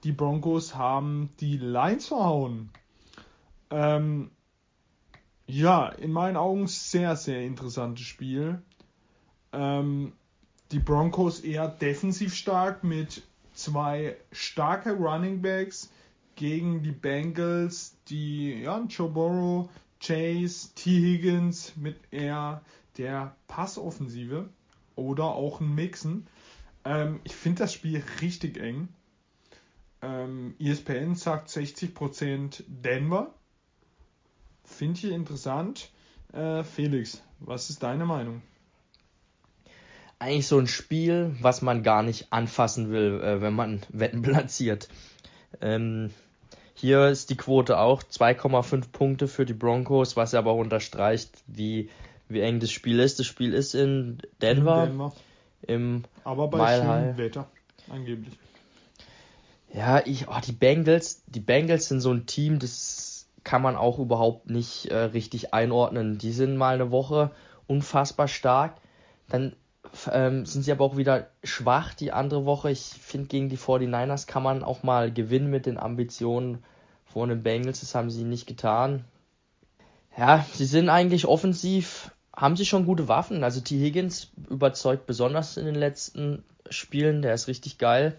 Die 0.05 0.13
Broncos 0.13 0.77
haben 0.77 1.31
die 1.41 1.59
Lions 1.59 2.07
verhauen. 2.07 2.71
Ähm, 3.71 4.31
ja, 5.47 5.89
in 5.89 6.13
meinen 6.13 6.37
Augen 6.37 6.69
sehr, 6.69 7.17
sehr 7.17 7.43
interessantes 7.43 8.07
Spiel. 8.07 8.63
Ähm, 9.53 10.13
die 10.71 10.79
Broncos 10.79 11.41
eher 11.41 11.67
defensiv 11.67 12.35
stark 12.35 12.85
mit 12.85 13.23
zwei 13.55 14.17
starke 14.31 14.93
Running 14.93 15.43
Backs 15.43 15.93
gegen 16.37 16.85
die 16.85 16.93
Bengals, 16.93 17.97
die 18.09 18.63
ja, 18.63 18.81
Joe 18.89 19.09
Burrow, 19.09 19.69
Chase, 20.01 20.71
T. 20.77 20.91
Higgins 20.91 21.75
mit 21.77 21.97
eher 22.13 22.63
der 22.99 23.37
Passoffensive 23.49 24.49
oder 24.97 25.25
auch 25.25 25.61
ein 25.61 25.75
Mixen. 25.75 26.27
Ähm, 26.85 27.21
ich 27.25 27.35
finde 27.35 27.61
das 27.61 27.73
Spiel 27.73 28.03
richtig 28.21 28.59
eng. 28.59 28.89
Ähm, 30.03 30.55
ESPN 30.59 31.15
sagt 31.15 31.49
60% 31.51 32.65
Denver. 32.67 33.35
Finde 34.65 34.99
ich 34.99 35.13
interessant. 35.13 35.91
Äh, 36.33 36.63
Felix, 36.63 37.23
was 37.41 37.71
ist 37.71 37.83
deine 37.83 38.07
Meinung? 38.07 38.43
Eigentlich 40.19 40.47
so 40.47 40.59
ein 40.59 40.67
Spiel, 40.67 41.35
was 41.41 41.63
man 41.63 41.83
gar 41.83 42.03
nicht 42.03 42.33
anfassen 42.33 42.91
will, 42.91 43.21
äh, 43.23 43.41
wenn 43.41 43.55
man 43.55 43.81
Wetten 43.89 44.23
platziert. 44.23 44.89
Ähm, 45.61 46.11
hier 46.75 47.09
ist 47.09 47.31
die 47.31 47.37
Quote 47.37 47.79
auch 47.79 48.03
2,5 48.03 48.91
Punkte 48.91 49.29
für 49.29 49.45
die 49.45 49.55
Broncos, 49.55 50.17
was 50.17 50.35
aber 50.35 50.53
auch 50.53 50.59
unterstreicht, 50.59 51.43
wie, 51.47 51.91
wie 52.31 52.41
eng 52.41 52.61
das 52.61 52.71
Spiel 52.71 53.01
ist. 53.01 53.19
Das 53.19 53.27
Spiel 53.27 53.53
ist 53.53 53.75
in 53.75 54.19
Denver. 54.41 54.85
In 54.85 54.91
Denver. 54.91 55.13
Im 55.67 56.05
aber 56.25 56.49
bei 56.49 56.79
schönem 56.79 57.19
Wetter, 57.19 57.51
angeblich. 57.91 58.39
Ja, 59.73 60.05
ich, 60.05 60.27
oh, 60.29 60.41
die 60.45 60.53
Bengals, 60.53 61.23
die 61.27 61.41
Bengals 61.41 61.89
sind 61.89 62.01
so 62.01 62.13
ein 62.13 62.27
Team, 62.27 62.59
das 62.59 63.29
kann 63.45 63.63
man 63.63 63.77
auch 63.77 63.99
überhaupt 63.99 64.51
nicht 64.51 64.87
äh, 64.87 64.97
richtig 64.97 65.55
einordnen. 65.55 66.19
Die 66.19 66.33
sind 66.33 66.57
mal 66.57 66.75
eine 66.75 66.91
Woche 66.91 67.31
unfassbar 67.67 68.27
stark, 68.27 68.77
dann 69.29 69.55
ähm, 70.11 70.45
sind 70.45 70.63
sie 70.63 70.73
aber 70.73 70.85
auch 70.85 70.97
wieder 70.97 71.29
schwach 71.45 71.95
die 71.95 72.13
andere 72.13 72.45
Woche. 72.45 72.71
Ich 72.71 72.81
finde, 72.81 73.29
gegen 73.29 73.49
die 73.49 73.59
49ers 73.59 74.27
kann 74.27 74.43
man 74.43 74.65
auch 74.65 74.83
mal 74.83 75.13
gewinnen 75.13 75.51
mit 75.51 75.67
den 75.67 75.79
Ambitionen 75.79 76.65
von 77.05 77.29
den 77.29 77.43
Bengals. 77.43 77.81
Das 77.81 77.95
haben 77.95 78.11
sie 78.11 78.25
nicht 78.25 78.47
getan. 78.47 79.05
Ja, 80.17 80.45
sie 80.53 80.67
sind 80.67 80.89
eigentlich 80.89 81.27
offensiv, 81.27 82.11
haben 82.35 82.57
sie 82.57 82.67
schon 82.67 82.87
gute 82.87 83.09
Waffen. 83.09 83.45
Also 83.45 83.61
T. 83.61 83.79
Higgins 83.79 84.31
überzeugt 84.49 85.07
besonders 85.07 85.57
in 85.57 85.67
den 85.67 85.75
letzten 85.75 86.45
Spielen. 86.69 87.23
Der 87.23 87.35
ist 87.35 87.49
richtig 87.49 87.79
geil. 87.79 88.17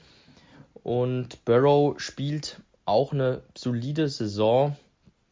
Und 0.83 1.45
Burrow 1.45 1.99
spielt 1.99 2.59
auch 2.85 3.13
eine 3.13 3.41
solide 3.55 4.09
Saison. 4.09 4.75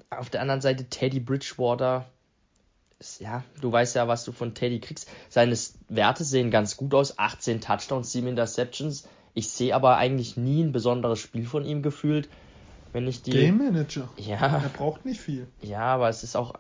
Auf 0.09 0.29
der 0.29 0.41
anderen 0.41 0.61
Seite 0.61 0.85
Teddy 0.85 1.19
Bridgewater 1.19 2.05
ja, 3.19 3.43
du 3.61 3.71
weißt 3.71 3.95
ja, 3.95 4.07
was 4.07 4.25
du 4.25 4.31
von 4.31 4.53
Teddy 4.53 4.79
kriegst. 4.79 5.09
Seine 5.29 5.57
Werte 5.87 6.23
sehen 6.23 6.51
ganz 6.51 6.75
gut 6.77 6.93
aus. 6.93 7.17
18 7.17 7.61
Touchdowns, 7.61 8.11
7 8.11 8.27
Interceptions. 8.27 9.07
Ich 9.33 9.49
sehe 9.49 9.73
aber 9.73 9.97
eigentlich 9.97 10.37
nie 10.37 10.61
ein 10.63 10.71
besonderes 10.71 11.19
Spiel 11.19 11.45
von 11.45 11.65
ihm 11.65 11.81
gefühlt. 11.81 12.27
Wenn 12.91 13.07
ich 13.07 13.21
die. 13.21 13.31
Game 13.31 13.57
Manager. 13.57 14.09
Ja. 14.17 14.61
Er 14.63 14.69
braucht 14.69 15.05
nicht 15.05 15.21
viel. 15.21 15.47
Ja, 15.61 15.81
aber 15.81 16.09
es 16.09 16.23
ist 16.23 16.35
auch 16.35 16.55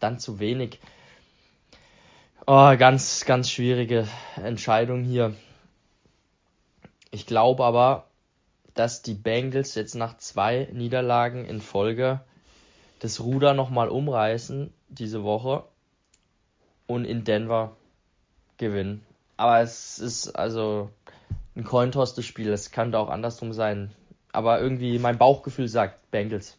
dann 0.00 0.18
zu 0.18 0.40
wenig. 0.40 0.80
Oh, 2.50 2.74
ganz, 2.78 3.26
ganz 3.26 3.50
schwierige 3.50 4.08
Entscheidung 4.36 5.04
hier. 5.04 5.34
Ich 7.10 7.26
glaube 7.26 7.62
aber, 7.62 8.06
dass 8.72 9.02
die 9.02 9.12
Bengals 9.12 9.74
jetzt 9.74 9.94
nach 9.94 10.16
zwei 10.16 10.66
Niederlagen 10.72 11.44
in 11.44 11.60
Folge 11.60 12.22
das 13.00 13.20
Ruder 13.20 13.52
nochmal 13.52 13.90
umreißen 13.90 14.72
diese 14.88 15.24
Woche 15.24 15.64
und 16.86 17.04
in 17.04 17.24
Denver 17.24 17.76
gewinnen. 18.56 19.04
Aber 19.36 19.60
es 19.60 19.98
ist 19.98 20.34
also 20.34 20.88
ein 21.54 21.64
Cointoss 21.64 22.14
das 22.14 22.24
Spiel. 22.24 22.50
Es 22.50 22.70
könnte 22.70 22.98
auch 22.98 23.10
andersrum 23.10 23.52
sein. 23.52 23.92
Aber 24.32 24.58
irgendwie 24.58 24.98
mein 24.98 25.18
Bauchgefühl 25.18 25.68
sagt 25.68 26.10
Bengals. 26.10 26.56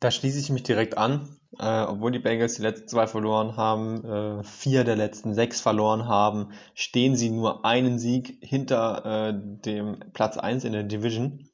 Da 0.00 0.10
schließe 0.10 0.40
ich 0.40 0.50
mich 0.50 0.64
direkt 0.64 0.98
an. 0.98 1.28
Äh, 1.58 1.82
obwohl 1.82 2.12
die 2.12 2.20
Bengals 2.20 2.54
die 2.54 2.62
letzten 2.62 2.88
zwei 2.88 3.06
verloren 3.06 3.56
haben, 3.56 4.04
äh, 4.04 4.44
vier 4.44 4.84
der 4.84 4.96
letzten 4.96 5.34
sechs 5.34 5.60
verloren 5.60 6.06
haben, 6.06 6.52
stehen 6.74 7.16
sie 7.16 7.30
nur 7.30 7.64
einen 7.64 7.98
Sieg 7.98 8.38
hinter 8.40 9.04
äh, 9.04 9.34
dem 9.34 9.98
Platz 10.12 10.36
1 10.36 10.64
in 10.64 10.72
der 10.72 10.84
Division 10.84 11.48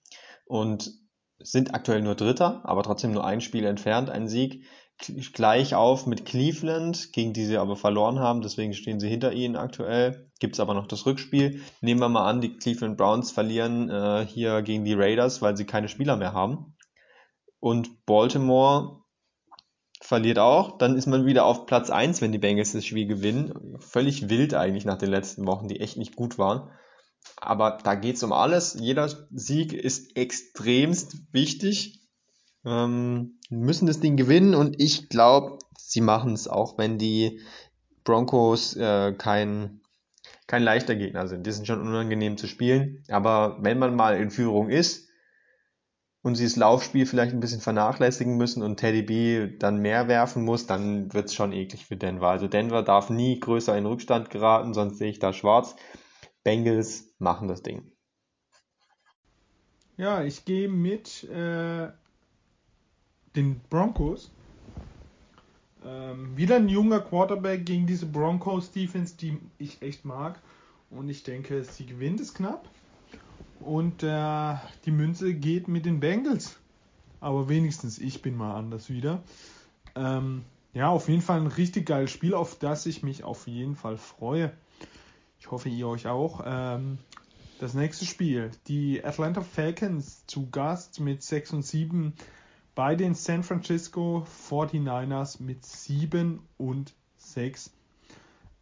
und 0.44 0.92
sind 1.38 1.74
aktuell 1.74 2.02
nur 2.02 2.14
Dritter, 2.14 2.60
aber 2.64 2.82
trotzdem 2.82 3.12
nur 3.12 3.24
ein 3.24 3.40
Spiel 3.40 3.64
entfernt, 3.64 4.10
ein 4.10 4.28
Sieg. 4.28 4.64
Gleich 5.34 5.74
auf 5.74 6.06
mit 6.06 6.24
Cleveland, 6.24 7.12
gegen 7.12 7.34
die 7.34 7.44
sie 7.44 7.58
aber 7.58 7.76
verloren 7.76 8.18
haben, 8.18 8.40
deswegen 8.40 8.72
stehen 8.72 8.98
sie 8.98 9.10
hinter 9.10 9.30
ihnen 9.32 9.54
aktuell. 9.54 10.30
Gibt's 10.40 10.58
aber 10.58 10.72
noch 10.72 10.86
das 10.86 11.04
Rückspiel. 11.04 11.60
Nehmen 11.82 12.00
wir 12.00 12.08
mal 12.08 12.26
an, 12.26 12.40
die 12.40 12.56
Cleveland 12.56 12.96
Browns 12.96 13.30
verlieren 13.30 13.90
äh, 13.90 14.26
hier 14.26 14.62
gegen 14.62 14.86
die 14.86 14.94
Raiders, 14.94 15.42
weil 15.42 15.54
sie 15.54 15.66
keine 15.66 15.88
Spieler 15.88 16.16
mehr 16.16 16.32
haben. 16.32 16.76
Und 17.60 18.06
Baltimore 18.06 19.02
verliert 20.06 20.38
auch, 20.38 20.78
dann 20.78 20.96
ist 20.96 21.06
man 21.06 21.26
wieder 21.26 21.44
auf 21.44 21.66
Platz 21.66 21.90
1, 21.90 22.20
wenn 22.22 22.30
die 22.30 22.38
Bengals 22.38 22.72
das 22.72 22.86
Spiel 22.86 23.08
gewinnen. 23.08 23.76
Völlig 23.80 24.28
wild 24.28 24.54
eigentlich 24.54 24.84
nach 24.84 24.98
den 24.98 25.10
letzten 25.10 25.46
Wochen, 25.48 25.66
die 25.66 25.80
echt 25.80 25.96
nicht 25.96 26.14
gut 26.14 26.38
waren. 26.38 26.70
Aber 27.36 27.78
da 27.82 27.96
geht's 27.96 28.22
um 28.22 28.32
alles. 28.32 28.76
Jeder 28.78 29.08
Sieg 29.32 29.72
ist 29.72 30.16
extremst 30.16 31.16
wichtig. 31.32 32.02
Ähm, 32.64 33.40
müssen 33.50 33.86
das 33.86 33.98
Ding 33.98 34.16
gewinnen 34.16 34.54
und 34.54 34.80
ich 34.80 35.08
glaube, 35.08 35.58
sie 35.76 36.02
machen 36.02 36.34
es 36.34 36.46
auch, 36.46 36.78
wenn 36.78 36.98
die 36.98 37.40
Broncos 38.04 38.76
äh, 38.76 39.12
kein, 39.12 39.80
kein 40.46 40.62
leichter 40.62 40.94
Gegner 40.94 41.26
sind. 41.26 41.48
Die 41.48 41.52
sind 41.52 41.66
schon 41.66 41.80
unangenehm 41.80 42.36
zu 42.36 42.46
spielen. 42.46 43.02
Aber 43.08 43.58
wenn 43.60 43.80
man 43.80 43.96
mal 43.96 44.16
in 44.16 44.30
Führung 44.30 44.70
ist 44.70 45.05
und 46.26 46.34
sie 46.34 46.42
das 46.42 46.56
Laufspiel 46.56 47.06
vielleicht 47.06 47.32
ein 47.32 47.38
bisschen 47.38 47.60
vernachlässigen 47.60 48.36
müssen 48.36 48.64
und 48.64 48.78
Teddy 48.78 49.02
B 49.02 49.56
dann 49.58 49.78
mehr 49.78 50.08
werfen 50.08 50.44
muss, 50.44 50.66
dann 50.66 51.14
wird's 51.14 51.36
schon 51.36 51.52
eklig 51.52 51.86
für 51.86 51.96
Denver. 51.96 52.26
Also 52.26 52.48
Denver 52.48 52.82
darf 52.82 53.10
nie 53.10 53.38
größer 53.38 53.78
in 53.78 53.86
Rückstand 53.86 54.28
geraten, 54.30 54.74
sonst 54.74 54.98
sehe 54.98 55.08
ich 55.08 55.20
da 55.20 55.32
schwarz. 55.32 55.76
Bengals 56.42 57.14
machen 57.20 57.46
das 57.46 57.62
Ding. 57.62 57.92
Ja, 59.96 60.24
ich 60.24 60.44
gehe 60.44 60.68
mit 60.68 61.22
äh, 61.30 61.90
den 63.36 63.60
Broncos. 63.70 64.32
Ähm, 65.84 66.36
wieder 66.36 66.56
ein 66.56 66.68
junger 66.68 66.98
Quarterback 66.98 67.64
gegen 67.64 67.86
diese 67.86 68.06
Broncos 68.06 68.72
Defense, 68.72 69.16
die 69.16 69.38
ich 69.58 69.80
echt 69.80 70.04
mag. 70.04 70.40
Und 70.90 71.08
ich 71.08 71.22
denke, 71.22 71.62
sie 71.62 71.86
gewinnt 71.86 72.18
es 72.18 72.34
knapp. 72.34 72.68
Und 73.60 74.02
äh, 74.02 74.54
die 74.84 74.90
Münze 74.90 75.34
geht 75.34 75.68
mit 75.68 75.86
den 75.86 76.00
Bengals. 76.00 76.56
Aber 77.20 77.48
wenigstens 77.48 77.98
ich 77.98 78.22
bin 78.22 78.36
mal 78.36 78.54
anders 78.54 78.88
wieder. 78.90 79.22
Ähm, 79.94 80.44
ja, 80.74 80.88
auf 80.88 81.08
jeden 81.08 81.22
Fall 81.22 81.40
ein 81.40 81.46
richtig 81.46 81.86
geiles 81.86 82.10
Spiel, 82.10 82.34
auf 82.34 82.58
das 82.58 82.86
ich 82.86 83.02
mich 83.02 83.24
auf 83.24 83.46
jeden 83.46 83.76
Fall 83.76 83.96
freue. 83.96 84.52
Ich 85.40 85.50
hoffe, 85.50 85.68
ihr 85.68 85.88
euch 85.88 86.06
auch. 86.06 86.42
Ähm, 86.44 86.98
das 87.58 87.74
nächste 87.74 88.04
Spiel. 88.04 88.50
Die 88.66 89.02
Atlanta 89.02 89.40
Falcons 89.40 90.26
zu 90.26 90.50
Gast 90.50 91.00
mit 91.00 91.22
6 91.22 91.54
und 91.54 91.62
7 91.62 92.12
bei 92.74 92.94
den 92.94 93.14
San 93.14 93.42
Francisco 93.42 94.26
49ers 94.50 95.42
mit 95.42 95.64
7 95.64 96.40
und 96.58 96.94
6. 97.16 97.72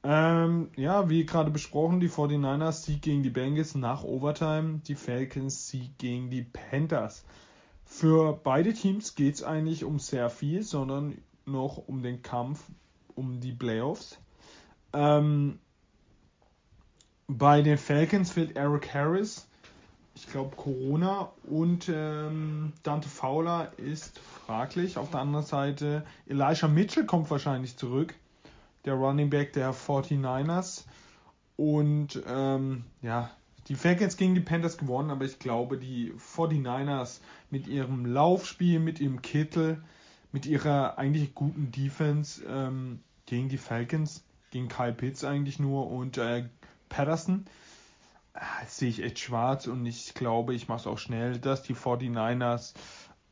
Ähm, 0.06 0.68
ja, 0.76 1.08
wie 1.08 1.24
gerade 1.24 1.50
besprochen, 1.50 1.98
die 1.98 2.10
49ers 2.10 2.84
Sieg 2.84 3.00
gegen 3.00 3.22
die 3.22 3.30
Bengals 3.30 3.74
nach 3.74 4.04
Overtime, 4.04 4.80
die 4.86 4.96
Falcons 4.96 5.68
Sieg 5.68 5.96
gegen 5.96 6.28
die 6.28 6.42
Panthers. 6.42 7.24
Für 7.86 8.34
beide 8.34 8.74
Teams 8.74 9.14
geht 9.14 9.36
es 9.36 9.42
eigentlich 9.42 9.82
um 9.82 9.98
sehr 9.98 10.28
viel, 10.28 10.62
sondern 10.62 11.16
noch 11.46 11.78
um 11.88 12.02
den 12.02 12.22
Kampf 12.22 12.60
um 13.14 13.40
die 13.40 13.52
Playoffs. 13.52 14.18
Ähm, 14.92 15.58
bei 17.26 17.62
den 17.62 17.78
Falcons 17.78 18.32
fehlt 18.32 18.56
Eric 18.56 18.92
Harris, 18.92 19.46
ich 20.14 20.26
glaube 20.26 20.54
Corona 20.56 21.32
und 21.44 21.88
ähm, 21.88 22.74
Dante 22.82 23.08
Fowler 23.08 23.72
ist 23.78 24.18
fraglich. 24.18 24.98
Auf 24.98 25.10
der 25.10 25.20
anderen 25.20 25.46
Seite 25.46 26.04
Elijah 26.26 26.68
Mitchell 26.68 27.06
kommt 27.06 27.30
wahrscheinlich 27.30 27.76
zurück, 27.78 28.14
der 28.84 28.94
Running 28.94 29.30
Back 29.30 29.52
der 29.52 29.72
49ers. 29.72 30.84
Und 31.56 32.22
ähm, 32.26 32.84
ja, 33.02 33.30
die 33.68 33.76
Falcons 33.76 34.16
gegen 34.16 34.34
die 34.34 34.40
Panthers 34.40 34.76
gewonnen, 34.76 35.10
aber 35.10 35.24
ich 35.24 35.38
glaube, 35.38 35.78
die 35.78 36.12
49ers 36.12 37.20
mit 37.50 37.66
ihrem 37.66 38.06
Laufspiel, 38.06 38.80
mit 38.80 39.00
ihrem 39.00 39.22
Kittel, 39.22 39.82
mit 40.32 40.46
ihrer 40.46 40.98
eigentlich 40.98 41.34
guten 41.34 41.70
Defense 41.70 42.44
ähm, 42.46 43.00
gegen 43.26 43.48
die 43.48 43.56
Falcons, 43.56 44.24
gegen 44.50 44.68
Kyle 44.68 44.92
Pitts 44.92 45.24
eigentlich 45.24 45.58
nur 45.58 45.90
und 45.90 46.18
äh, 46.18 46.48
Patterson 46.88 47.46
ah, 48.34 48.64
sehe 48.66 48.88
ich 48.88 49.02
echt 49.02 49.18
schwarz 49.18 49.66
und 49.66 49.86
ich 49.86 50.14
glaube, 50.14 50.54
ich 50.54 50.68
mache 50.68 50.80
es 50.80 50.86
auch 50.86 50.98
schnell, 50.98 51.38
dass 51.38 51.62
die 51.62 51.74
49ers 51.74 52.74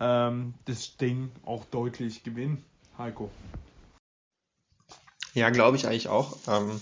ähm, 0.01 0.55
das 0.65 0.97
Ding 0.97 1.31
auch 1.45 1.65
deutlich 1.67 2.23
gewinnen. 2.23 2.65
Heiko. 2.97 3.31
Ja, 5.35 5.51
glaube 5.51 5.77
ich 5.77 5.87
eigentlich 5.87 6.09
auch. 6.09 6.37
Ähm, 6.49 6.81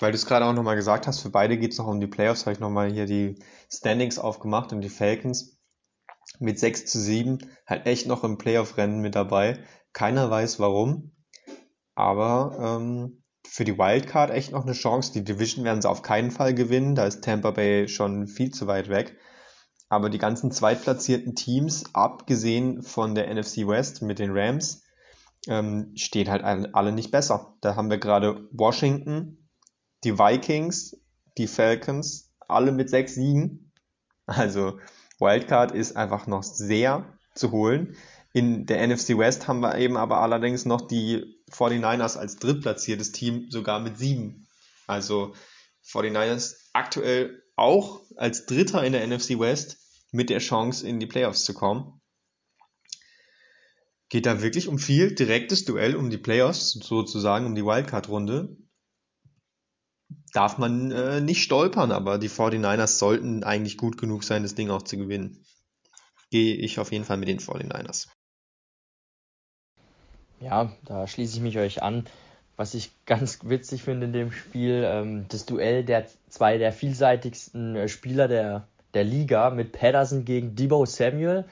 weil 0.00 0.12
du 0.12 0.16
es 0.16 0.26
gerade 0.26 0.44
auch 0.46 0.52
nochmal 0.52 0.76
gesagt 0.76 1.06
hast, 1.06 1.20
für 1.20 1.30
beide 1.30 1.58
geht 1.58 1.72
es 1.72 1.78
noch 1.78 1.88
um 1.88 2.00
die 2.00 2.06
Playoffs, 2.06 2.46
habe 2.46 2.52
ich 2.52 2.60
nochmal 2.60 2.92
hier 2.92 3.06
die 3.06 3.42
Standings 3.70 4.18
aufgemacht 4.18 4.72
und 4.72 4.80
die 4.80 4.88
Falcons 4.88 5.58
mit 6.38 6.58
6 6.58 6.86
zu 6.86 7.00
7 7.00 7.38
halt 7.66 7.86
echt 7.86 8.06
noch 8.06 8.22
im 8.22 8.38
Playoff-Rennen 8.38 9.00
mit 9.00 9.14
dabei. 9.14 9.58
Keiner 9.92 10.30
weiß 10.30 10.60
warum, 10.60 11.12
aber 11.94 12.78
ähm, 12.80 13.22
für 13.46 13.64
die 13.64 13.78
Wildcard 13.78 14.30
echt 14.30 14.52
noch 14.52 14.64
eine 14.64 14.74
Chance. 14.74 15.12
Die 15.12 15.24
Division 15.24 15.64
werden 15.64 15.82
sie 15.82 15.88
auf 15.88 16.02
keinen 16.02 16.30
Fall 16.30 16.54
gewinnen, 16.54 16.94
da 16.94 17.06
ist 17.06 17.24
Tampa 17.24 17.50
Bay 17.50 17.88
schon 17.88 18.28
viel 18.28 18.50
zu 18.50 18.66
weit 18.66 18.88
weg. 18.88 19.16
Aber 19.88 20.10
die 20.10 20.18
ganzen 20.18 20.52
zweitplatzierten 20.52 21.34
Teams, 21.34 21.94
abgesehen 21.94 22.82
von 22.82 23.14
der 23.14 23.34
NFC 23.34 23.66
West 23.66 24.02
mit 24.02 24.18
den 24.18 24.36
Rams, 24.36 24.84
ähm, 25.48 25.92
stehen 25.96 26.30
halt 26.30 26.44
alle 26.44 26.92
nicht 26.92 27.10
besser. 27.10 27.56
Da 27.60 27.74
haben 27.74 27.90
wir 27.90 27.98
gerade 27.98 28.48
Washington, 28.52 29.48
die 30.04 30.18
Vikings, 30.18 30.96
die 31.36 31.46
Falcons, 31.46 32.32
alle 32.46 32.72
mit 32.72 32.90
sechs 32.90 33.14
Siegen. 33.14 33.72
Also 34.26 34.78
Wildcard 35.18 35.72
ist 35.72 35.96
einfach 35.96 36.26
noch 36.26 36.42
sehr 36.42 37.18
zu 37.34 37.50
holen. 37.50 37.96
In 38.32 38.66
der 38.66 38.86
NFC 38.86 39.16
West 39.16 39.48
haben 39.48 39.60
wir 39.60 39.78
eben 39.78 39.96
aber 39.96 40.20
allerdings 40.20 40.66
noch 40.66 40.82
die 40.82 41.42
49ers 41.50 42.18
als 42.18 42.36
drittplatziertes 42.36 43.12
Team 43.12 43.50
sogar 43.50 43.80
mit 43.80 43.98
sieben. 43.98 44.46
Also 44.86 45.34
49ers 45.86 46.56
aktuell 46.72 47.42
auch 47.56 48.02
als 48.16 48.46
Dritter 48.46 48.84
in 48.84 48.92
der 48.92 49.06
NFC 49.06 49.38
West 49.38 49.78
mit 50.12 50.30
der 50.30 50.38
Chance 50.38 50.86
in 50.86 51.00
die 51.00 51.06
Playoffs 51.06 51.44
zu 51.44 51.54
kommen. 51.54 51.97
Geht 54.10 54.26
da 54.26 54.40
wirklich 54.40 54.68
um 54.68 54.78
viel 54.78 55.14
direktes 55.14 55.64
Duell 55.64 55.94
um 55.94 56.08
die 56.08 56.16
Playoffs, 56.16 56.72
sozusagen 56.72 57.44
um 57.44 57.54
die 57.54 57.64
Wildcard-Runde. 57.64 58.56
Darf 60.32 60.56
man 60.56 60.90
äh, 60.90 61.20
nicht 61.20 61.42
stolpern, 61.42 61.92
aber 61.92 62.18
die 62.18 62.30
49ers 62.30 62.98
sollten 62.98 63.44
eigentlich 63.44 63.76
gut 63.76 63.98
genug 63.98 64.24
sein, 64.24 64.42
das 64.42 64.54
Ding 64.54 64.70
auch 64.70 64.82
zu 64.82 64.96
gewinnen. 64.96 65.44
Gehe 66.30 66.54
ich 66.54 66.78
auf 66.78 66.92
jeden 66.92 67.04
Fall 67.04 67.18
mit 67.18 67.28
den 67.28 67.38
49ers. 67.38 68.08
Ja, 70.40 70.72
da 70.84 71.06
schließe 71.06 71.36
ich 71.36 71.42
mich 71.42 71.58
euch 71.58 71.82
an. 71.82 72.06
Was 72.56 72.74
ich 72.74 72.90
ganz 73.06 73.38
witzig 73.44 73.82
finde 73.82 74.06
in 74.06 74.12
dem 74.12 74.32
Spiel, 74.32 74.82
ähm, 74.84 75.26
das 75.28 75.46
Duell 75.46 75.84
der 75.84 76.06
zwei 76.28 76.58
der 76.58 76.72
vielseitigsten 76.72 77.76
äh, 77.76 77.88
Spieler 77.88 78.26
der, 78.28 78.66
der 78.94 79.04
Liga 79.04 79.50
mit 79.50 79.72
Patterson 79.72 80.24
gegen 80.24 80.56
Debo 80.56 80.84
Samuel 80.84 81.44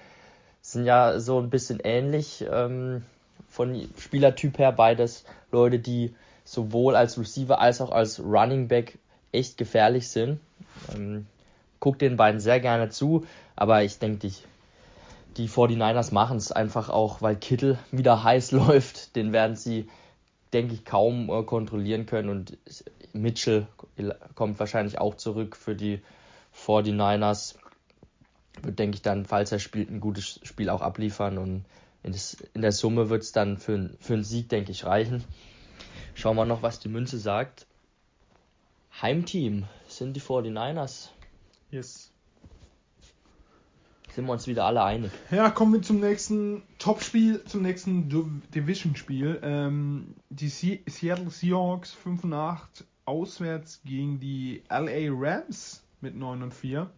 sind 0.73 0.85
ja 0.85 1.21
so 1.21 1.39
ein 1.39 1.51
bisschen 1.51 1.81
ähnlich 1.83 2.45
ähm, 2.51 3.05
von 3.49 3.89
Spielertyp 3.99 4.59
her. 4.59 4.73
Beides 4.73 5.25
Leute, 5.53 5.79
die 5.79 6.15
sowohl 6.45 6.97
als 6.97 7.19
Receiver 7.19 7.61
als 7.61 7.81
auch 7.81 7.91
als 7.91 8.21
Running 8.21 8.69
Back 8.69 8.99
echt 9.33 9.59
gefährlich 9.59 10.09
sind. 10.09 10.41
Ähm, 10.95 11.27
guck 11.81 11.99
den 11.99 12.17
beiden 12.17 12.41
sehr 12.41 12.61
gerne 12.61 12.91
zu, 12.91 13.27
aber 13.55 13.85
ich 13.85 13.99
denke, 13.99 14.29
die 14.29 14.35
die 15.37 15.49
49ers 15.49 16.15
machen 16.15 16.39
es 16.39 16.51
einfach 16.51 16.89
auch, 16.89 17.21
weil 17.21 17.37
Kittel 17.37 17.79
wieder 17.91 18.25
heiß 18.25 18.53
läuft. 18.53 19.17
Den 19.17 19.33
werden 19.33 19.57
sie, 19.57 19.89
denke 20.53 20.75
ich, 20.75 20.85
kaum 20.85 21.29
äh, 21.31 21.43
kontrollieren 21.43 22.07
können. 22.07 22.31
Und 22.31 22.57
Mitchell 23.13 23.67
kommt 24.35 24.59
wahrscheinlich 24.59 24.99
auch 24.99 25.15
zurück 25.15 25.57
für 25.57 25.75
die 25.75 26.01
49ers. 26.57 27.55
Wird, 28.63 28.79
denke 28.79 28.97
ich, 28.97 29.03
dann, 29.03 29.27
falls 29.27 29.53
er 29.53 29.59
spielt, 29.59 29.91
ein 29.91 30.01
gutes 30.01 30.41
Spiel 30.43 30.71
auch 30.71 30.83
abliefern. 30.83 31.39
Und 31.39 31.65
in, 32.03 32.13
das, 32.13 32.37
in 32.55 32.63
der 32.63 32.73
Summe 32.73 33.11
wird 33.11 33.23
es 33.23 33.33
dann 33.33 33.59
für, 33.59 33.91
für 34.01 34.15
einen 34.15 34.25
Sieg, 34.25 34.49
denke 34.49 34.73
ich, 34.73 34.85
reichen. 34.85 35.25
Schauen 36.15 36.37
wir 36.37 36.47
noch, 36.47 36.63
was 36.63 36.81
die 36.81 36.89
Münze 36.89 37.19
sagt. 37.19 37.67
Heimteam 39.03 39.65
sind 39.89 40.15
die 40.15 40.23
49ers. 40.23 41.11
Yes. 41.71 42.11
sind 44.15 44.25
wir 44.25 44.33
uns 44.33 44.47
wieder 44.47 44.65
alle 44.65 44.83
einig. 44.83 45.11
Ja, 45.31 45.51
kommen 45.51 45.75
wir 45.75 45.83
zum 45.83 46.01
nächsten 46.01 46.63
Topspiel, 46.79 47.45
zum 47.45 47.61
nächsten 47.61 48.09
Division-Spiel. 48.55 49.41
Ähm, 49.43 50.15
die 50.31 50.49
Se 50.49 50.79
Seattle 50.87 51.31
Seahawks 51.31 51.93
5 51.93 52.25
und 52.25 52.33
8 52.33 52.85
auswärts 53.05 53.83
gegen 53.85 54.19
die 54.21 54.63
LA 54.71 55.11
Rams 55.11 55.85
mit 56.01 56.17
9 56.17 56.43
und 56.43 56.55
4. 56.55 56.91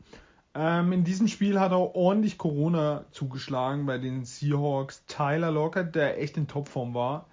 Ähm, 0.60 0.90
in 0.90 1.04
diesem 1.04 1.28
Spiel 1.28 1.60
hat 1.60 1.70
auch 1.70 1.94
ordentlich 1.94 2.36
Corona 2.36 3.04
zugeschlagen 3.12 3.86
bei 3.86 3.96
den 3.98 4.24
Seahawks. 4.24 5.04
Tyler 5.06 5.52
Lockett, 5.52 5.94
der 5.94 6.20
echt 6.20 6.36
in 6.36 6.48
Topform 6.48 6.94
war. 6.94 7.26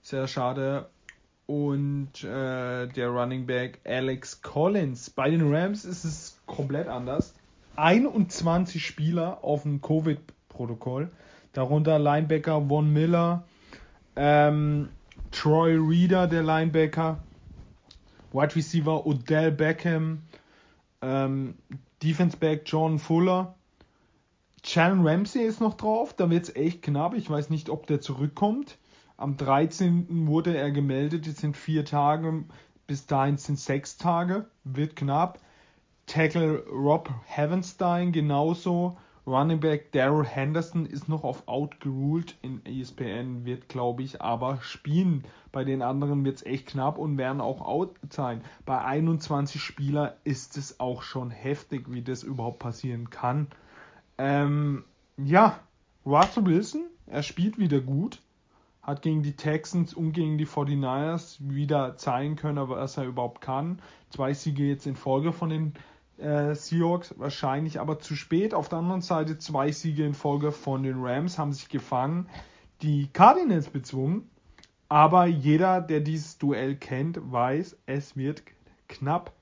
Sehr 0.00 0.28
schade. 0.28 0.88
Und 1.46 2.22
äh, 2.22 2.86
der 2.86 3.08
Running 3.08 3.46
Back 3.46 3.80
Alex 3.84 4.42
Collins. 4.42 5.10
Bei 5.10 5.28
den 5.28 5.52
Rams 5.52 5.84
ist 5.84 6.04
es 6.04 6.38
komplett 6.46 6.86
anders. 6.86 7.34
21 7.74 8.86
Spieler 8.86 9.42
auf 9.42 9.62
dem 9.62 9.80
Covid-Protokoll. 9.80 11.10
Darunter 11.54 11.98
Linebacker 11.98 12.64
Von 12.68 12.92
Miller, 12.92 13.42
ähm, 14.14 14.90
Troy 15.32 15.74
Reader, 15.76 16.28
der 16.28 16.44
Linebacker, 16.44 17.18
Wide 18.32 18.54
Receiver 18.54 19.04
Odell 19.04 19.50
Beckham, 19.50 20.22
ähm, 21.02 21.54
Defense 22.02 22.36
Back 22.36 22.62
John 22.66 22.98
Fuller. 22.98 23.54
Jalen 24.64 25.06
Ramsey 25.06 25.42
ist 25.42 25.60
noch 25.60 25.74
drauf, 25.74 26.14
da 26.14 26.30
wird 26.30 26.44
es 26.44 26.56
echt 26.56 26.82
knapp. 26.82 27.14
Ich 27.14 27.28
weiß 27.28 27.50
nicht, 27.50 27.70
ob 27.70 27.86
der 27.86 28.00
zurückkommt. 28.00 28.78
Am 29.16 29.36
13. 29.36 30.26
wurde 30.26 30.56
er 30.56 30.70
gemeldet, 30.70 31.26
jetzt 31.26 31.40
sind 31.40 31.56
vier 31.56 31.84
Tage, 31.84 32.44
bis 32.86 33.06
dahin 33.06 33.36
sind 33.36 33.58
sechs 33.58 33.96
Tage, 33.96 34.48
wird 34.64 34.96
knapp. 34.96 35.40
Tackle 36.06 36.64
Rob 36.70 37.10
Havenstein 37.28 38.12
genauso. 38.12 38.96
Running 39.28 39.60
Back 39.60 39.92
Daryl 39.92 40.24
Henderson 40.24 40.86
ist 40.86 41.06
noch 41.06 41.22
auf 41.22 41.46
Out 41.48 41.80
geruled 41.80 42.38
in 42.40 42.64
ESPN, 42.64 43.44
wird 43.44 43.68
glaube 43.68 44.02
ich 44.02 44.22
aber 44.22 44.62
spielen. 44.62 45.22
Bei 45.52 45.64
den 45.64 45.82
anderen 45.82 46.24
wird 46.24 46.36
es 46.36 46.46
echt 46.46 46.68
knapp 46.68 46.96
und 46.96 47.18
werden 47.18 47.42
auch 47.42 47.60
out 47.60 47.94
sein. 48.08 48.40
Bei 48.64 48.82
21 48.82 49.60
Spieler 49.62 50.16
ist 50.24 50.56
es 50.56 50.80
auch 50.80 51.02
schon 51.02 51.30
heftig, 51.30 51.92
wie 51.92 52.00
das 52.00 52.22
überhaupt 52.22 52.58
passieren 52.58 53.10
kann. 53.10 53.48
Ähm, 54.16 54.84
ja, 55.18 55.60
Russell 56.06 56.46
Wilson, 56.46 56.86
er 57.06 57.22
spielt 57.22 57.58
wieder 57.58 57.80
gut. 57.80 58.22
Hat 58.82 59.02
gegen 59.02 59.22
die 59.22 59.36
Texans 59.36 59.92
und 59.92 60.12
gegen 60.12 60.38
die 60.38 60.46
49ers 60.46 61.36
wieder 61.40 61.98
zeigen 61.98 62.36
können, 62.36 62.70
was 62.70 62.96
er 62.96 63.04
überhaupt 63.04 63.42
kann. 63.42 63.82
Zwei 64.08 64.32
Siege 64.32 64.64
jetzt 64.64 64.86
in 64.86 64.96
Folge 64.96 65.34
von 65.34 65.50
den 65.50 65.74
äh, 66.18 66.54
Seahawks 66.54 67.14
wahrscheinlich 67.18 67.80
aber 67.80 67.98
zu 67.98 68.14
spät. 68.14 68.54
Auf 68.54 68.68
der 68.68 68.78
anderen 68.78 69.02
Seite 69.02 69.38
zwei 69.38 69.72
Siege 69.72 70.04
in 70.04 70.14
Folge 70.14 70.52
von 70.52 70.82
den 70.82 71.00
Rams 71.00 71.38
haben 71.38 71.52
sich 71.52 71.68
gefangen, 71.68 72.28
die 72.82 73.08
Cardinals 73.12 73.68
bezwungen. 73.68 74.28
Aber 74.88 75.26
jeder, 75.26 75.80
der 75.80 76.00
dieses 76.00 76.38
Duell 76.38 76.76
kennt, 76.76 77.18
weiß, 77.20 77.76
es 77.86 78.16
wird 78.16 78.42
knapp. 78.88 79.32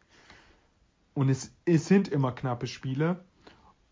Und 1.14 1.29
es, 1.29 1.53
es 1.64 1.87
sind 1.87 2.09
immer 2.09 2.33
knappe 2.33 2.66
Spiele. 2.66 3.20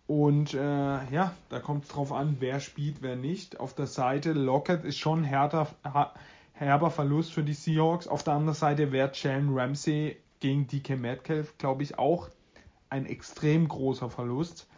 Und 0.06 0.52
äh, 0.52 0.58
ja, 0.58 1.34
da 1.48 1.60
kommt 1.60 1.84
es 1.84 1.90
drauf 1.90 2.12
an, 2.12 2.36
wer 2.40 2.60
spielt, 2.60 3.00
wer 3.00 3.16
nicht. 3.16 3.60
Auf 3.60 3.74
der 3.74 3.86
Seite 3.86 4.32
Lockett 4.32 4.84
ist 4.84 4.98
schon 4.98 5.24
härter, 5.24 5.68
herber 6.52 6.90
Verlust 6.90 7.32
für 7.32 7.42
die 7.42 7.54
Seahawks. 7.54 8.08
Auf 8.08 8.22
der 8.22 8.34
anderen 8.34 8.54
Seite 8.54 8.92
wäre 8.92 9.12
Jalen 9.14 9.56
Ramsey 9.56 10.16
gegen 10.40 10.66
DK 10.66 10.98
Metcalf, 10.98 11.56
glaube 11.56 11.82
ich, 11.84 11.98
auch 11.98 12.28
ein 12.94 13.06
extrem 13.06 13.66
großer 13.66 14.08
Verlust. 14.08 14.68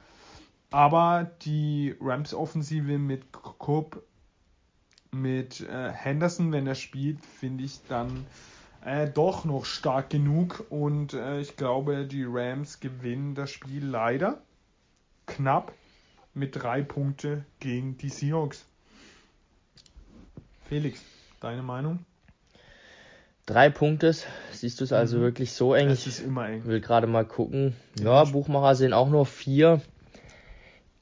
Aber 0.71 1.31
die 1.43 1.95
Rams-Offensive 2.01 2.99
mit 2.99 3.31
Cobb, 3.31 4.03
mit 5.13 5.61
äh, 5.61 5.93
Henderson, 5.93 6.51
wenn 6.51 6.67
er 6.67 6.75
spielt, 6.75 7.25
finde 7.25 7.65
ich 7.65 7.81
dann 7.89 8.27
äh, 8.85 9.09
doch 9.09 9.45
noch 9.45 9.67
stark 9.67 10.11
genug. 10.11 10.65
Und 10.71 11.13
äh, 11.13 11.41
ich 11.41 11.57
glaube, 11.57 12.07
die 12.07 12.25
Rams 12.25 12.81
gewinnen 12.81 13.35
das 13.35 13.51
Spiel 13.51 13.85
leider 13.85 14.43
knapp 15.27 15.73
mit 16.35 16.57
drei 16.57 16.83
Punkte 16.83 17.45
gegen 17.61 17.99
die 17.99 18.09
Seahawks. 18.09 18.65
Felix, 20.69 21.01
deine 21.41 21.63
Meinung? 21.63 22.05
Drei 23.47 23.71
Punkte, 23.71 24.13
siehst 24.51 24.81
du 24.81 24.85
es 24.85 24.93
also 24.93 25.19
mhm. 25.19 25.23
wirklich 25.23 25.53
so 25.53 25.73
eng? 25.73 25.89
Es 25.89 26.05
ist 26.05 26.19
immer 26.19 26.49
eng. 26.49 26.59
Ich 26.59 26.67
will 26.67 26.81
gerade 26.81 27.07
mal 27.07 27.25
gucken. 27.25 27.77
Ja, 27.97 28.25
Buchmacher 28.25 28.75
sehen 28.75 28.93
auch 28.93 29.09
nur 29.09 29.25
vier. 29.25 29.81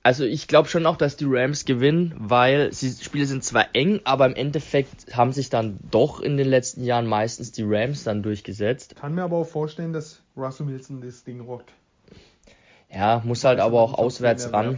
Also 0.03 0.25
ich 0.25 0.47
glaube 0.47 0.69
schon 0.69 0.85
auch, 0.85 0.99
dass 0.99 1.17
die 1.17 1.25
Rams 1.27 1.65
gewinnen, 1.65 2.15
weil 2.19 2.69
die 2.69 2.91
Spiele 2.91 3.25
sind 3.25 3.43
zwar 3.43 3.69
eng, 3.73 4.03
aber 4.05 4.27
im 4.27 4.35
Endeffekt 4.35 5.17
haben 5.17 5.33
sich 5.33 5.49
dann 5.49 5.79
doch 5.91 6.21
in 6.21 6.37
den 6.37 6.47
letzten 6.47 6.85
Jahren 6.85 7.07
meistens 7.07 7.53
die 7.53 7.65
Rams 7.67 8.05
dann 8.05 8.23
durchgesetzt. 8.23 8.97
Kann 8.97 9.15
mir 9.15 9.23
aber 9.23 9.39
auch 9.39 9.49
vorstellen, 9.49 9.95
dass 9.95 10.21
Russell 10.37 10.67
Wilson 10.67 11.01
das 11.01 11.25
Ding 11.25 11.41
rockt. 11.41 11.73
Ja, 12.95 13.23
muss 13.25 13.45
halt 13.45 13.59
aber 13.59 13.81
auch 13.81 13.95
auswärts 13.95 14.53
ran. 14.53 14.77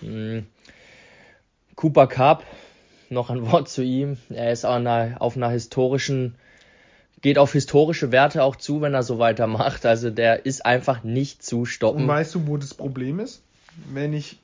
Mhm. 0.00 0.46
Cooper 1.76 2.06
Cup, 2.06 2.44
noch 3.10 3.28
ein 3.28 3.42
Wort 3.52 3.68
zu 3.68 3.82
ihm. 3.82 4.16
Er 4.30 4.50
ist 4.50 4.64
auf 4.64 4.76
einer, 4.76 5.16
auf 5.18 5.36
einer 5.36 5.50
historischen 5.50 6.36
geht 7.22 7.38
auf 7.38 7.52
historische 7.52 8.12
Werte 8.12 8.42
auch 8.42 8.56
zu, 8.56 8.80
wenn 8.80 8.94
er 8.94 9.02
so 9.02 9.18
weitermacht. 9.18 9.86
Also 9.86 10.10
der 10.10 10.46
ist 10.46 10.64
einfach 10.64 11.04
nicht 11.04 11.42
zu 11.42 11.64
stoppen. 11.64 12.02
Und 12.02 12.08
weißt 12.08 12.34
du, 12.34 12.46
wo 12.46 12.56
das 12.56 12.74
Problem 12.74 13.20
ist? 13.20 13.42
Wenn 13.92 14.12
ich 14.12 14.38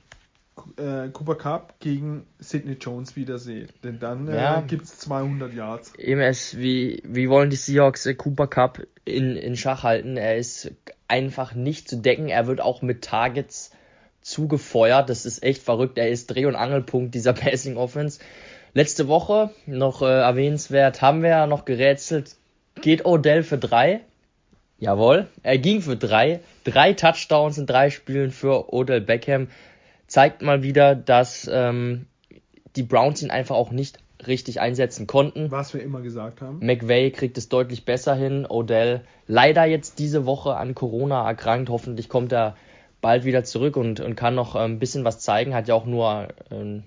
äh, 0.77 1.09
Cooper 1.13 1.35
Cup 1.35 1.75
gegen 1.81 2.27
Sidney 2.39 2.75
Jones 2.81 3.17
wieder 3.17 3.39
sehe. 3.39 3.67
Denn 3.85 3.99
dann 3.99 4.29
äh, 4.29 4.37
ja. 4.37 4.61
gibt 4.63 4.85
es 4.85 4.99
200 4.99 5.53
Yards. 5.55 5.95
Eben 5.97 6.21
es, 6.21 6.57
wie, 6.57 7.03
wie 7.05 7.29
wollen 7.29 7.51
die 7.51 7.57
Seahawks 7.57 8.07
äh, 8.07 8.15
Cooper 8.15 8.47
Cup 8.47 8.83
in, 9.05 9.37
in 9.37 9.57
Schach 9.57 9.83
halten? 9.83 10.17
Er 10.17 10.37
ist 10.37 10.73
einfach 11.09 11.55
nicht 11.55 11.89
zu 11.89 11.97
decken. 11.97 12.29
Er 12.29 12.47
wird 12.47 12.61
auch 12.61 12.83
mit 12.83 13.03
Targets 13.03 13.71
zugefeuert. 14.23 15.09
Das 15.09 15.27
ist 15.27 15.43
echt 15.43 15.63
verrückt. 15.63 15.99
Er 15.99 16.11
ist 16.11 16.29
Dreh- 16.29 16.47
und 16.47 16.57
Angelpunkt 16.57 17.15
dieser 17.15 17.33
Passing 17.35 17.77
Offense. 17.77 18.21
Letzte 18.75 19.09
Woche 19.09 19.51
noch 19.67 20.03
äh, 20.03 20.21
erwähnenswert, 20.21 21.01
haben 21.01 21.23
wir 21.23 21.31
ja 21.31 21.47
noch 21.47 21.65
gerätselt, 21.65 22.37
Geht 22.87 23.05
Odell 23.05 23.43
für 23.43 23.59
drei? 23.59 24.03
Jawohl, 24.79 25.27
er 25.43 25.59
ging 25.59 25.83
für 25.83 25.97
drei. 25.97 26.39
Drei 26.63 26.93
Touchdowns 26.93 27.59
in 27.59 27.67
drei 27.67 27.91
Spielen 27.91 28.31
für 28.31 28.73
Odell 28.73 29.01
Beckham. 29.01 29.49
Zeigt 30.07 30.41
mal 30.41 30.63
wieder, 30.63 30.95
dass 30.95 31.51
ähm, 31.53 32.07
die 32.77 32.85
Browns 32.85 33.25
ihn 33.25 33.33
einfach 33.33 33.57
auch 33.57 33.73
nicht 33.73 33.99
richtig 34.25 34.61
einsetzen 34.61 35.09
konnten. 35.09 35.51
Was 35.51 35.75
wir 35.75 35.83
immer 35.83 36.01
gesagt 36.01 36.41
haben. 36.41 36.65
McVay 36.65 37.11
kriegt 37.11 37.37
es 37.39 37.49
deutlich 37.49 37.85
besser 37.85 38.15
hin. 38.15 38.47
Odell 38.49 39.01
leider 39.27 39.65
jetzt 39.65 39.99
diese 39.99 40.25
Woche 40.25 40.55
an 40.55 40.77
Corona 40.77 41.27
erkrankt. 41.27 41.71
Hoffentlich 41.71 42.09
kommt 42.09 42.33
er 42.33 42.55
bald 43.01 43.25
wieder 43.25 43.43
zurück 43.43 43.77
und, 43.77 43.99
und 43.99 44.15
kann 44.15 44.37
noch 44.37 44.55
ein 44.55 44.79
bisschen 44.79 45.03
was 45.03 45.19
zeigen. 45.19 45.57
Hat 45.57 45.67
ja 45.67 45.75
auch 45.75 45.87
nur 45.87 46.29
ähm, 46.53 46.85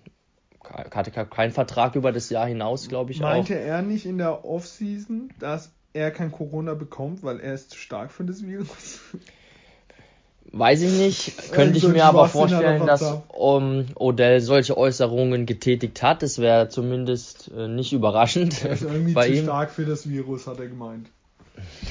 hatte 0.63 1.11
keinen 1.11 1.51
Vertrag 1.51 1.95
über 1.95 2.13
das 2.13 2.29
Jahr 2.29 2.47
hinaus, 2.47 2.87
glaube 2.87 3.11
ich. 3.11 3.19
Meinte 3.19 3.55
auch. 3.55 3.59
er 3.59 3.81
nicht 3.81 4.05
in 4.05 4.17
der 4.17 4.45
Offseason, 4.45 5.29
dass 5.39 5.73
er 5.93 6.11
kein 6.11 6.31
Corona 6.31 6.73
bekommt, 6.73 7.23
weil 7.23 7.39
er 7.39 7.53
ist 7.53 7.71
zu 7.71 7.77
stark 7.77 8.11
für 8.11 8.23
das 8.23 8.45
Virus? 8.45 8.99
Weiß 10.51 10.81
ich 10.81 10.91
nicht. 10.91 11.51
Könnte 11.51 11.77
ich 11.77 11.87
mir 11.87 12.05
aber 12.05 12.27
vorstellen, 12.27 12.85
dass 12.85 13.21
um, 13.29 13.85
Odell 13.95 14.41
solche 14.41 14.77
Äußerungen 14.77 15.45
getätigt 15.45 16.01
hat. 16.01 16.23
Das 16.23 16.39
wäre 16.39 16.69
zumindest 16.69 17.51
äh, 17.55 17.67
nicht 17.67 17.93
überraschend. 17.93 18.63
Er 18.63 18.71
ist 18.71 18.83
irgendwie 18.83 19.13
bei 19.13 19.27
zu 19.27 19.33
ihm. 19.33 19.43
stark 19.43 19.71
für 19.71 19.85
das 19.85 20.09
Virus, 20.09 20.47
hat 20.47 20.59
er 20.59 20.67
gemeint. 20.67 21.07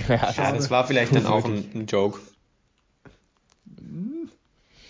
ja, 0.08 0.32
ja, 0.36 0.52
das 0.52 0.70
war 0.70 0.86
vielleicht 0.86 1.14
dann 1.14 1.26
auch 1.26 1.44
ein, 1.44 1.70
ein 1.74 1.86
Joke. 1.86 2.18
Hm. 3.78 4.28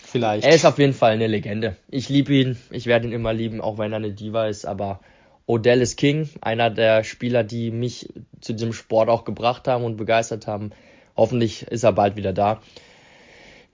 Vielleicht. 0.05 0.47
Er 0.47 0.55
ist 0.55 0.65
auf 0.65 0.79
jeden 0.79 0.95
Fall 0.95 1.13
eine 1.13 1.27
Legende. 1.27 1.77
Ich 1.89 2.09
liebe 2.09 2.33
ihn. 2.33 2.57
Ich 2.71 2.87
werde 2.87 3.09
ihn 3.09 3.13
immer 3.13 3.35
lieben, 3.35 3.61
auch 3.61 3.77
wenn 3.77 3.93
er 3.93 3.97
eine 3.97 4.13
Diva 4.13 4.47
ist. 4.47 4.65
Aber 4.65 5.01
Odell 5.49 5.81
ist 5.81 5.97
King, 5.97 6.29
einer 6.43 6.69
der 6.69 7.05
Spieler, 7.05 7.43
die 7.43 7.71
mich 7.71 8.13
zu 8.43 8.53
diesem 8.53 8.75
Sport 8.75 9.09
auch 9.09 9.25
gebracht 9.25 9.67
haben 9.67 9.83
und 9.83 9.97
begeistert 9.97 10.47
haben. 10.47 10.73
Hoffentlich 11.17 11.63
ist 11.63 11.85
er 11.85 11.93
bald 11.93 12.17
wieder 12.17 12.35
da. 12.35 12.61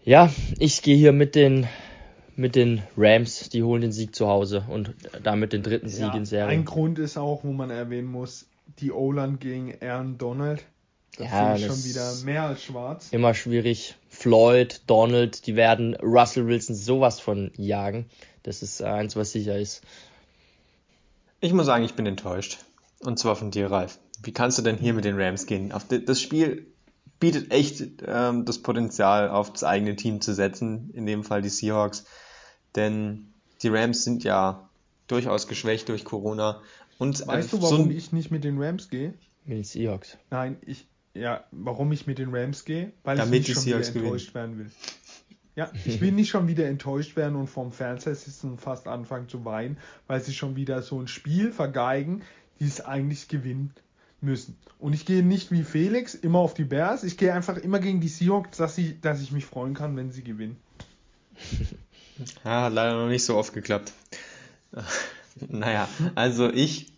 Ja, 0.04 0.30
ich 0.60 0.82
gehe 0.82 0.96
hier 0.96 1.12
mit 1.12 1.34
den 1.34 1.66
mit 2.36 2.54
den 2.54 2.82
Rams, 2.96 3.48
die 3.48 3.62
holen 3.64 3.82
den 3.82 3.92
Sieg 3.92 4.14
zu 4.14 4.28
Hause 4.28 4.64
und 4.68 4.94
damit 5.22 5.52
den 5.52 5.62
dritten 5.62 5.88
Sieg 5.88 6.06
ja, 6.06 6.14
in 6.14 6.24
Serie. 6.26 6.46
Ein 6.46 6.64
Grund 6.64 6.98
ist 7.00 7.16
auch, 7.16 7.42
wo 7.42 7.52
man 7.52 7.70
erwähnen 7.70 8.08
muss, 8.08 8.46
die 8.78 8.92
O-Line 8.92 9.38
gegen 9.38 9.74
Aaron 9.80 10.16
Donald. 10.16 10.64
Das 11.16 11.30
ja, 11.30 11.54
ist 11.54 11.64
schon 11.66 11.84
wieder 11.84 12.12
mehr 12.24 12.42
als 12.44 12.62
schwarz. 12.62 13.08
Immer 13.10 13.34
schwierig. 13.34 13.96
Floyd, 14.08 14.82
Donald, 14.86 15.46
die 15.46 15.56
werden 15.56 15.94
Russell 15.96 16.46
Wilson 16.46 16.74
sowas 16.74 17.18
von 17.20 17.50
jagen. 17.56 18.06
Das 18.44 18.62
ist 18.62 18.82
eins, 18.82 19.16
was 19.16 19.32
sicher 19.32 19.58
ist. 19.58 19.82
Ich 21.40 21.52
muss 21.52 21.66
sagen, 21.66 21.84
ich 21.84 21.94
bin 21.94 22.06
enttäuscht. 22.06 22.58
Und 23.00 23.18
zwar 23.18 23.36
von 23.36 23.50
dir, 23.50 23.70
Ralf. 23.70 23.98
Wie 24.22 24.32
kannst 24.32 24.58
du 24.58 24.62
denn 24.62 24.78
hier 24.78 24.94
mit 24.94 25.04
den 25.04 25.20
Rams 25.20 25.46
gehen? 25.46 25.72
das 26.06 26.20
Spiel 26.20 26.66
bietet 27.20 27.50
echt 27.52 27.82
ähm, 28.06 28.44
das 28.44 28.58
Potenzial, 28.58 29.28
auf 29.28 29.52
das 29.52 29.64
eigene 29.64 29.96
Team 29.96 30.20
zu 30.20 30.34
setzen. 30.34 30.90
In 30.94 31.06
dem 31.06 31.24
Fall 31.24 31.42
die 31.42 31.48
Seahawks. 31.48 32.04
denn 32.76 33.32
die 33.62 33.68
Rams 33.68 34.04
sind 34.04 34.24
ja 34.24 34.68
durchaus 35.06 35.46
geschwächt 35.48 35.88
durch 35.88 36.04
Corona. 36.04 36.60
Und 36.98 37.20
äh, 37.22 37.26
Weißt 37.26 37.52
du, 37.52 37.62
warum 37.62 37.90
ich 37.90 38.12
nicht 38.12 38.30
mit 38.30 38.44
den 38.44 38.60
Rams 38.62 38.88
gehe? 38.88 39.14
Mit 39.44 39.58
den 39.58 39.64
Seahawks. 39.64 40.16
Nein, 40.30 40.56
ich, 40.64 40.86
ja, 41.14 41.44
warum 41.50 41.92
ich 41.92 42.06
mit 42.06 42.18
den 42.18 42.34
Rams 42.34 42.64
gehe? 42.64 42.92
Weil 43.04 43.16
Damit 43.16 43.42
ich 43.42 43.48
nicht 43.48 43.54
schon 43.56 43.64
wieder 43.66 43.76
Seahawks 43.76 43.88
gewinnen. 43.88 44.04
enttäuscht 44.06 44.34
werden 44.34 44.58
will. 44.58 44.70
Ja, 45.56 45.70
ich 45.84 46.00
will 46.00 46.12
nicht 46.12 46.30
schon 46.30 46.48
wieder 46.48 46.66
enttäuscht 46.66 47.16
werden 47.16 47.36
und 47.36 47.48
vorm 47.48 47.72
Fernseher 47.72 48.14
sitzen 48.14 48.52
und 48.52 48.60
fast 48.60 48.88
anfangen 48.88 49.28
zu 49.28 49.44
weinen, 49.44 49.78
weil 50.06 50.20
sie 50.20 50.34
schon 50.34 50.56
wieder 50.56 50.82
so 50.82 51.00
ein 51.00 51.08
Spiel 51.08 51.52
vergeigen, 51.52 52.22
die 52.60 52.66
es 52.66 52.80
eigentlich 52.80 53.28
gewinnen 53.28 53.72
müssen. 54.20 54.56
Und 54.78 54.94
ich 54.94 55.06
gehe 55.06 55.22
nicht 55.22 55.50
wie 55.50 55.62
Felix 55.62 56.14
immer 56.14 56.38
auf 56.38 56.54
die 56.54 56.64
Bears, 56.64 57.04
ich 57.04 57.16
gehe 57.16 57.32
einfach 57.32 57.56
immer 57.56 57.78
gegen 57.78 58.00
die 58.00 58.08
Seahawks, 58.08 58.56
dass, 58.56 58.74
sie, 58.74 59.00
dass 59.00 59.22
ich 59.22 59.32
mich 59.32 59.44
freuen 59.44 59.74
kann, 59.74 59.96
wenn 59.96 60.10
sie 60.10 60.24
gewinnen. 60.24 60.56
Ja, 62.44 62.62
hat 62.64 62.72
leider 62.72 62.94
noch 62.94 63.08
nicht 63.08 63.24
so 63.24 63.36
oft 63.36 63.52
geklappt. 63.52 63.92
Naja, 65.48 65.88
also 66.14 66.48
ich 66.48 66.92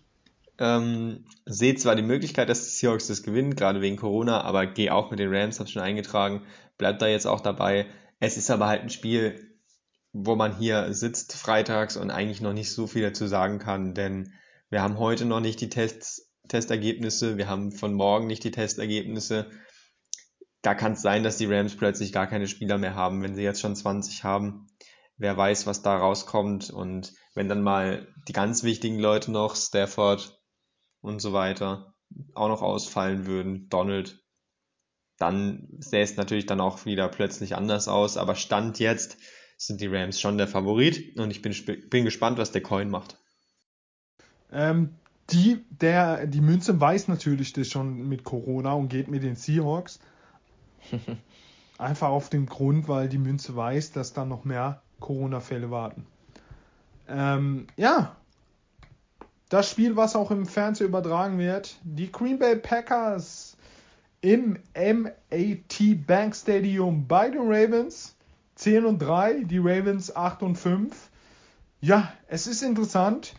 ähm, 0.58 1.24
sehe 1.46 1.74
zwar 1.76 1.96
die 1.96 2.02
Möglichkeit, 2.02 2.50
dass 2.50 2.64
die 2.64 2.70
Seahawks 2.70 3.06
das 3.06 3.22
gewinnen, 3.22 3.56
gerade 3.56 3.80
wegen 3.80 3.96
Corona, 3.96 4.42
aber 4.42 4.66
gehe 4.66 4.92
auch 4.92 5.10
mit 5.10 5.20
den 5.20 5.34
Rams, 5.34 5.58
habe 5.58 5.70
schon 5.70 5.80
eingetragen, 5.80 6.42
bleibt 6.76 7.00
da 7.00 7.06
jetzt 7.06 7.26
auch 7.26 7.40
dabei. 7.40 7.86
Es 8.18 8.36
ist 8.36 8.50
aber 8.50 8.66
halt 8.66 8.82
ein 8.82 8.90
Spiel, 8.90 9.58
wo 10.12 10.36
man 10.36 10.56
hier 10.56 10.92
sitzt 10.94 11.34
freitags 11.34 11.96
und 11.96 12.10
eigentlich 12.10 12.40
noch 12.40 12.54
nicht 12.54 12.72
so 12.72 12.86
viel 12.86 13.02
dazu 13.02 13.26
sagen 13.26 13.58
kann, 13.58 13.94
denn 13.94 14.32
wir 14.70 14.82
haben 14.82 14.98
heute 14.98 15.24
noch 15.26 15.40
nicht 15.40 15.60
die 15.60 15.68
Tests, 15.68 16.32
Testergebnisse, 16.48 17.36
wir 17.36 17.48
haben 17.48 17.72
von 17.72 17.92
morgen 17.92 18.26
nicht 18.26 18.44
die 18.44 18.50
Testergebnisse. 18.50 19.50
Da 20.62 20.74
kann 20.74 20.92
es 20.92 21.02
sein, 21.02 21.22
dass 21.22 21.36
die 21.36 21.46
Rams 21.46 21.76
plötzlich 21.76 22.12
gar 22.12 22.26
keine 22.26 22.48
Spieler 22.48 22.78
mehr 22.78 22.94
haben, 22.94 23.22
wenn 23.22 23.34
sie 23.34 23.42
jetzt 23.42 23.60
schon 23.60 23.76
20 23.76 24.24
haben. 24.24 24.68
Wer 25.16 25.36
weiß, 25.36 25.66
was 25.66 25.82
da 25.82 25.96
rauskommt 25.96 26.70
und 26.70 27.12
wenn 27.34 27.48
dann 27.48 27.62
mal 27.62 28.08
die 28.28 28.32
ganz 28.32 28.64
wichtigen 28.64 28.98
Leute 28.98 29.30
noch, 29.30 29.56
Stafford 29.56 30.38
und 31.00 31.20
so 31.20 31.32
weiter, 31.32 31.94
auch 32.34 32.48
noch 32.48 32.62
ausfallen 32.62 33.26
würden, 33.26 33.68
Donald, 33.68 34.18
dann 35.18 35.68
sähe 35.78 36.02
es 36.02 36.16
natürlich 36.16 36.46
dann 36.46 36.60
auch 36.60 36.84
wieder 36.84 37.08
plötzlich 37.08 37.56
anders 37.56 37.88
aus. 37.88 38.16
Aber 38.16 38.34
Stand 38.34 38.78
jetzt 38.78 39.18
sind 39.56 39.80
die 39.80 39.86
Rams 39.86 40.20
schon 40.20 40.38
der 40.38 40.48
Favorit 40.48 41.18
und 41.18 41.30
ich 41.30 41.42
bin, 41.42 41.54
bin 41.88 42.04
gespannt, 42.04 42.38
was 42.38 42.52
der 42.52 42.62
Coin 42.62 42.90
macht. 42.90 43.18
Ähm, 44.52 44.94
die, 45.30 45.64
der, 45.70 46.26
die 46.26 46.40
Münze 46.40 46.80
weiß 46.80 47.08
natürlich 47.08 47.52
das 47.52 47.68
schon 47.68 48.08
mit 48.08 48.24
Corona 48.24 48.74
und 48.74 48.88
geht 48.88 49.08
mit 49.08 49.22
den 49.22 49.36
Seahawks. 49.36 49.98
Einfach 51.78 52.08
auf 52.08 52.30
dem 52.30 52.46
Grund, 52.46 52.88
weil 52.88 53.08
die 53.08 53.18
Münze 53.18 53.56
weiß, 53.56 53.92
dass 53.92 54.12
dann 54.12 54.28
noch 54.28 54.44
mehr 54.44 54.82
Corona-Fälle 55.00 55.70
warten. 55.70 56.06
Ähm, 57.08 57.66
ja, 57.76 58.16
das 59.48 59.70
Spiel, 59.70 59.96
was 59.96 60.16
auch 60.16 60.30
im 60.30 60.46
Fernsehen 60.46 60.88
übertragen 60.88 61.38
wird, 61.38 61.76
die 61.82 62.10
Green 62.10 62.38
Bay 62.38 62.56
Packers 62.56 63.55
im 64.20 64.58
MAT 64.74 66.06
Bank 66.06 66.34
Stadium 66.34 67.06
bei 67.06 67.30
den 67.30 67.42
Ravens 67.42 68.16
10 68.56 68.86
und 68.86 68.98
3, 68.98 69.44
die 69.44 69.58
Ravens 69.58 70.14
8 70.14 70.42
und 70.42 70.56
5. 70.56 71.10
Ja, 71.80 72.12
es 72.26 72.46
ist 72.46 72.62
interessant. 72.62 73.34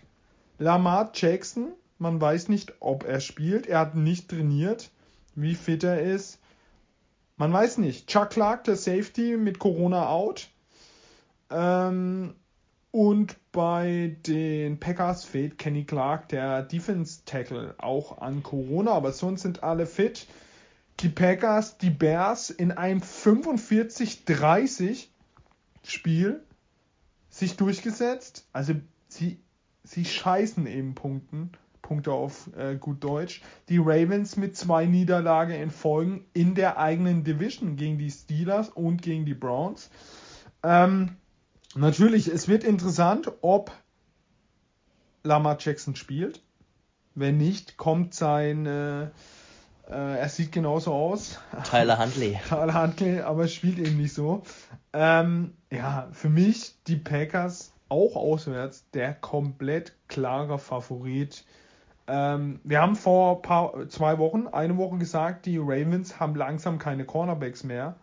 Lamar 0.59 1.11
Jackson, 1.13 1.73
man 1.97 2.21
weiß 2.21 2.49
nicht, 2.49 2.73
ob 2.79 3.03
er 3.03 3.19
spielt. 3.19 3.67
Er 3.67 3.79
hat 3.79 3.95
nicht 3.95 4.29
trainiert, 4.29 4.91
wie 5.35 5.55
fit 5.55 5.83
er 5.83 6.01
ist. 6.01 6.39
Man 7.35 7.51
weiß 7.51 7.79
nicht. 7.79 8.07
Chuck 8.07 8.31
Clark, 8.31 8.63
der 8.63 8.75
Safety, 8.75 9.37
mit 9.37 9.59
Corona 9.59 10.07
out. 10.07 10.49
Ähm, 11.49 12.35
und 12.91 13.35
bei 13.51 14.15
den 14.25 14.79
Packers 14.79 15.25
fehlt 15.25 15.57
Kenny 15.57 15.83
Clark, 15.83 16.29
der 16.29 16.63
Defense 16.63 17.21
Tackle, 17.25 17.75
auch 17.77 18.19
an 18.19 18.43
Corona, 18.43 18.91
aber 18.91 19.11
sonst 19.11 19.41
sind 19.41 19.63
alle 19.63 19.85
fit. 19.85 20.27
Die 21.01 21.09
Packers, 21.09 21.77
die 21.77 21.91
Bears 21.91 22.49
in 22.49 22.71
einem 22.71 23.01
45-30 23.01 25.07
Spiel 25.83 26.43
sich 27.29 27.55
durchgesetzt. 27.55 28.47
Also 28.51 28.73
sie, 29.07 29.39
sie 29.83 30.05
scheißen 30.05 30.65
eben 30.65 30.95
Punkten, 30.95 31.51
Punkte 31.81 32.11
auf 32.11 32.49
äh, 32.57 32.75
gut 32.75 33.03
Deutsch. 33.03 33.41
Die 33.69 33.77
Ravens 33.77 34.37
mit 34.37 34.57
zwei 34.57 34.85
Niederlagen 34.85 35.53
in 35.53 35.69
Folgen 35.69 36.25
in 36.33 36.55
der 36.55 36.77
eigenen 36.77 37.23
Division 37.23 37.75
gegen 37.75 37.97
die 37.97 38.11
Steelers 38.11 38.69
und 38.69 39.01
gegen 39.01 39.25
die 39.25 39.35
Browns. 39.35 39.89
Ähm, 40.63 41.15
natürlich, 41.75 42.27
es 42.27 42.47
wird 42.47 42.63
interessant, 42.63 43.31
ob 43.41 43.71
Lamar 45.23 45.57
Jackson 45.59 45.95
spielt. 45.95 46.41
Wenn 47.15 47.37
nicht, 47.37 47.77
kommt 47.77 48.13
sein, 48.13 48.65
äh, 48.65 49.09
er 49.93 50.29
sieht 50.29 50.51
genauso 50.51 50.93
aus, 50.93 51.39
Tyler 51.69 51.99
Huntley. 51.99 52.37
Karl 52.47 52.73
Handel, 52.73 53.23
aber 53.23 53.47
spielt 53.47 53.79
eben 53.79 53.97
nicht 53.97 54.13
so. 54.13 54.43
Ähm, 54.93 55.53
ja, 55.71 56.07
für 56.11 56.29
mich 56.29 56.75
die 56.87 56.97
Packers 56.97 57.73
auch 57.89 58.15
auswärts 58.15 58.89
der 58.91 59.13
komplett 59.13 59.93
klare 60.07 60.59
Favorit. 60.59 61.45
Ähm, 62.07 62.59
wir 62.63 62.81
haben 62.81 62.95
vor 62.95 63.41
paar, 63.41 63.87
zwei 63.89 64.17
Wochen, 64.17 64.47
eine 64.47 64.77
Woche 64.77 64.97
gesagt, 64.97 65.45
die 65.45 65.57
Ravens 65.57 66.19
haben 66.19 66.35
langsam 66.35 66.79
keine 66.79 67.05
Cornerbacks 67.05 67.63
mehr. 67.63 67.95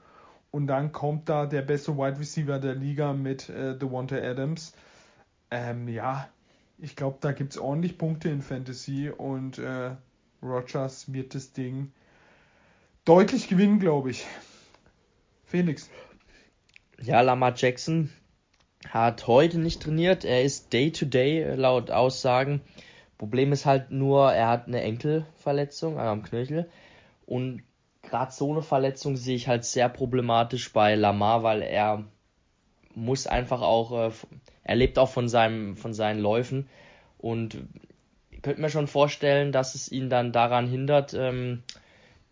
Und 0.51 0.69
dann 0.69 0.93
kommt 0.93 1.29
da 1.29 1.47
der 1.47 1.63
beste 1.63 1.97
Wide 1.97 2.19
Receiver 2.19 2.59
der 2.59 2.77
Liga 2.77 3.13
mit 3.13 3.49
äh, 3.49 3.77
Devonta 3.77 4.17
Adams. 4.17 4.73
Ähm, 5.51 5.89
ja, 5.89 6.29
ich 6.79 6.97
glaube, 6.97 7.19
da 7.21 7.33
gibt 7.33 7.53
es 7.53 7.59
ordentlich 7.59 7.99
Punkte 7.99 8.29
in 8.29 8.41
Fantasy 8.41 9.11
und 9.11 9.59
äh, 9.59 9.91
Rogers 10.45 11.13
wird 11.13 11.35
das 11.35 11.53
Ding 11.53 11.93
deutlich 13.05 13.49
gewinnen, 13.49 13.81
glaube 13.81 14.11
ich. 14.11 14.27
Felix. 15.45 15.91
Ja, 17.01 17.21
Lamar 17.23 17.55
Jackson 17.57 18.11
hat 18.89 19.27
heute 19.27 19.59
nicht 19.59 19.83
trainiert. 19.83 20.25
Er 20.25 20.43
ist 20.43 20.73
Day-to-Day 20.73 21.43
äh, 21.43 21.55
laut 21.55 21.91
Aussagen. 21.91 22.61
Problem 23.19 23.53
ist 23.53 23.67
halt 23.67 23.91
nur, 23.91 24.33
er 24.33 24.49
hat 24.49 24.67
eine 24.67 24.83
Enkelverletzung 24.83 25.99
also 25.99 26.11
am 26.11 26.23
Knöchel. 26.23 26.69
Und 27.27 27.63
gerade 28.03 28.33
so 28.33 28.53
eine 28.53 28.63
Verletzung 28.63 29.17
sehe 29.17 29.37
ich 29.37 29.49
halt 29.49 29.65
sehr 29.65 29.89
problematisch 29.89 30.73
bei 30.73 30.95
Lamar, 30.95 31.43
weil 31.43 31.63
er 31.63 32.05
muss 32.95 33.27
einfach 33.27 33.63
auch, 33.63 34.09
äh, 34.09 34.11
er 34.63 34.77
lebt 34.77 34.99
auch 34.99 35.09
von, 35.09 35.29
seinem, 35.29 35.77
von 35.77 35.95
seinen 35.95 36.21
Läufen. 36.21 36.69
Und 37.19 37.67
könnte 38.45 38.61
mir 38.61 38.71
schon 38.71 38.87
vorstellen, 38.87 39.53
dass 39.53 39.75
es 39.75 39.91
ihn 39.91 40.11
dann 40.11 40.31
daran 40.31 40.69
hindert, 40.69 41.15
ähm, 41.15 41.63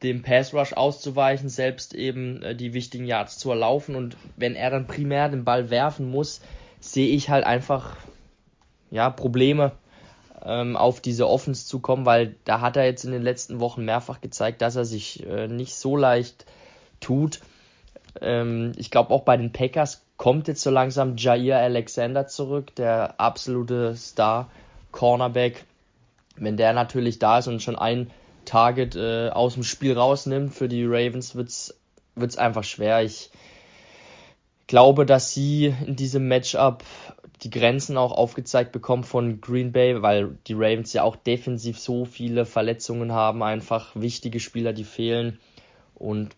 dem 0.02 0.22
Pass 0.22 0.52
Rush 0.52 0.74
auszuweichen, 0.74 1.48
selbst 1.48 1.94
eben 1.94 2.42
äh, 2.42 2.54
die 2.54 2.74
wichtigen 2.74 3.06
Yards 3.06 3.38
zu 3.38 3.50
erlaufen. 3.50 3.96
Und 3.96 4.16
wenn 4.36 4.54
er 4.54 4.70
dann 4.70 4.86
primär 4.86 5.30
den 5.30 5.44
Ball 5.44 5.70
werfen 5.70 6.10
muss, 6.10 6.42
sehe 6.80 7.08
ich 7.08 7.30
halt 7.30 7.46
einfach 7.46 7.96
ja 8.90 9.08
Probleme 9.08 9.72
ähm, 10.44 10.76
auf 10.76 11.00
diese 11.00 11.28
Offense 11.28 11.66
zu 11.66 11.80
kommen, 11.80 12.04
weil 12.04 12.34
da 12.44 12.60
hat 12.60 12.76
er 12.76 12.84
jetzt 12.84 13.04
in 13.04 13.12
den 13.12 13.22
letzten 13.22 13.58
Wochen 13.58 13.84
mehrfach 13.84 14.20
gezeigt, 14.20 14.60
dass 14.60 14.76
er 14.76 14.84
sich 14.84 15.26
äh, 15.26 15.48
nicht 15.48 15.74
so 15.76 15.96
leicht 15.96 16.44
tut. 17.00 17.40
Ähm, 18.20 18.72
ich 18.76 18.90
glaube 18.90 19.14
auch 19.14 19.22
bei 19.22 19.38
den 19.38 19.52
Packers 19.52 20.04
kommt 20.18 20.46
jetzt 20.46 20.62
so 20.62 20.70
langsam 20.70 21.16
Jair 21.16 21.58
Alexander 21.58 22.26
zurück, 22.26 22.74
der 22.76 23.18
absolute 23.18 23.96
Star 23.96 24.50
Cornerback. 24.90 25.64
Wenn 26.36 26.56
der 26.56 26.72
natürlich 26.72 27.18
da 27.18 27.38
ist 27.38 27.48
und 27.48 27.62
schon 27.62 27.76
ein 27.76 28.10
Target 28.44 28.96
äh, 28.96 29.30
aus 29.30 29.54
dem 29.54 29.62
Spiel 29.62 29.96
rausnimmt 29.96 30.54
für 30.54 30.68
die 30.68 30.84
Ravens, 30.84 31.34
wird's 31.34 31.74
wird's 32.14 32.36
einfach 32.36 32.64
schwer. 32.64 33.02
Ich 33.02 33.30
glaube, 34.66 35.06
dass 35.06 35.32
sie 35.32 35.74
in 35.86 35.96
diesem 35.96 36.28
Matchup 36.28 36.84
die 37.42 37.50
Grenzen 37.50 37.96
auch 37.96 38.12
aufgezeigt 38.12 38.72
bekommen 38.72 39.04
von 39.04 39.40
Green 39.40 39.72
Bay, 39.72 40.00
weil 40.00 40.38
die 40.46 40.54
Ravens 40.54 40.92
ja 40.92 41.02
auch 41.02 41.16
defensiv 41.16 41.78
so 41.78 42.04
viele 42.04 42.46
Verletzungen 42.46 43.12
haben, 43.12 43.42
einfach 43.42 43.90
wichtige 43.94 44.38
Spieler, 44.38 44.72
die 44.72 44.84
fehlen. 44.84 45.40
Und 45.94 46.36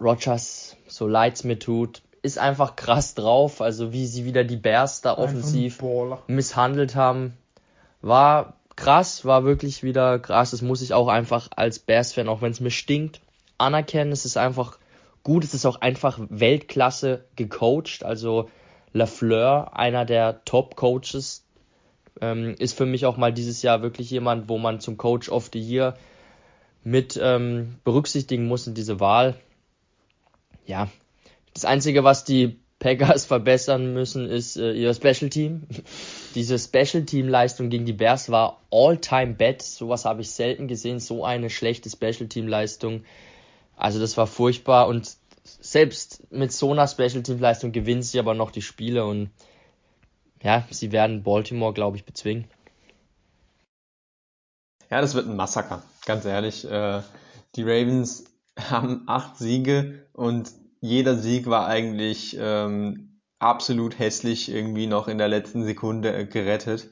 Rogers, 0.00 0.76
so 0.88 1.06
leid's 1.06 1.44
mir 1.44 1.58
tut, 1.58 2.02
ist 2.22 2.38
einfach 2.38 2.74
krass 2.74 3.14
drauf. 3.14 3.60
Also 3.60 3.92
wie 3.92 4.06
sie 4.06 4.24
wieder 4.24 4.42
die 4.44 4.56
Bears 4.56 5.02
da 5.02 5.16
offensiv 5.16 5.82
misshandelt 6.26 6.96
haben, 6.96 7.36
war 8.02 8.59
krass, 8.80 9.26
war 9.26 9.44
wirklich 9.44 9.82
wieder 9.82 10.18
krass. 10.18 10.52
Das 10.52 10.62
muss 10.62 10.80
ich 10.80 10.94
auch 10.94 11.08
einfach 11.08 11.48
als 11.54 11.78
Bears-Fan, 11.78 12.28
auch 12.28 12.40
wenn 12.40 12.50
es 12.50 12.60
mir 12.60 12.70
stinkt, 12.70 13.20
anerkennen. 13.58 14.10
Es 14.10 14.24
ist 14.24 14.38
einfach 14.38 14.78
gut, 15.22 15.44
es 15.44 15.52
ist 15.52 15.66
auch 15.66 15.82
einfach 15.82 16.18
Weltklasse 16.30 17.26
gecoacht. 17.36 18.04
Also 18.04 18.48
Lafleur, 18.92 19.76
einer 19.76 20.06
der 20.06 20.44
Top-Coaches, 20.44 21.44
ähm, 22.22 22.54
ist 22.58 22.76
für 22.76 22.86
mich 22.86 23.04
auch 23.04 23.18
mal 23.18 23.32
dieses 23.32 23.62
Jahr 23.62 23.82
wirklich 23.82 24.10
jemand, 24.10 24.48
wo 24.48 24.56
man 24.56 24.80
zum 24.80 24.96
Coach 24.96 25.28
of 25.28 25.50
the 25.52 25.60
Year 25.60 25.94
mit 26.82 27.20
ähm, 27.22 27.76
berücksichtigen 27.84 28.46
muss 28.46 28.66
in 28.66 28.74
diese 28.74 28.98
Wahl. 28.98 29.36
Ja, 30.66 30.88
das 31.52 31.66
Einzige, 31.66 32.02
was 32.02 32.24
die 32.24 32.59
Packers 32.80 33.26
verbessern 33.26 33.92
müssen, 33.92 34.26
ist 34.26 34.56
äh, 34.56 34.72
ihr 34.72 34.92
Special 34.94 35.30
Team. 35.30 35.62
Diese 36.34 36.58
Special 36.58 37.04
Team 37.04 37.28
Leistung 37.28 37.68
gegen 37.68 37.84
die 37.84 37.92
Bears 37.92 38.30
war 38.30 38.60
all-time 38.72 39.34
bad. 39.34 39.62
Sowas 39.62 40.06
habe 40.06 40.22
ich 40.22 40.30
selten 40.30 40.66
gesehen. 40.66 40.98
So 40.98 41.24
eine 41.24 41.50
schlechte 41.50 41.90
Special 41.90 42.26
Team 42.28 42.48
Leistung. 42.48 43.04
Also 43.76 44.00
das 44.00 44.16
war 44.16 44.26
furchtbar 44.26 44.88
und 44.88 45.14
selbst 45.44 46.32
mit 46.32 46.52
so 46.52 46.72
einer 46.72 46.88
Special 46.88 47.22
Team 47.22 47.38
Leistung 47.38 47.72
gewinnen 47.72 48.02
sie 48.02 48.18
aber 48.18 48.34
noch 48.34 48.50
die 48.50 48.62
Spiele 48.62 49.04
und 49.04 49.30
ja, 50.42 50.66
sie 50.70 50.90
werden 50.90 51.22
Baltimore, 51.22 51.74
glaube 51.74 51.98
ich, 51.98 52.04
bezwingen. 52.04 52.46
Ja, 54.90 55.02
das 55.02 55.14
wird 55.14 55.28
ein 55.28 55.36
Massaker, 55.36 55.82
ganz 56.06 56.24
ehrlich. 56.24 56.64
Äh, 56.64 57.02
die 57.56 57.62
Ravens 57.62 58.24
haben 58.58 59.02
acht 59.06 59.36
Siege 59.36 60.06
und 60.14 60.50
jeder 60.80 61.16
Sieg 61.16 61.46
war 61.46 61.66
eigentlich 61.66 62.36
ähm, 62.40 63.20
absolut 63.38 63.98
hässlich 63.98 64.50
irgendwie 64.50 64.86
noch 64.86 65.08
in 65.08 65.18
der 65.18 65.28
letzten 65.28 65.64
Sekunde 65.64 66.14
äh, 66.14 66.26
gerettet. 66.26 66.88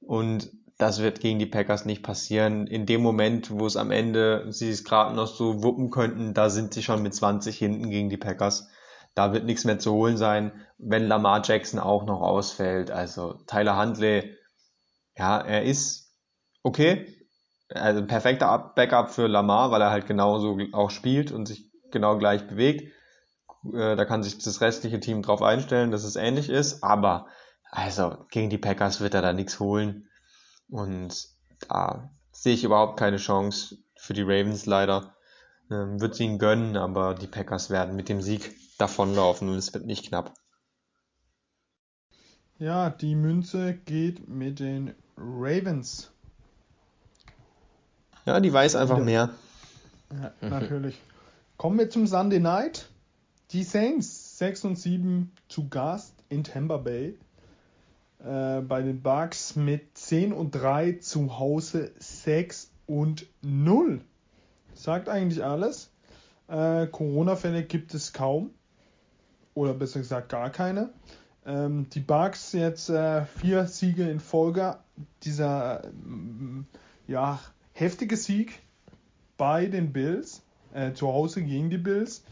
Und 0.00 0.50
das 0.78 1.00
wird 1.00 1.20
gegen 1.20 1.38
die 1.38 1.46
Packers 1.46 1.84
nicht 1.84 2.02
passieren. 2.02 2.66
In 2.66 2.86
dem 2.86 3.00
Moment, 3.00 3.50
wo 3.50 3.66
es 3.66 3.76
am 3.76 3.90
Ende 3.90 4.46
sie 4.50 4.70
es 4.70 4.84
gerade 4.84 5.14
noch 5.14 5.28
so 5.28 5.62
wuppen 5.62 5.90
könnten, 5.90 6.34
da 6.34 6.50
sind 6.50 6.74
sie 6.74 6.82
schon 6.82 7.02
mit 7.02 7.14
20 7.14 7.56
hinten 7.56 7.90
gegen 7.90 8.10
die 8.10 8.16
Packers. 8.16 8.68
Da 9.14 9.32
wird 9.32 9.44
nichts 9.44 9.64
mehr 9.64 9.78
zu 9.78 9.92
holen 9.92 10.16
sein, 10.16 10.52
wenn 10.78 11.06
Lamar 11.06 11.42
Jackson 11.44 11.78
auch 11.78 12.04
noch 12.04 12.20
ausfällt. 12.20 12.90
Also 12.90 13.34
Tyler 13.46 13.80
Huntley, 13.80 14.36
ja, 15.16 15.38
er 15.38 15.62
ist 15.62 16.12
okay. 16.64 17.06
Also 17.68 18.04
perfekter 18.04 18.72
Backup 18.74 19.10
für 19.10 19.28
Lamar, 19.28 19.70
weil 19.70 19.80
er 19.80 19.90
halt 19.90 20.06
genauso 20.06 20.58
auch 20.72 20.90
spielt 20.90 21.30
und 21.30 21.46
sich 21.46 21.70
genau 21.92 22.18
gleich 22.18 22.46
bewegt. 22.48 22.92
Äh, 23.72 23.96
da 23.96 24.04
kann 24.04 24.22
sich 24.22 24.38
das 24.38 24.60
restliche 24.60 25.00
Team 25.00 25.22
drauf 25.22 25.42
einstellen, 25.42 25.90
dass 25.90 26.04
es 26.04 26.16
ähnlich 26.16 26.48
ist. 26.48 26.82
Aber 26.82 27.26
also 27.70 28.16
gegen 28.30 28.50
die 28.50 28.58
Packers 28.58 29.00
wird 29.00 29.14
er 29.14 29.22
da 29.22 29.32
nichts 29.32 29.60
holen. 29.60 30.08
Und 30.68 31.28
da 31.68 32.10
sehe 32.32 32.54
ich 32.54 32.64
überhaupt 32.64 32.98
keine 32.98 33.16
Chance 33.16 33.78
für 33.96 34.12
die 34.12 34.22
Ravens 34.22 34.66
leider. 34.66 35.14
Ähm, 35.70 36.00
wird 36.00 36.14
sie 36.14 36.24
ihn 36.24 36.38
gönnen, 36.38 36.76
aber 36.76 37.14
die 37.14 37.26
Packers 37.26 37.70
werden 37.70 37.96
mit 37.96 38.08
dem 38.08 38.20
Sieg 38.20 38.54
davonlaufen 38.78 39.48
und 39.48 39.56
es 39.56 39.72
wird 39.72 39.86
nicht 39.86 40.08
knapp. 40.08 40.34
Ja, 42.58 42.90
die 42.90 43.14
Münze 43.14 43.74
geht 43.74 44.28
mit 44.28 44.60
den 44.60 44.94
Ravens. 45.16 46.10
Ja, 48.26 48.40
die 48.40 48.52
weiß 48.52 48.76
einfach 48.76 48.98
mehr. 48.98 49.30
Ja, 50.12 50.32
natürlich. 50.40 51.00
Kommen 51.56 51.78
wir 51.78 51.90
zum 51.90 52.06
Sunday 52.06 52.40
Night. 52.40 52.88
Die 53.54 53.62
Saints 53.62 54.36
6 54.38 54.64
und 54.64 54.76
7 54.76 55.30
zu 55.46 55.68
Gast 55.68 56.12
in 56.28 56.42
Tampa 56.42 56.76
Bay. 56.76 57.16
Äh, 58.18 58.62
bei 58.62 58.82
den 58.82 59.00
Bucks 59.00 59.54
mit 59.54 59.96
10 59.96 60.32
und 60.32 60.50
3 60.50 60.94
zu 60.94 61.38
Hause 61.38 61.92
6 62.00 62.72
und 62.88 63.28
0. 63.42 64.00
Sagt 64.74 65.08
eigentlich 65.08 65.44
alles. 65.44 65.92
Äh, 66.48 66.88
Corona-Fälle 66.88 67.62
gibt 67.62 67.94
es 67.94 68.12
kaum. 68.12 68.50
Oder 69.54 69.72
besser 69.72 70.00
gesagt 70.00 70.30
gar 70.30 70.50
keine. 70.50 70.90
Ähm, 71.46 71.88
die 71.90 72.00
Bucks 72.00 72.54
jetzt 72.54 72.90
äh, 72.90 73.24
vier 73.24 73.68
Siege 73.68 74.10
in 74.10 74.18
Folge. 74.18 74.78
Dieser 75.22 75.86
mm, 75.92 76.66
ja, 77.06 77.38
heftige 77.72 78.16
Sieg 78.16 78.58
bei 79.36 79.66
den 79.66 79.92
Bills. 79.92 80.42
Äh, 80.72 80.94
zu 80.94 81.06
Hause 81.06 81.44
gegen 81.44 81.70
die 81.70 81.78
Bills. 81.78 82.24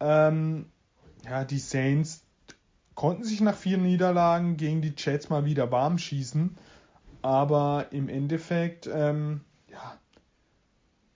Ähm, 0.00 0.66
ja, 1.24 1.44
die 1.44 1.58
Saints 1.58 2.24
konnten 2.94 3.24
sich 3.24 3.40
nach 3.40 3.56
vier 3.56 3.78
Niederlagen 3.78 4.56
gegen 4.56 4.82
die 4.82 4.94
Jets 4.96 5.30
mal 5.30 5.44
wieder 5.44 5.70
warm 5.70 5.98
schießen. 5.98 6.56
Aber 7.22 7.86
im 7.90 8.08
Endeffekt, 8.08 8.88
ähm, 8.92 9.42
ja, 9.70 9.98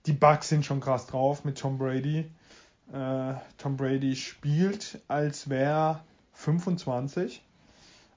die 0.05 0.13
Bucks 0.13 0.49
sind 0.49 0.65
schon 0.65 0.79
krass 0.79 1.07
drauf 1.07 1.45
mit 1.45 1.57
Tom 1.57 1.77
Brady. 1.77 2.29
Äh, 2.91 3.33
Tom 3.57 3.77
Brady 3.77 4.15
spielt, 4.15 5.01
als 5.07 5.49
wäre 5.49 6.01
25. 6.33 7.43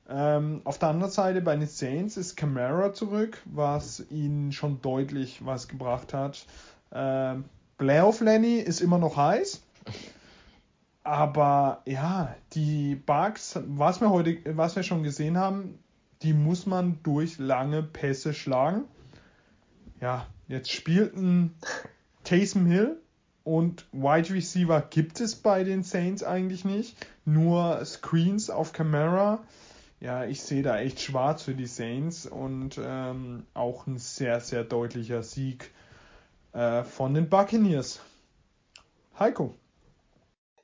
Ähm, 0.09 0.61
auf 0.65 0.79
der 0.79 0.91
anderen 0.91 1.13
Seite 1.13 1.41
bei 1.41 1.57
den 1.57 1.67
Saints 1.67 2.17
ist 2.17 2.37
Camara 2.37 2.93
zurück, 2.93 3.43
was 3.45 4.05
ihnen 4.11 4.53
schon 4.53 4.81
deutlich 4.81 5.45
was 5.45 5.67
gebracht 5.67 6.15
hat. 6.15 6.47
Ähm, 6.93 7.45
Playoff 7.79 8.21
Lenny 8.21 8.59
ist 8.59 8.81
immer 8.81 8.99
noch 8.99 9.17
heiß. 9.17 9.63
Aber 11.07 11.83
ja, 11.85 12.35
die 12.53 12.97
Bugs, 12.97 13.61
was 13.65 14.01
wir 14.01 14.11
heute, 14.11 14.39
was 14.57 14.75
wir 14.75 14.83
schon 14.83 15.05
gesehen 15.05 15.39
haben, 15.39 15.79
die 16.23 16.33
muss 16.33 16.67
man 16.67 16.99
durch 17.05 17.39
lange 17.39 17.85
Pässe 17.85 18.35
schlagen. 18.35 18.83
Ja, 20.01 20.27
jetzt 20.49 20.73
spielten 20.73 21.55
Taysom 22.25 22.67
Hill 22.67 23.01
und 23.45 23.87
Wide 23.93 24.35
Receiver 24.35 24.81
gibt 24.81 25.21
es 25.21 25.37
bei 25.37 25.63
den 25.63 25.85
Saints 25.85 26.25
eigentlich 26.25 26.65
nicht. 26.65 26.97
Nur 27.25 27.85
Screens 27.85 28.51
auf 28.51 28.73
Camera. 28.73 29.45
Ja, 30.01 30.25
ich 30.25 30.43
sehe 30.43 30.65
da 30.65 30.81
echt 30.81 31.01
schwarz 31.01 31.45
für 31.45 31.55
die 31.55 31.67
Saints 31.67 32.27
und 32.27 32.81
ähm, 32.83 33.47
auch 33.55 33.87
ein 33.87 33.99
sehr, 33.99 34.41
sehr 34.41 34.65
deutlicher 34.65 35.23
Sieg 35.23 35.71
äh, 36.53 36.83
von 36.83 37.15
den 37.15 37.29
Buccaneers. 37.29 38.01
Heiko. 39.17 39.55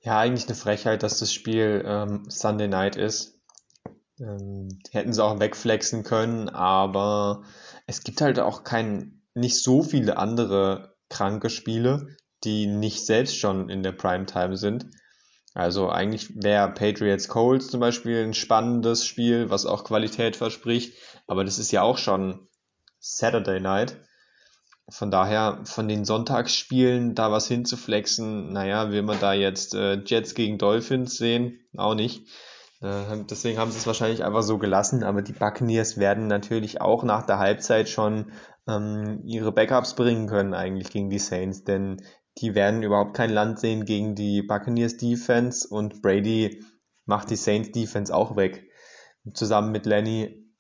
Ja, 0.05 0.19
eigentlich 0.19 0.47
eine 0.49 0.57
Frechheit, 0.57 1.05
dass 1.05 1.21
das 1.21 1.33
Spiel 1.33 1.85
ähm, 1.87 2.25
Sunday 2.29 2.67
Night 2.67 2.97
ist. 2.97 3.41
Ähm, 4.19 4.69
hätten 4.91 5.13
sie 5.13 5.23
auch 5.23 5.39
wegflexen 5.39 6.03
können, 6.03 6.49
aber 6.49 7.45
es 7.87 8.03
gibt 8.03 8.21
halt 8.21 8.41
auch 8.41 8.65
kein, 8.65 9.23
nicht 9.35 9.63
so 9.63 9.83
viele 9.83 10.17
andere 10.17 10.97
kranke 11.09 11.51
Spiele, 11.51 12.17
die 12.43 12.67
nicht 12.67 13.07
selbst 13.07 13.37
schon 13.37 13.69
in 13.69 13.85
der 13.85 13.93
Primetime 13.93 14.57
sind. 14.57 14.87
Also 15.55 15.89
eigentlich 15.89 16.43
wäre 16.43 16.73
Patriots 16.73 17.29
Colts 17.29 17.69
zum 17.69 17.79
Beispiel 17.79 18.25
ein 18.25 18.35
spannendes 18.35 19.07
Spiel, 19.07 19.51
was 19.51 19.67
auch 19.67 19.85
Qualität 19.85 20.35
verspricht, 20.35 20.95
aber 21.29 21.45
das 21.45 21.59
ist 21.59 21.71
ja 21.71 21.83
auch 21.83 21.99
schon 21.99 22.49
Saturday 22.99 23.61
Night. 23.61 24.01
Von 24.89 25.11
daher, 25.11 25.61
von 25.65 25.89
den 25.89 26.05
Sonntagsspielen 26.05 27.15
da 27.15 27.31
was 27.31 27.47
hinzuflexen, 27.47 28.53
naja, 28.53 28.91
will 28.91 29.03
man 29.03 29.21
da 29.21 29.33
jetzt 29.33 29.75
äh, 29.75 30.03
Jets 30.05 30.35
gegen 30.35 30.59
Dolphins 30.59 31.17
sehen? 31.17 31.61
Auch 31.77 31.95
nicht. 31.95 32.27
Äh, 32.81 33.25
deswegen 33.31 33.59
haben 33.59 33.71
sie 33.71 33.79
es 33.79 33.87
wahrscheinlich 33.87 34.25
einfach 34.25 34.43
so 34.43 34.59
gelassen, 34.59 35.05
aber 35.05 35.23
die 35.23 35.33
Buccaneers 35.33 35.99
werden 35.99 36.27
natürlich 36.27 36.81
auch 36.81 37.05
nach 37.05 37.25
der 37.25 37.39
Halbzeit 37.39 37.89
schon 37.89 38.33
ähm, 38.69 39.23
ihre 39.25 39.53
Backups 39.53 39.95
bringen 39.95 40.27
können 40.27 40.53
eigentlich 40.53 40.91
gegen 40.91 41.11
die 41.11 41.21
Saints, 41.21 41.65
denn 41.65 42.03
die 42.39 42.55
werden 42.55 42.83
überhaupt 42.83 43.15
kein 43.15 43.31
Land 43.31 43.61
sehen 43.61 43.85
gegen 43.85 44.15
die 44.15 44.43
Buccaneers 44.43 44.97
Defense 44.97 45.69
und 45.69 46.03
Brady 46.03 46.65
macht 47.05 47.31
die 47.31 47.37
Saints 47.37 47.71
Defense 47.73 48.15
auch 48.15 48.37
weg. 48.37 48.69
Zusammen 49.33 49.71
mit 49.71 49.87
Lenny, 49.87 50.51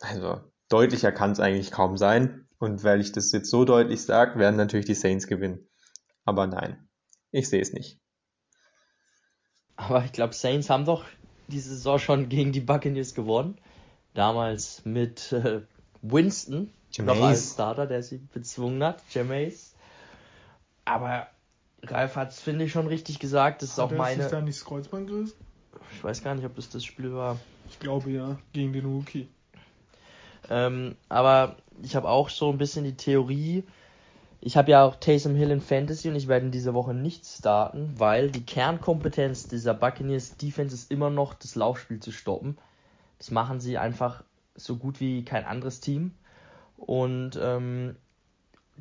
also 0.00 0.40
deutlicher 0.68 1.12
kann 1.12 1.32
es 1.32 1.40
eigentlich 1.40 1.70
kaum 1.70 1.96
sein. 1.96 2.41
Und 2.62 2.84
weil 2.84 3.00
ich 3.00 3.10
das 3.10 3.32
jetzt 3.32 3.50
so 3.50 3.64
deutlich 3.64 4.04
sage, 4.04 4.38
werden 4.38 4.54
natürlich 4.54 4.86
die 4.86 4.94
Saints 4.94 5.26
gewinnen. 5.26 5.66
Aber 6.24 6.46
nein, 6.46 6.88
ich 7.32 7.48
sehe 7.48 7.60
es 7.60 7.72
nicht. 7.72 7.98
Aber 9.74 10.04
ich 10.04 10.12
glaube, 10.12 10.32
Saints 10.32 10.70
haben 10.70 10.84
doch 10.84 11.04
diese 11.48 11.70
Saison 11.70 11.98
schon 11.98 12.28
gegen 12.28 12.52
die 12.52 12.60
Buccaneers 12.60 13.14
gewonnen. 13.14 13.58
Damals 14.14 14.84
mit 14.84 15.32
äh, 15.32 15.62
Winston, 16.02 16.72
Jameis. 16.92 17.18
noch 17.18 17.26
als 17.26 17.52
Starter, 17.54 17.86
der 17.88 18.04
sie 18.04 18.18
bezwungen 18.18 18.84
hat, 18.84 19.02
Jameis. 19.10 19.74
Aber 20.84 21.26
Ralf 21.82 22.14
hat 22.14 22.30
es, 22.30 22.40
finde 22.40 22.66
ich, 22.66 22.70
schon 22.70 22.86
richtig 22.86 23.18
gesagt. 23.18 23.62
Das 23.62 23.70
ist 23.70 23.78
hat 23.78 23.86
auch 23.86 23.90
meine. 23.90 24.22
Ist 24.22 24.30
da 24.30 24.40
nicht 24.40 24.60
das 24.60 24.64
Kreuzband 24.64 25.08
gerissen? 25.08 25.34
Ich 25.96 26.04
weiß 26.04 26.22
gar 26.22 26.36
nicht, 26.36 26.46
ob 26.46 26.54
das 26.54 26.68
das 26.68 26.84
Spiel 26.84 27.12
war. 27.12 27.40
Ich 27.68 27.80
glaube 27.80 28.12
ja, 28.12 28.38
gegen 28.52 28.72
den 28.72 28.84
Rookie. 28.84 29.26
Ähm, 30.50 30.96
aber 31.08 31.56
ich 31.82 31.96
habe 31.96 32.08
auch 32.08 32.28
so 32.28 32.50
ein 32.50 32.58
bisschen 32.58 32.84
die 32.84 32.96
Theorie, 32.96 33.64
ich 34.44 34.56
habe 34.56 34.72
ja 34.72 34.84
auch 34.84 34.96
Taysom 34.96 35.36
Hill 35.36 35.52
in 35.52 35.60
Fantasy 35.60 36.08
und 36.08 36.16
ich 36.16 36.26
werde 36.26 36.46
in 36.46 36.50
dieser 36.50 36.74
Woche 36.74 36.94
nicht 36.94 37.24
starten, 37.24 37.94
weil 37.96 38.28
die 38.28 38.44
Kernkompetenz 38.44 39.46
dieser 39.46 39.72
Buccaneers 39.72 40.36
Defense 40.36 40.74
ist 40.74 40.90
immer 40.90 41.10
noch 41.10 41.34
das 41.34 41.54
Laufspiel 41.54 42.00
zu 42.00 42.10
stoppen. 42.10 42.58
Das 43.18 43.30
machen 43.30 43.60
sie 43.60 43.78
einfach 43.78 44.24
so 44.56 44.76
gut 44.76 44.98
wie 44.98 45.24
kein 45.24 45.44
anderes 45.44 45.78
Team. 45.78 46.12
Und 46.76 47.38
ähm, 47.40 47.94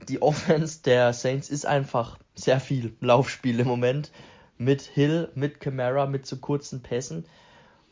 die 0.09 0.19
Offense 0.23 0.81
der 0.83 1.13
Saints 1.13 1.51
ist 1.51 1.67
einfach 1.67 2.17
sehr 2.33 2.59
viel 2.59 2.95
Laufspiel 2.99 3.59
im 3.59 3.67
Moment. 3.67 4.11
Mit 4.57 4.81
Hill, 4.81 5.29
mit 5.35 5.59
Camara, 5.59 6.07
mit 6.07 6.25
zu 6.25 6.39
kurzen 6.39 6.81
Pässen. 6.81 7.25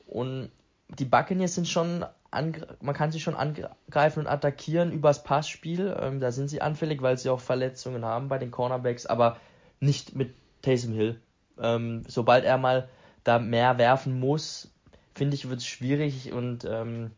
Und 0.07 0.49
die 0.97 1.05
Buccaneers 1.05 1.53
sind 1.53 1.67
schon 1.67 2.03
man 2.31 2.93
kann 2.93 3.11
sie 3.11 3.19
schon 3.19 3.35
angreifen 3.35 4.19
und 4.19 4.27
attackieren 4.27 4.91
übers 4.91 5.23
Passspiel. 5.23 5.95
Ähm, 5.99 6.19
da 6.19 6.31
sind 6.31 6.47
sie 6.47 6.61
anfällig, 6.61 7.01
weil 7.01 7.17
sie 7.17 7.29
auch 7.29 7.39
Verletzungen 7.39 8.05
haben 8.05 8.27
bei 8.27 8.37
den 8.37 8.51
Cornerbacks, 8.51 9.05
aber 9.05 9.37
nicht 9.79 10.15
mit 10.15 10.33
Taysom 10.61 10.93
Hill. 10.93 11.19
Ähm, 11.59 12.03
sobald 12.07 12.45
er 12.45 12.57
mal 12.57 12.89
da 13.23 13.39
mehr 13.39 13.77
werfen 13.77 14.19
muss, 14.19 14.71
finde 15.15 15.35
ich, 15.35 15.49
wird 15.49 15.59
es 15.59 15.67
schwierig 15.67 16.31
und 16.31 16.65
ähm, 16.65 17.11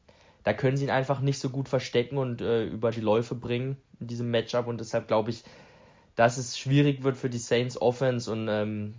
da 0.44 0.54
können 0.54 0.78
sie 0.78 0.86
ihn 0.86 0.90
einfach 0.90 1.20
nicht 1.20 1.40
so 1.40 1.50
gut 1.50 1.70
verstecken 1.70 2.18
und 2.18 2.42
äh, 2.42 2.66
über 2.66 2.92
die 2.92 3.02
Läufe 3.02 3.36
bringen 3.36 3.78
in 4.00 4.08
diesem 4.08 4.32
Matchup 4.32 4.68
und 4.68 4.80
deshalb 4.80 5.08
glaube 5.08 5.30
ich, 5.30 5.44
dass 6.16 6.38
es 6.38 6.58
schwierig 6.58 7.04
wird 7.04 7.18
für 7.18 7.30
die 7.30 7.38
Saints 7.38 7.80
Offense 7.80 8.32
und 8.32 8.48
ähm, 8.50 8.96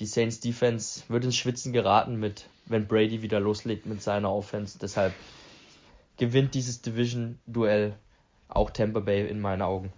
die 0.00 0.06
Saints 0.06 0.40
Defense 0.40 1.02
wird 1.08 1.24
ins 1.24 1.36
Schwitzen 1.36 1.72
geraten 1.72 2.16
mit, 2.16 2.48
wenn 2.68 2.86
Brady 2.86 3.22
wieder 3.22 3.40
loslegt 3.40 3.86
mit 3.86 4.02
seiner 4.02 4.32
Offense. 4.32 4.78
Deshalb 4.78 5.12
gewinnt 6.16 6.54
dieses 6.54 6.82
Division-Duell 6.82 7.94
auch 8.48 8.70
Tampa 8.70 9.00
Bay 9.00 9.26
in 9.28 9.40
meinen 9.40 9.62
Augen. 9.62 9.92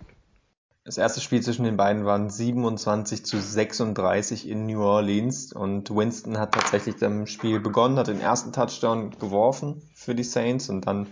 Das 0.84 0.96
erste 0.98 1.20
Spiel 1.20 1.42
zwischen 1.42 1.64
den 1.64 1.76
beiden 1.76 2.04
waren 2.04 2.30
27 2.30 3.24
zu 3.24 3.38
36 3.40 4.48
in 4.48 4.66
New 4.66 4.82
Orleans 4.82 5.52
und 5.52 5.90
Winston 5.94 6.38
hat 6.38 6.52
tatsächlich 6.52 6.96
das 6.96 7.30
Spiel 7.30 7.60
begonnen, 7.60 7.96
hat 7.98 8.08
den 8.08 8.20
ersten 8.20 8.52
Touchdown 8.52 9.10
geworfen 9.18 9.82
für 9.94 10.14
die 10.14 10.24
Saints 10.24 10.68
und 10.70 10.86
dann 10.86 11.06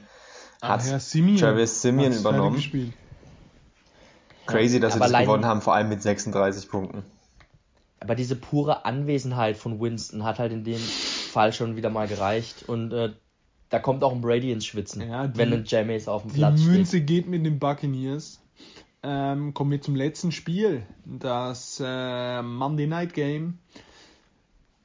hat 0.63 0.85
ja, 0.87 0.99
Simeon 0.99 1.37
Travis 1.37 1.83
Simeon 1.83 2.11
hat's 2.13 2.21
übernommen. 2.21 2.63
Crazy, 4.47 4.81
dass 4.81 4.95
sie 4.95 4.99
Aber 4.99 5.05
das 5.05 5.15
allein- 5.15 5.27
gewonnen 5.27 5.45
haben, 5.45 5.61
vor 5.61 5.75
allem 5.75 5.91
mit 5.91 6.03
36 6.03 6.71
Punkten. 6.71 7.05
Aber 8.01 8.15
diese 8.15 8.37
pure 8.37 8.85
Anwesenheit 8.87 9.57
von 9.57 9.81
Winston 9.81 10.25
hat 10.25 10.39
halt 10.39 10.53
in 10.53 10.65
dem 10.65 10.81
Fall 11.39 11.53
schon 11.53 11.77
wieder 11.77 11.89
mal 11.91 12.09
gereicht 12.09 12.69
und 12.69 12.93
äh, 12.93 13.13
da 13.69 13.79
kommt 13.79 14.03
auch 14.03 14.13
ein 14.13 14.21
Brady 14.21 14.51
ins 14.51 14.67
Schwitzen, 14.67 15.09
Ja, 15.09 15.29
die- 15.29 15.39
wenn 15.39 15.53
ein 15.53 15.65
Jameis 15.65 16.09
auf 16.09 16.23
dem 16.23 16.33
Die 16.33 16.39
Platz 16.39 16.61
steht. 16.63 16.73
Münze 16.73 17.01
geht 17.01 17.29
mit 17.29 17.47
den 17.47 17.59
Buccaneers. 17.61 18.41
Ähm, 19.05 19.55
kommen 19.55 19.71
wir 19.71 19.81
zum 19.81 19.95
letzten 19.95 20.33
Spiel. 20.33 20.83
Das 21.05 21.81
äh, 21.85 22.43
Monday 22.43 22.89
Night 22.89 23.15
Game. 23.15 23.59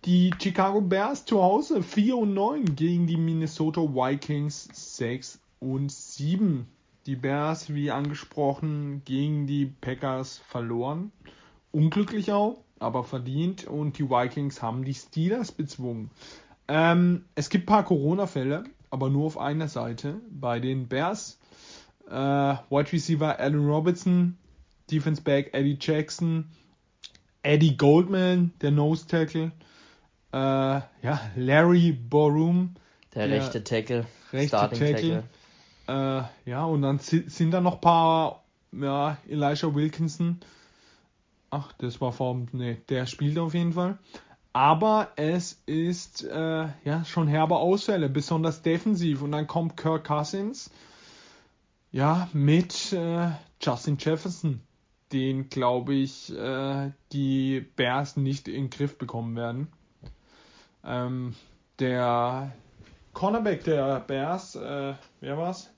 Die 0.05 0.31
Chicago 0.39 0.81
Bears 0.81 1.25
zu 1.25 1.41
Hause 1.41 1.81
4 1.81 2.17
und 2.17 2.33
9 2.33 2.75
gegen 2.75 3.07
die 3.07 3.17
Minnesota 3.17 3.81
Vikings 3.81 4.69
6 4.97 5.39
und 5.59 5.91
7. 5.91 6.67
Die 7.05 7.15
Bears, 7.15 7.73
wie 7.73 7.89
angesprochen, 7.89 9.01
gegen 9.05 9.47
die 9.47 9.65
Packers 9.65 10.37
verloren. 10.47 11.11
Unglücklich 11.71 12.31
auch, 12.31 12.59
aber 12.79 13.03
verdient. 13.03 13.65
Und 13.65 13.97
die 13.97 14.09
Vikings 14.09 14.61
haben 14.61 14.83
die 14.85 14.93
Steelers 14.93 15.51
bezwungen. 15.51 16.11
Ähm, 16.67 17.25
es 17.35 17.49
gibt 17.49 17.63
ein 17.63 17.67
paar 17.67 17.83
Corona-Fälle, 17.85 18.63
aber 18.89 19.09
nur 19.09 19.25
auf 19.25 19.37
einer 19.37 19.67
Seite. 19.67 20.21
Bei 20.29 20.59
den 20.59 20.87
Bears. 20.87 21.39
Äh, 22.09 22.13
Wide 22.13 22.91
Receiver 22.91 23.39
Allen 23.39 23.65
Robinson, 23.65 24.37
Defense 24.91 25.21
Back 25.21 25.53
Eddie 25.53 25.77
Jackson, 25.79 26.49
Eddie 27.41 27.77
Goldman, 27.77 28.51
der 28.61 28.71
Nose 28.71 29.07
Tackle, 29.07 29.51
äh, 30.31 30.37
ja, 30.37 31.21
Larry 31.35 31.91
Borum, 31.93 32.75
Der, 33.13 33.27
der 33.27 33.37
rechte 33.37 33.63
Tackle, 33.63 34.05
rechte 34.31 34.49
Starting 34.57 34.79
Tackle. 34.79 35.23
Tackle. 35.85 36.29
Äh, 36.45 36.49
ja, 36.49 36.65
und 36.65 36.81
dann 36.81 36.99
si- 36.99 37.27
sind 37.27 37.51
da 37.51 37.61
noch 37.61 37.75
ein 37.75 37.81
paar, 37.81 38.43
ja, 38.73 39.17
Elijah 39.27 39.73
Wilkinson. 39.73 40.39
Ach, 41.51 41.71
das 41.77 42.01
war 42.01 42.11
vom, 42.11 42.47
ne, 42.51 42.75
der 42.89 43.05
spielt 43.05 43.37
auf 43.37 43.53
jeden 43.53 43.73
Fall. 43.73 43.97
Aber 44.53 45.09
es 45.15 45.61
ist, 45.65 46.23
äh, 46.23 46.67
ja, 46.83 47.05
schon 47.05 47.27
herbe 47.27 47.57
Ausfälle, 47.57 48.07
besonders 48.07 48.61
defensiv. 48.61 49.23
Und 49.23 49.31
dann 49.31 49.47
kommt 49.47 49.77
Kirk 49.77 50.05
Cousins, 50.05 50.69
ja, 51.91 52.29
mit 52.33 52.93
äh, 52.93 53.31
Justin 53.59 53.97
Jefferson, 53.99 54.61
den, 55.11 55.49
glaube 55.49 55.95
ich, 55.95 56.35
äh, 56.35 56.91
die 57.11 57.61
Bears 57.75 58.15
nicht 58.15 58.47
in 58.47 58.65
den 58.65 58.69
Griff 58.69 58.97
bekommen 58.97 59.35
werden. 59.35 59.67
Ähm, 60.83 61.35
der 61.79 62.51
Cornerback 63.13 63.63
der 63.63 64.01
Bears, 64.01 64.55
äh, 64.55 64.93
wer 65.19 65.37
war's? 65.37 65.71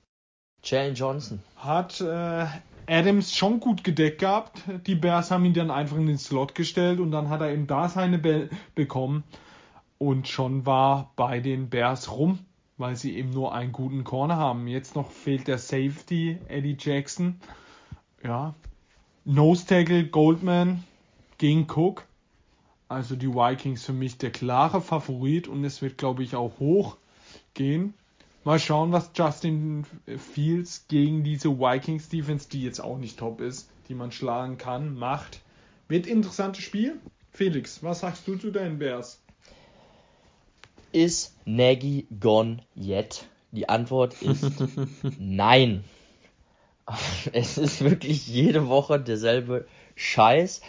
Jalen 0.62 0.94
Johnson. 0.94 1.42
Hat 1.56 2.00
äh, 2.00 2.46
Adams 2.86 3.34
schon 3.34 3.60
gut 3.60 3.84
gedeckt 3.84 4.20
gehabt. 4.20 4.62
Die 4.86 4.94
Bears 4.94 5.30
haben 5.30 5.44
ihn 5.44 5.54
dann 5.54 5.70
einfach 5.70 5.96
in 5.96 6.06
den 6.06 6.18
Slot 6.18 6.54
gestellt 6.54 7.00
und 7.00 7.10
dann 7.10 7.28
hat 7.28 7.40
er 7.40 7.52
eben 7.52 7.66
da 7.66 7.88
seine 7.88 8.18
Bälle 8.18 8.50
bekommen. 8.74 9.24
Und 9.98 10.28
schon 10.28 10.66
war 10.66 11.12
bei 11.16 11.40
den 11.40 11.68
Bears 11.68 12.10
rum, 12.12 12.38
weil 12.76 12.96
sie 12.96 13.16
eben 13.16 13.30
nur 13.30 13.54
einen 13.54 13.72
guten 13.72 14.04
Corner 14.04 14.36
haben. 14.36 14.68
Jetzt 14.68 14.94
noch 14.94 15.10
fehlt 15.10 15.48
der 15.48 15.58
Safety, 15.58 16.38
Eddie 16.48 16.76
Jackson. 16.78 17.40
Ja. 18.22 18.54
Nose 19.24 19.66
Tackle 19.66 20.06
Goldman 20.06 20.84
gegen 21.38 21.66
Cook. 21.68 22.06
Also 22.88 23.16
die 23.16 23.32
Vikings 23.32 23.84
für 23.84 23.92
mich 23.92 24.18
der 24.18 24.30
klare 24.30 24.80
Favorit 24.80 25.48
und 25.48 25.64
es 25.64 25.82
wird, 25.82 25.98
glaube 25.98 26.22
ich, 26.22 26.36
auch 26.36 26.60
hoch 26.60 26.96
gehen. 27.54 27.94
Mal 28.46 28.60
schauen, 28.60 28.92
was 28.92 29.10
Justin 29.12 29.84
Fields 30.06 30.86
gegen 30.86 31.24
diese 31.24 31.58
Vikings 31.58 32.08
Defense, 32.08 32.48
die 32.48 32.62
jetzt 32.62 32.78
auch 32.78 32.96
nicht 32.96 33.18
top 33.18 33.40
ist, 33.40 33.68
die 33.88 33.94
man 33.96 34.12
schlagen 34.12 34.56
kann, 34.56 34.94
macht. 34.94 35.40
Wird 35.88 36.06
interessantes 36.06 36.62
Spiel. 36.62 37.00
Felix, 37.32 37.82
was 37.82 37.98
sagst 37.98 38.28
du 38.28 38.36
zu 38.36 38.52
deinen 38.52 38.78
Bears? 38.78 39.20
Ist 40.92 41.34
Nagy 41.44 42.06
gone 42.20 42.58
yet? 42.76 43.26
Die 43.50 43.68
Antwort 43.68 44.22
ist 44.22 44.52
nein. 45.18 45.82
Es 47.32 47.58
ist 47.58 47.82
wirklich 47.82 48.28
jede 48.28 48.68
Woche 48.68 49.00
derselbe 49.00 49.66
Scheiß. 49.96 50.60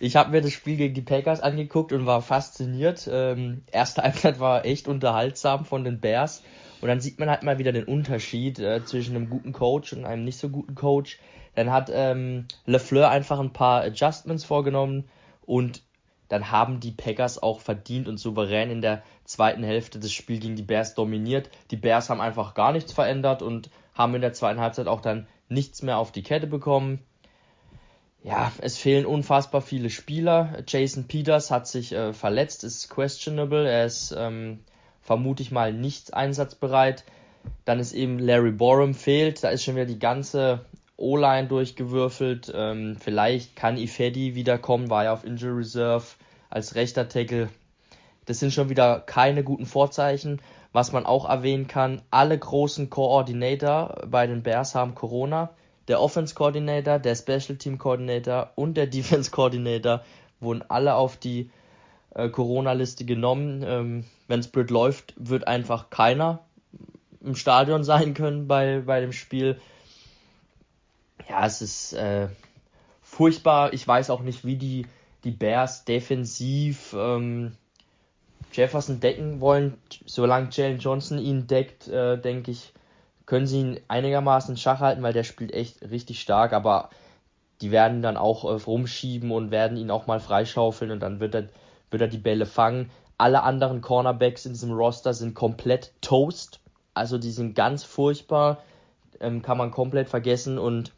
Ich 0.00 0.16
habe 0.16 0.32
mir 0.32 0.40
das 0.40 0.50
Spiel 0.50 0.76
gegen 0.76 0.94
die 0.94 1.02
Packers 1.02 1.40
angeguckt 1.40 1.92
und 1.92 2.06
war 2.06 2.22
fasziniert. 2.22 3.08
Ähm, 3.08 3.62
erste 3.70 4.02
Halbzeit 4.02 4.40
war 4.40 4.64
echt 4.64 4.88
unterhaltsam 4.88 5.64
von 5.64 5.84
den 5.84 6.00
Bears. 6.00 6.42
Und 6.84 6.88
dann 6.88 7.00
sieht 7.00 7.18
man 7.18 7.30
halt 7.30 7.42
mal 7.42 7.58
wieder 7.58 7.72
den 7.72 7.84
Unterschied 7.84 8.58
äh, 8.58 8.84
zwischen 8.84 9.16
einem 9.16 9.30
guten 9.30 9.54
Coach 9.54 9.94
und 9.94 10.04
einem 10.04 10.22
nicht 10.22 10.36
so 10.36 10.50
guten 10.50 10.74
Coach. 10.74 11.18
Dann 11.54 11.72
hat 11.72 11.90
ähm, 11.90 12.46
LeFleur 12.66 13.08
einfach 13.08 13.40
ein 13.40 13.54
paar 13.54 13.80
Adjustments 13.80 14.44
vorgenommen 14.44 15.08
und 15.46 15.82
dann 16.28 16.50
haben 16.50 16.80
die 16.80 16.90
Packers 16.90 17.42
auch 17.42 17.60
verdient 17.60 18.06
und 18.06 18.18
souverän 18.18 18.70
in 18.70 18.82
der 18.82 19.02
zweiten 19.24 19.62
Hälfte 19.62 19.98
das 19.98 20.12
Spiel 20.12 20.38
gegen 20.40 20.56
die 20.56 20.62
Bears 20.62 20.92
dominiert. 20.92 21.48
Die 21.70 21.78
Bears 21.78 22.10
haben 22.10 22.20
einfach 22.20 22.52
gar 22.52 22.72
nichts 22.72 22.92
verändert 22.92 23.40
und 23.40 23.70
haben 23.94 24.14
in 24.14 24.20
der 24.20 24.34
zweiten 24.34 24.60
Halbzeit 24.60 24.86
auch 24.86 25.00
dann 25.00 25.26
nichts 25.48 25.80
mehr 25.80 25.96
auf 25.96 26.12
die 26.12 26.22
Kette 26.22 26.46
bekommen. 26.46 26.98
Ja, 28.22 28.52
es 28.60 28.76
fehlen 28.76 29.06
unfassbar 29.06 29.62
viele 29.62 29.88
Spieler. 29.88 30.62
Jason 30.68 31.06
Peters 31.06 31.50
hat 31.50 31.66
sich 31.66 31.94
äh, 31.94 32.12
verletzt, 32.12 32.62
ist 32.62 32.90
questionable. 32.90 33.66
Er 33.66 33.86
ist 33.86 34.14
ähm, 34.14 34.58
vermute 35.04 35.42
ich 35.42 35.52
mal 35.52 35.72
nicht 35.72 36.14
einsatzbereit. 36.14 37.04
Dann 37.64 37.78
ist 37.78 37.92
eben 37.92 38.18
Larry 38.18 38.50
Borum 38.50 38.94
fehlt. 38.94 39.44
Da 39.44 39.50
ist 39.50 39.62
schon 39.62 39.76
wieder 39.76 39.86
die 39.86 39.98
ganze 39.98 40.64
O-Line 40.96 41.46
durchgewürfelt. 41.46 42.52
Ähm, 42.54 42.96
vielleicht 42.98 43.54
kann 43.54 43.76
Ifedi 43.76 44.34
wiederkommen, 44.34 44.90
war 44.90 45.04
ja 45.04 45.12
auf 45.12 45.24
Injury 45.24 45.58
Reserve 45.58 46.04
als 46.50 46.74
rechter 46.74 47.08
Tackle. 47.08 47.50
Das 48.24 48.40
sind 48.40 48.52
schon 48.52 48.70
wieder 48.70 49.00
keine 49.00 49.44
guten 49.44 49.66
Vorzeichen. 49.66 50.40
Was 50.72 50.90
man 50.90 51.06
auch 51.06 51.28
erwähnen 51.28 51.68
kann, 51.68 52.02
alle 52.10 52.36
großen 52.36 52.90
Coordinator 52.90 54.06
bei 54.08 54.26
den 54.26 54.42
Bears 54.42 54.74
haben 54.74 54.94
Corona. 54.94 55.50
Der 55.86 56.00
Offense 56.00 56.34
Coordinator, 56.34 56.98
der 56.98 57.14
Special 57.14 57.56
Team 57.58 57.78
Coordinator 57.78 58.50
und 58.54 58.76
der 58.76 58.86
Defense 58.88 59.30
Coordinator 59.30 60.02
wurden 60.40 60.64
alle 60.68 60.94
auf 60.94 61.16
die 61.16 61.50
äh, 62.14 62.28
Corona-Liste 62.28 63.04
genommen. 63.04 63.62
Ähm, 63.66 64.04
Wenn 64.28 64.40
es 64.40 64.48
blöd 64.48 64.70
läuft, 64.70 65.14
wird 65.16 65.46
einfach 65.46 65.90
keiner 65.90 66.40
im 67.22 67.36
Stadion 67.36 67.84
sein 67.84 68.14
können 68.14 68.48
bei, 68.48 68.82
bei 68.84 69.00
dem 69.00 69.12
Spiel. 69.12 69.60
Ja, 71.28 71.46
es 71.46 71.62
ist 71.62 71.92
äh, 71.94 72.28
furchtbar. 73.02 73.72
Ich 73.72 73.86
weiß 73.86 74.10
auch 74.10 74.20
nicht, 74.20 74.44
wie 74.44 74.56
die, 74.56 74.86
die 75.24 75.30
Bears 75.30 75.84
defensiv 75.84 76.94
ähm, 76.96 77.52
Jefferson 78.52 79.00
decken 79.00 79.40
wollen. 79.40 79.78
Solange 80.06 80.48
Jalen 80.50 80.78
Johnson 80.78 81.18
ihn 81.18 81.46
deckt, 81.46 81.88
äh, 81.88 82.18
denke 82.18 82.50
ich, 82.50 82.72
können 83.26 83.46
sie 83.46 83.60
ihn 83.60 83.80
einigermaßen 83.88 84.54
in 84.54 84.58
Schach 84.58 84.80
halten, 84.80 85.02
weil 85.02 85.12
der 85.12 85.24
spielt 85.24 85.52
echt 85.52 85.82
richtig 85.82 86.20
stark, 86.20 86.52
aber 86.52 86.90
die 87.60 87.70
werden 87.70 88.02
dann 88.02 88.16
auch 88.16 88.44
äh, 88.44 88.62
rumschieben 88.62 89.30
und 89.30 89.50
werden 89.50 89.76
ihn 89.76 89.90
auch 89.90 90.06
mal 90.06 90.20
freischaufeln 90.20 90.90
und 90.90 91.00
dann 91.00 91.20
wird 91.20 91.34
er, 91.34 91.48
wird 91.90 92.02
er 92.02 92.08
die 92.08 92.18
Bälle 92.18 92.46
fangen. 92.46 92.90
Alle 93.16 93.42
anderen 93.42 93.80
Cornerbacks 93.80 94.46
in 94.46 94.52
diesem 94.52 94.72
Roster 94.72 95.14
sind 95.14 95.34
komplett 95.34 95.92
toast. 96.00 96.60
Also 96.94 97.18
die 97.18 97.30
sind 97.30 97.54
ganz 97.54 97.84
furchtbar. 97.84 98.62
Ähm, 99.20 99.42
kann 99.42 99.58
man 99.58 99.70
komplett 99.70 100.08
vergessen. 100.08 100.58
Und 100.58 100.92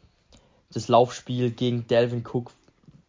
das 0.71 0.87
Laufspiel 0.87 1.51
gegen 1.51 1.87
Delvin 1.87 2.25
Cook, 2.25 2.51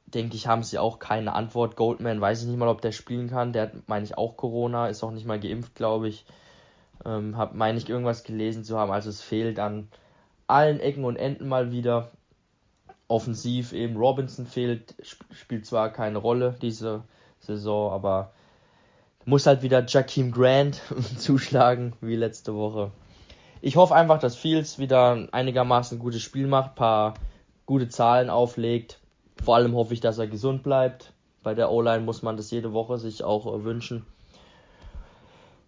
denke 0.07 0.37
ich, 0.37 0.47
haben 0.47 0.63
sie 0.63 0.79
auch 0.79 0.99
keine 0.99 1.33
Antwort. 1.33 1.77
Goldman 1.77 2.21
weiß 2.21 2.43
ich 2.43 2.49
nicht 2.49 2.59
mal, 2.59 2.69
ob 2.69 2.83
der 2.83 2.93
spielen 2.93 3.29
kann. 3.29 3.53
Der 3.53 3.63
hat, 3.63 3.89
meine 3.89 4.05
ich, 4.05 4.19
auch 4.19 4.37
Corona, 4.37 4.89
ist 4.89 5.03
auch 5.03 5.11
nicht 5.11 5.27
mal 5.27 5.41
geimpft, 5.41 5.75
glaube 5.75 6.09
ich. 6.09 6.25
Ähm, 7.05 7.37
hab, 7.37 7.55
meine 7.55 7.79
ich, 7.79 7.89
irgendwas 7.89 8.25
gelesen 8.25 8.65
zu 8.65 8.79
haben. 8.79 8.93
Also 8.93 9.09
es 9.09 9.23
fehlt 9.23 9.59
an 9.59 9.89
allen 10.47 10.81
Ecken 10.81 11.05
und 11.05 11.17
Enden 11.17 11.49
mal 11.49 11.71
wieder. 11.71 12.11
Offensiv 13.11 13.73
eben 13.73 13.97
Robinson 13.97 14.47
fehlt, 14.47 14.95
sp 15.01 15.25
spielt 15.33 15.65
zwar 15.65 15.91
keine 15.91 16.19
Rolle 16.19 16.55
diese 16.61 17.05
Saison, 17.49 17.93
aber 17.93 18.31
muss 19.25 19.47
halt 19.47 19.63
wieder 19.63 19.85
Jakeem 19.87 20.31
Grant 20.31 20.81
zuschlagen 21.19 21.95
wie 22.01 22.17
letzte 22.17 22.55
Woche. 22.55 22.93
Ich 23.61 23.77
hoffe 23.77 23.95
einfach, 23.95 24.21
dass 24.21 24.37
Fields 24.37 24.79
wieder 24.79 25.29
einigermaßen 25.33 25.99
ein 25.99 26.01
gutes 26.01 26.23
Spiel 26.23 26.47
macht, 26.47 26.77
paar 26.77 27.15
gute 27.67 27.89
Zahlen 27.89 28.31
auflegt. 28.31 29.01
Vor 29.43 29.57
allem 29.57 29.75
hoffe 29.75 29.95
ich, 29.95 30.01
dass 30.01 30.19
er 30.19 30.29
gesund 30.29 30.63
bleibt. 30.63 31.13
Bei 31.43 31.55
der 31.55 31.71
O-Line 31.71 32.05
muss 32.05 32.23
man 32.23 32.37
das 32.37 32.51
jede 32.51 32.73
Woche 32.73 32.99
sich 32.99 33.25
auch 33.25 33.47
äh, 33.47 33.65
wünschen. 33.65 34.07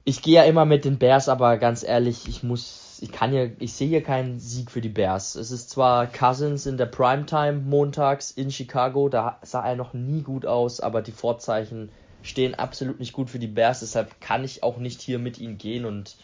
Ich 0.05 0.23
gehe 0.23 0.37
ja 0.37 0.45
immer 0.45 0.65
mit 0.65 0.85
den 0.85 0.99
Bears, 0.99 1.29
aber 1.29 1.57
ganz 1.59 1.83
ehrlich, 1.83 2.29
ich 2.29 2.43
muss, 2.43 2.90
ich 3.03 3.13
kann 3.13 3.31
hier, 3.31 3.55
ich 3.59 3.73
sehe 3.73 3.89
hier 3.89 4.03
keinen 4.03 4.39
Sieg 4.39 4.71
für 4.71 4.81
die 4.81 4.89
Bears. 4.89 5.35
Es 5.35 5.51
ist 5.51 5.71
zwar 5.71 6.07
Cousins 6.07 6.67
in 6.67 6.77
der 6.77 6.87
Primetime 6.87 7.61
montags 7.61 8.31
in 8.31 8.51
Chicago, 8.51 9.09
da 9.09 9.39
sah 9.43 9.67
er 9.67 9.77
noch 9.77 9.95
nie 9.95 10.23
gut 10.23 10.47
aus, 10.47 10.81
aber 10.81 11.03
die 11.03 11.13
Vorzeichen 11.13 11.91
stehen 12.23 12.55
absolut 12.55 13.01
nicht 13.01 13.13
gut 13.13 13.31
für 13.31 13.39
die 13.39 13.47
Bears, 13.47 13.81
deshalb 13.81 14.21
kann 14.21 14.45
ich 14.45 14.63
auch 14.63 14.79
nicht 14.79 15.01
hier 15.01 15.19
mit 15.19 15.39
ihnen 15.39 15.59
gehen 15.59 15.85
und 15.85 16.17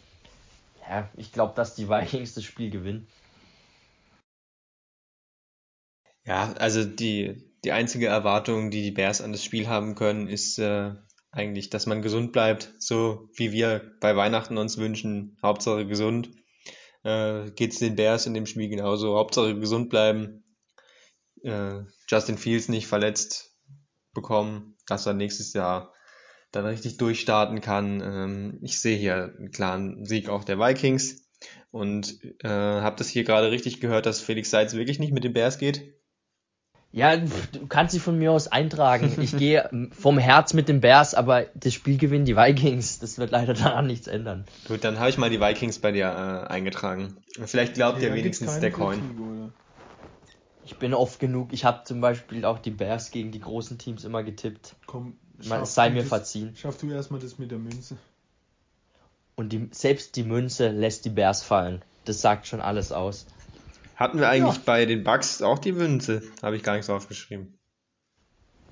ja, 0.89 1.09
ich 1.16 1.32
glaube, 1.32 1.55
dass 1.57 1.74
die 1.74 1.89
Vikings 1.89 2.35
das 2.35 2.44
Spiel 2.44 2.70
gewinnen. 2.70 3.07
Ja, 6.24 6.53
also 6.59 6.85
die, 6.85 7.53
die 7.65 7.73
einzige 7.73 8.07
Erwartung, 8.07 8.70
die 8.70 8.82
die 8.82 8.90
Bears 8.90 9.20
an 9.20 9.32
das 9.32 9.44
Spiel 9.44 9.69
haben 9.69 9.94
können, 9.94 10.28
ist 10.28 10.59
äh, 10.59 10.93
eigentlich, 11.31 11.70
dass 11.70 11.86
man 11.86 12.03
gesund 12.03 12.32
bleibt, 12.32 12.73
so 12.78 13.28
wie 13.35 13.53
wir 13.53 13.93
bei 14.01 14.16
Weihnachten 14.16 14.59
uns 14.59 14.77
wünschen. 14.77 15.39
Hauptsache 15.43 15.86
gesund. 15.86 16.31
Äh, 17.06 17.52
Geht 17.52 17.72
es 17.72 17.78
den 17.78 17.94
Bears 17.94 18.26
in 18.26 18.34
dem 18.34 18.46
Spiel 18.46 18.68
genauso. 18.68 19.16
Hauptsache 19.16 19.56
gesund 19.58 19.90
bleiben. 19.90 20.42
Äh, 21.44 21.82
Justin 22.08 22.36
Fields 22.36 22.68
nicht 22.68 22.88
verletzt 22.88 23.56
bekommen, 24.12 24.76
dass 24.88 25.06
er 25.06 25.14
nächstes 25.14 25.52
Jahr 25.52 25.92
dann 26.50 26.66
richtig 26.66 26.96
durchstarten 26.96 27.60
kann. 27.60 28.00
Ähm, 28.00 28.58
ich 28.62 28.80
sehe 28.80 28.96
hier 28.96 29.34
einen 29.38 29.52
klaren 29.52 30.04
Sieg 30.04 30.28
auch 30.28 30.42
der 30.42 30.58
Vikings 30.58 31.28
und 31.70 32.18
äh, 32.42 32.48
habe 32.48 32.96
das 32.96 33.08
hier 33.08 33.22
gerade 33.22 33.52
richtig 33.52 33.80
gehört, 33.80 34.06
dass 34.06 34.20
Felix 34.20 34.50
Seitz 34.50 34.74
wirklich 34.74 34.98
nicht 34.98 35.12
mit 35.12 35.22
den 35.22 35.32
Bears 35.32 35.58
geht. 35.58 35.95
Ja, 36.92 37.16
du 37.16 37.66
kannst 37.68 37.92
sie 37.92 37.98
von 38.00 38.16
mir 38.18 38.32
aus 38.32 38.48
eintragen. 38.48 39.12
Ich 39.20 39.36
gehe 39.36 39.68
vom 39.92 40.16
Herz 40.18 40.54
mit 40.54 40.68
den 40.68 40.80
Bears, 40.80 41.14
aber 41.14 41.46
das 41.54 41.74
Spiel 41.74 41.98
gewinnen 41.98 42.24
die 42.24 42.36
Vikings. 42.36 43.00
Das 43.00 43.18
wird 43.18 43.32
leider 43.32 43.52
daran 43.54 43.86
nichts 43.86 44.06
ändern. 44.06 44.46
Gut, 44.66 44.82
dann 44.82 44.98
habe 44.98 45.10
ich 45.10 45.18
mal 45.18 45.28
die 45.28 45.40
Vikings 45.40 45.78
bei 45.78 45.92
dir 45.92 46.06
äh, 46.06 46.50
eingetragen. 46.50 47.16
Vielleicht 47.44 47.74
glaubt 47.74 48.00
ja, 48.00 48.08
ihr 48.08 48.14
wenigstens 48.14 48.60
der 48.60 48.70
Coin. 48.70 49.52
Ich 50.64 50.78
bin 50.78 50.94
oft 50.94 51.20
genug. 51.20 51.52
Ich 51.52 51.64
habe 51.64 51.84
zum 51.84 52.00
Beispiel 52.00 52.44
auch 52.44 52.58
die 52.58 52.70
Bears 52.70 53.10
gegen 53.10 53.30
die 53.30 53.40
großen 53.40 53.78
Teams 53.78 54.04
immer 54.04 54.22
getippt. 54.22 54.74
Komm, 54.86 55.18
schaff 55.40 55.62
es 55.62 55.74
sei 55.74 55.90
mir 55.90 56.00
das- 56.00 56.08
verziehen. 56.08 56.54
Schaff 56.56 56.78
du 56.78 56.90
erstmal 56.90 57.20
das 57.20 57.38
mit 57.38 57.50
der 57.50 57.58
Münze. 57.58 57.96
Und 59.34 59.50
die, 59.52 59.68
selbst 59.72 60.16
die 60.16 60.24
Münze 60.24 60.68
lässt 60.70 61.04
die 61.04 61.10
Bears 61.10 61.42
fallen. 61.42 61.82
Das 62.06 62.22
sagt 62.22 62.46
schon 62.46 62.60
alles 62.62 62.90
aus. 62.90 63.26
Hatten 63.97 64.18
wir 64.18 64.28
eigentlich 64.28 64.56
Ja. 64.56 64.62
bei 64.64 64.85
den 64.86 65.02
Bucks 65.05 65.43
auch 65.43 65.59
die 65.59 65.73
Münze? 65.73 66.23
Habe 66.43 66.56
ich 66.56 66.62
gar 66.62 66.77
nicht 66.77 66.85
so 66.86 66.94
aufgeschrieben. 66.94 67.59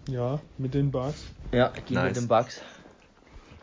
Ja, 0.08 0.40
mit 0.58 0.74
den 0.74 0.90
Bugs. 0.90 1.24
Ja, 1.52 1.68
gegen 1.68 1.94
Nice. 1.94 2.18
den 2.18 2.28
Bucks. 2.28 2.60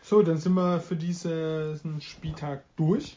So, 0.02 0.22
dann 0.22 0.38
sind 0.38 0.54
wir 0.54 0.80
für 0.80 0.96
diesen 0.96 2.00
Spieltag 2.00 2.64
durch. 2.76 3.16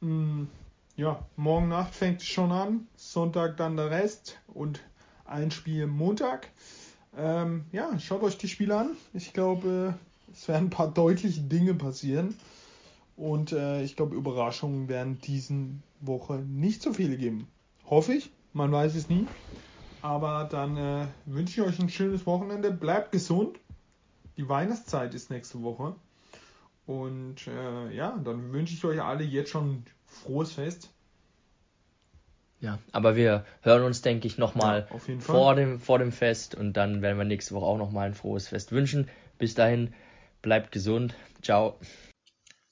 Hm, 0.00 0.48
ja, 0.96 1.24
morgen 1.36 1.68
Nacht 1.68 1.94
fängt 1.94 2.20
es 2.22 2.26
schon 2.26 2.50
an. 2.50 2.88
Sonntag 2.96 3.56
dann 3.56 3.76
der 3.76 3.90
Rest 3.90 4.38
und 4.48 4.80
ein 5.24 5.52
Spiel 5.52 5.86
Montag. 5.86 6.48
Ähm, 7.16 7.64
ja, 7.70 7.96
schaut 8.00 8.22
euch 8.22 8.36
die 8.38 8.48
Spiele 8.48 8.76
an. 8.76 8.90
Ich 9.14 9.32
glaube, 9.32 9.94
es 10.32 10.48
werden 10.48 10.66
ein 10.66 10.70
paar 10.70 10.90
deutliche 10.92 11.42
Dinge 11.42 11.74
passieren. 11.74 12.36
Und 13.16 13.52
äh, 13.52 13.82
ich 13.82 13.96
glaube, 13.96 14.14
Überraschungen 14.14 14.88
werden 14.88 15.18
diesen 15.20 15.82
Woche 16.00 16.34
nicht 16.38 16.82
so 16.82 16.92
viele 16.92 17.16
geben. 17.16 17.48
Hoffe 17.88 18.12
ich. 18.12 18.30
Man 18.52 18.70
weiß 18.72 18.94
es 18.94 19.08
nie. 19.08 19.26
Aber 20.02 20.48
dann 20.50 20.76
äh, 20.76 21.06
wünsche 21.24 21.60
ich 21.60 21.66
euch 21.66 21.78
ein 21.78 21.88
schönes 21.88 22.26
Wochenende. 22.26 22.70
Bleibt 22.70 23.12
gesund. 23.12 23.58
Die 24.36 24.48
Weihnachtszeit 24.48 25.14
ist 25.14 25.30
nächste 25.30 25.62
Woche. 25.62 25.94
Und 26.86 27.46
äh, 27.48 27.94
ja, 27.94 28.16
dann 28.22 28.52
wünsche 28.52 28.74
ich 28.74 28.84
euch 28.84 29.02
alle 29.02 29.24
jetzt 29.24 29.50
schon 29.50 29.70
ein 29.70 29.86
frohes 30.06 30.52
Fest. 30.52 30.90
Ja, 32.60 32.78
aber 32.92 33.16
wir 33.16 33.44
hören 33.62 33.82
uns, 33.82 34.02
denke 34.02 34.26
ich, 34.26 34.38
nochmal 34.38 34.86
Ja, 34.90 34.98
vor, 35.20 35.54
dem, 35.54 35.78
vor 35.80 35.98
dem 35.98 36.12
Fest 36.12 36.54
und 36.54 36.74
dann 36.74 37.02
werden 37.02 37.18
wir 37.18 37.24
nächste 37.24 37.54
Woche 37.54 37.66
auch 37.66 37.78
nochmal 37.78 38.06
ein 38.06 38.14
frohes 38.14 38.48
Fest 38.48 38.72
wünschen. 38.72 39.08
Bis 39.38 39.54
dahin, 39.54 39.92
bleibt 40.42 40.72
gesund. 40.72 41.14
Ciao. 41.42 41.76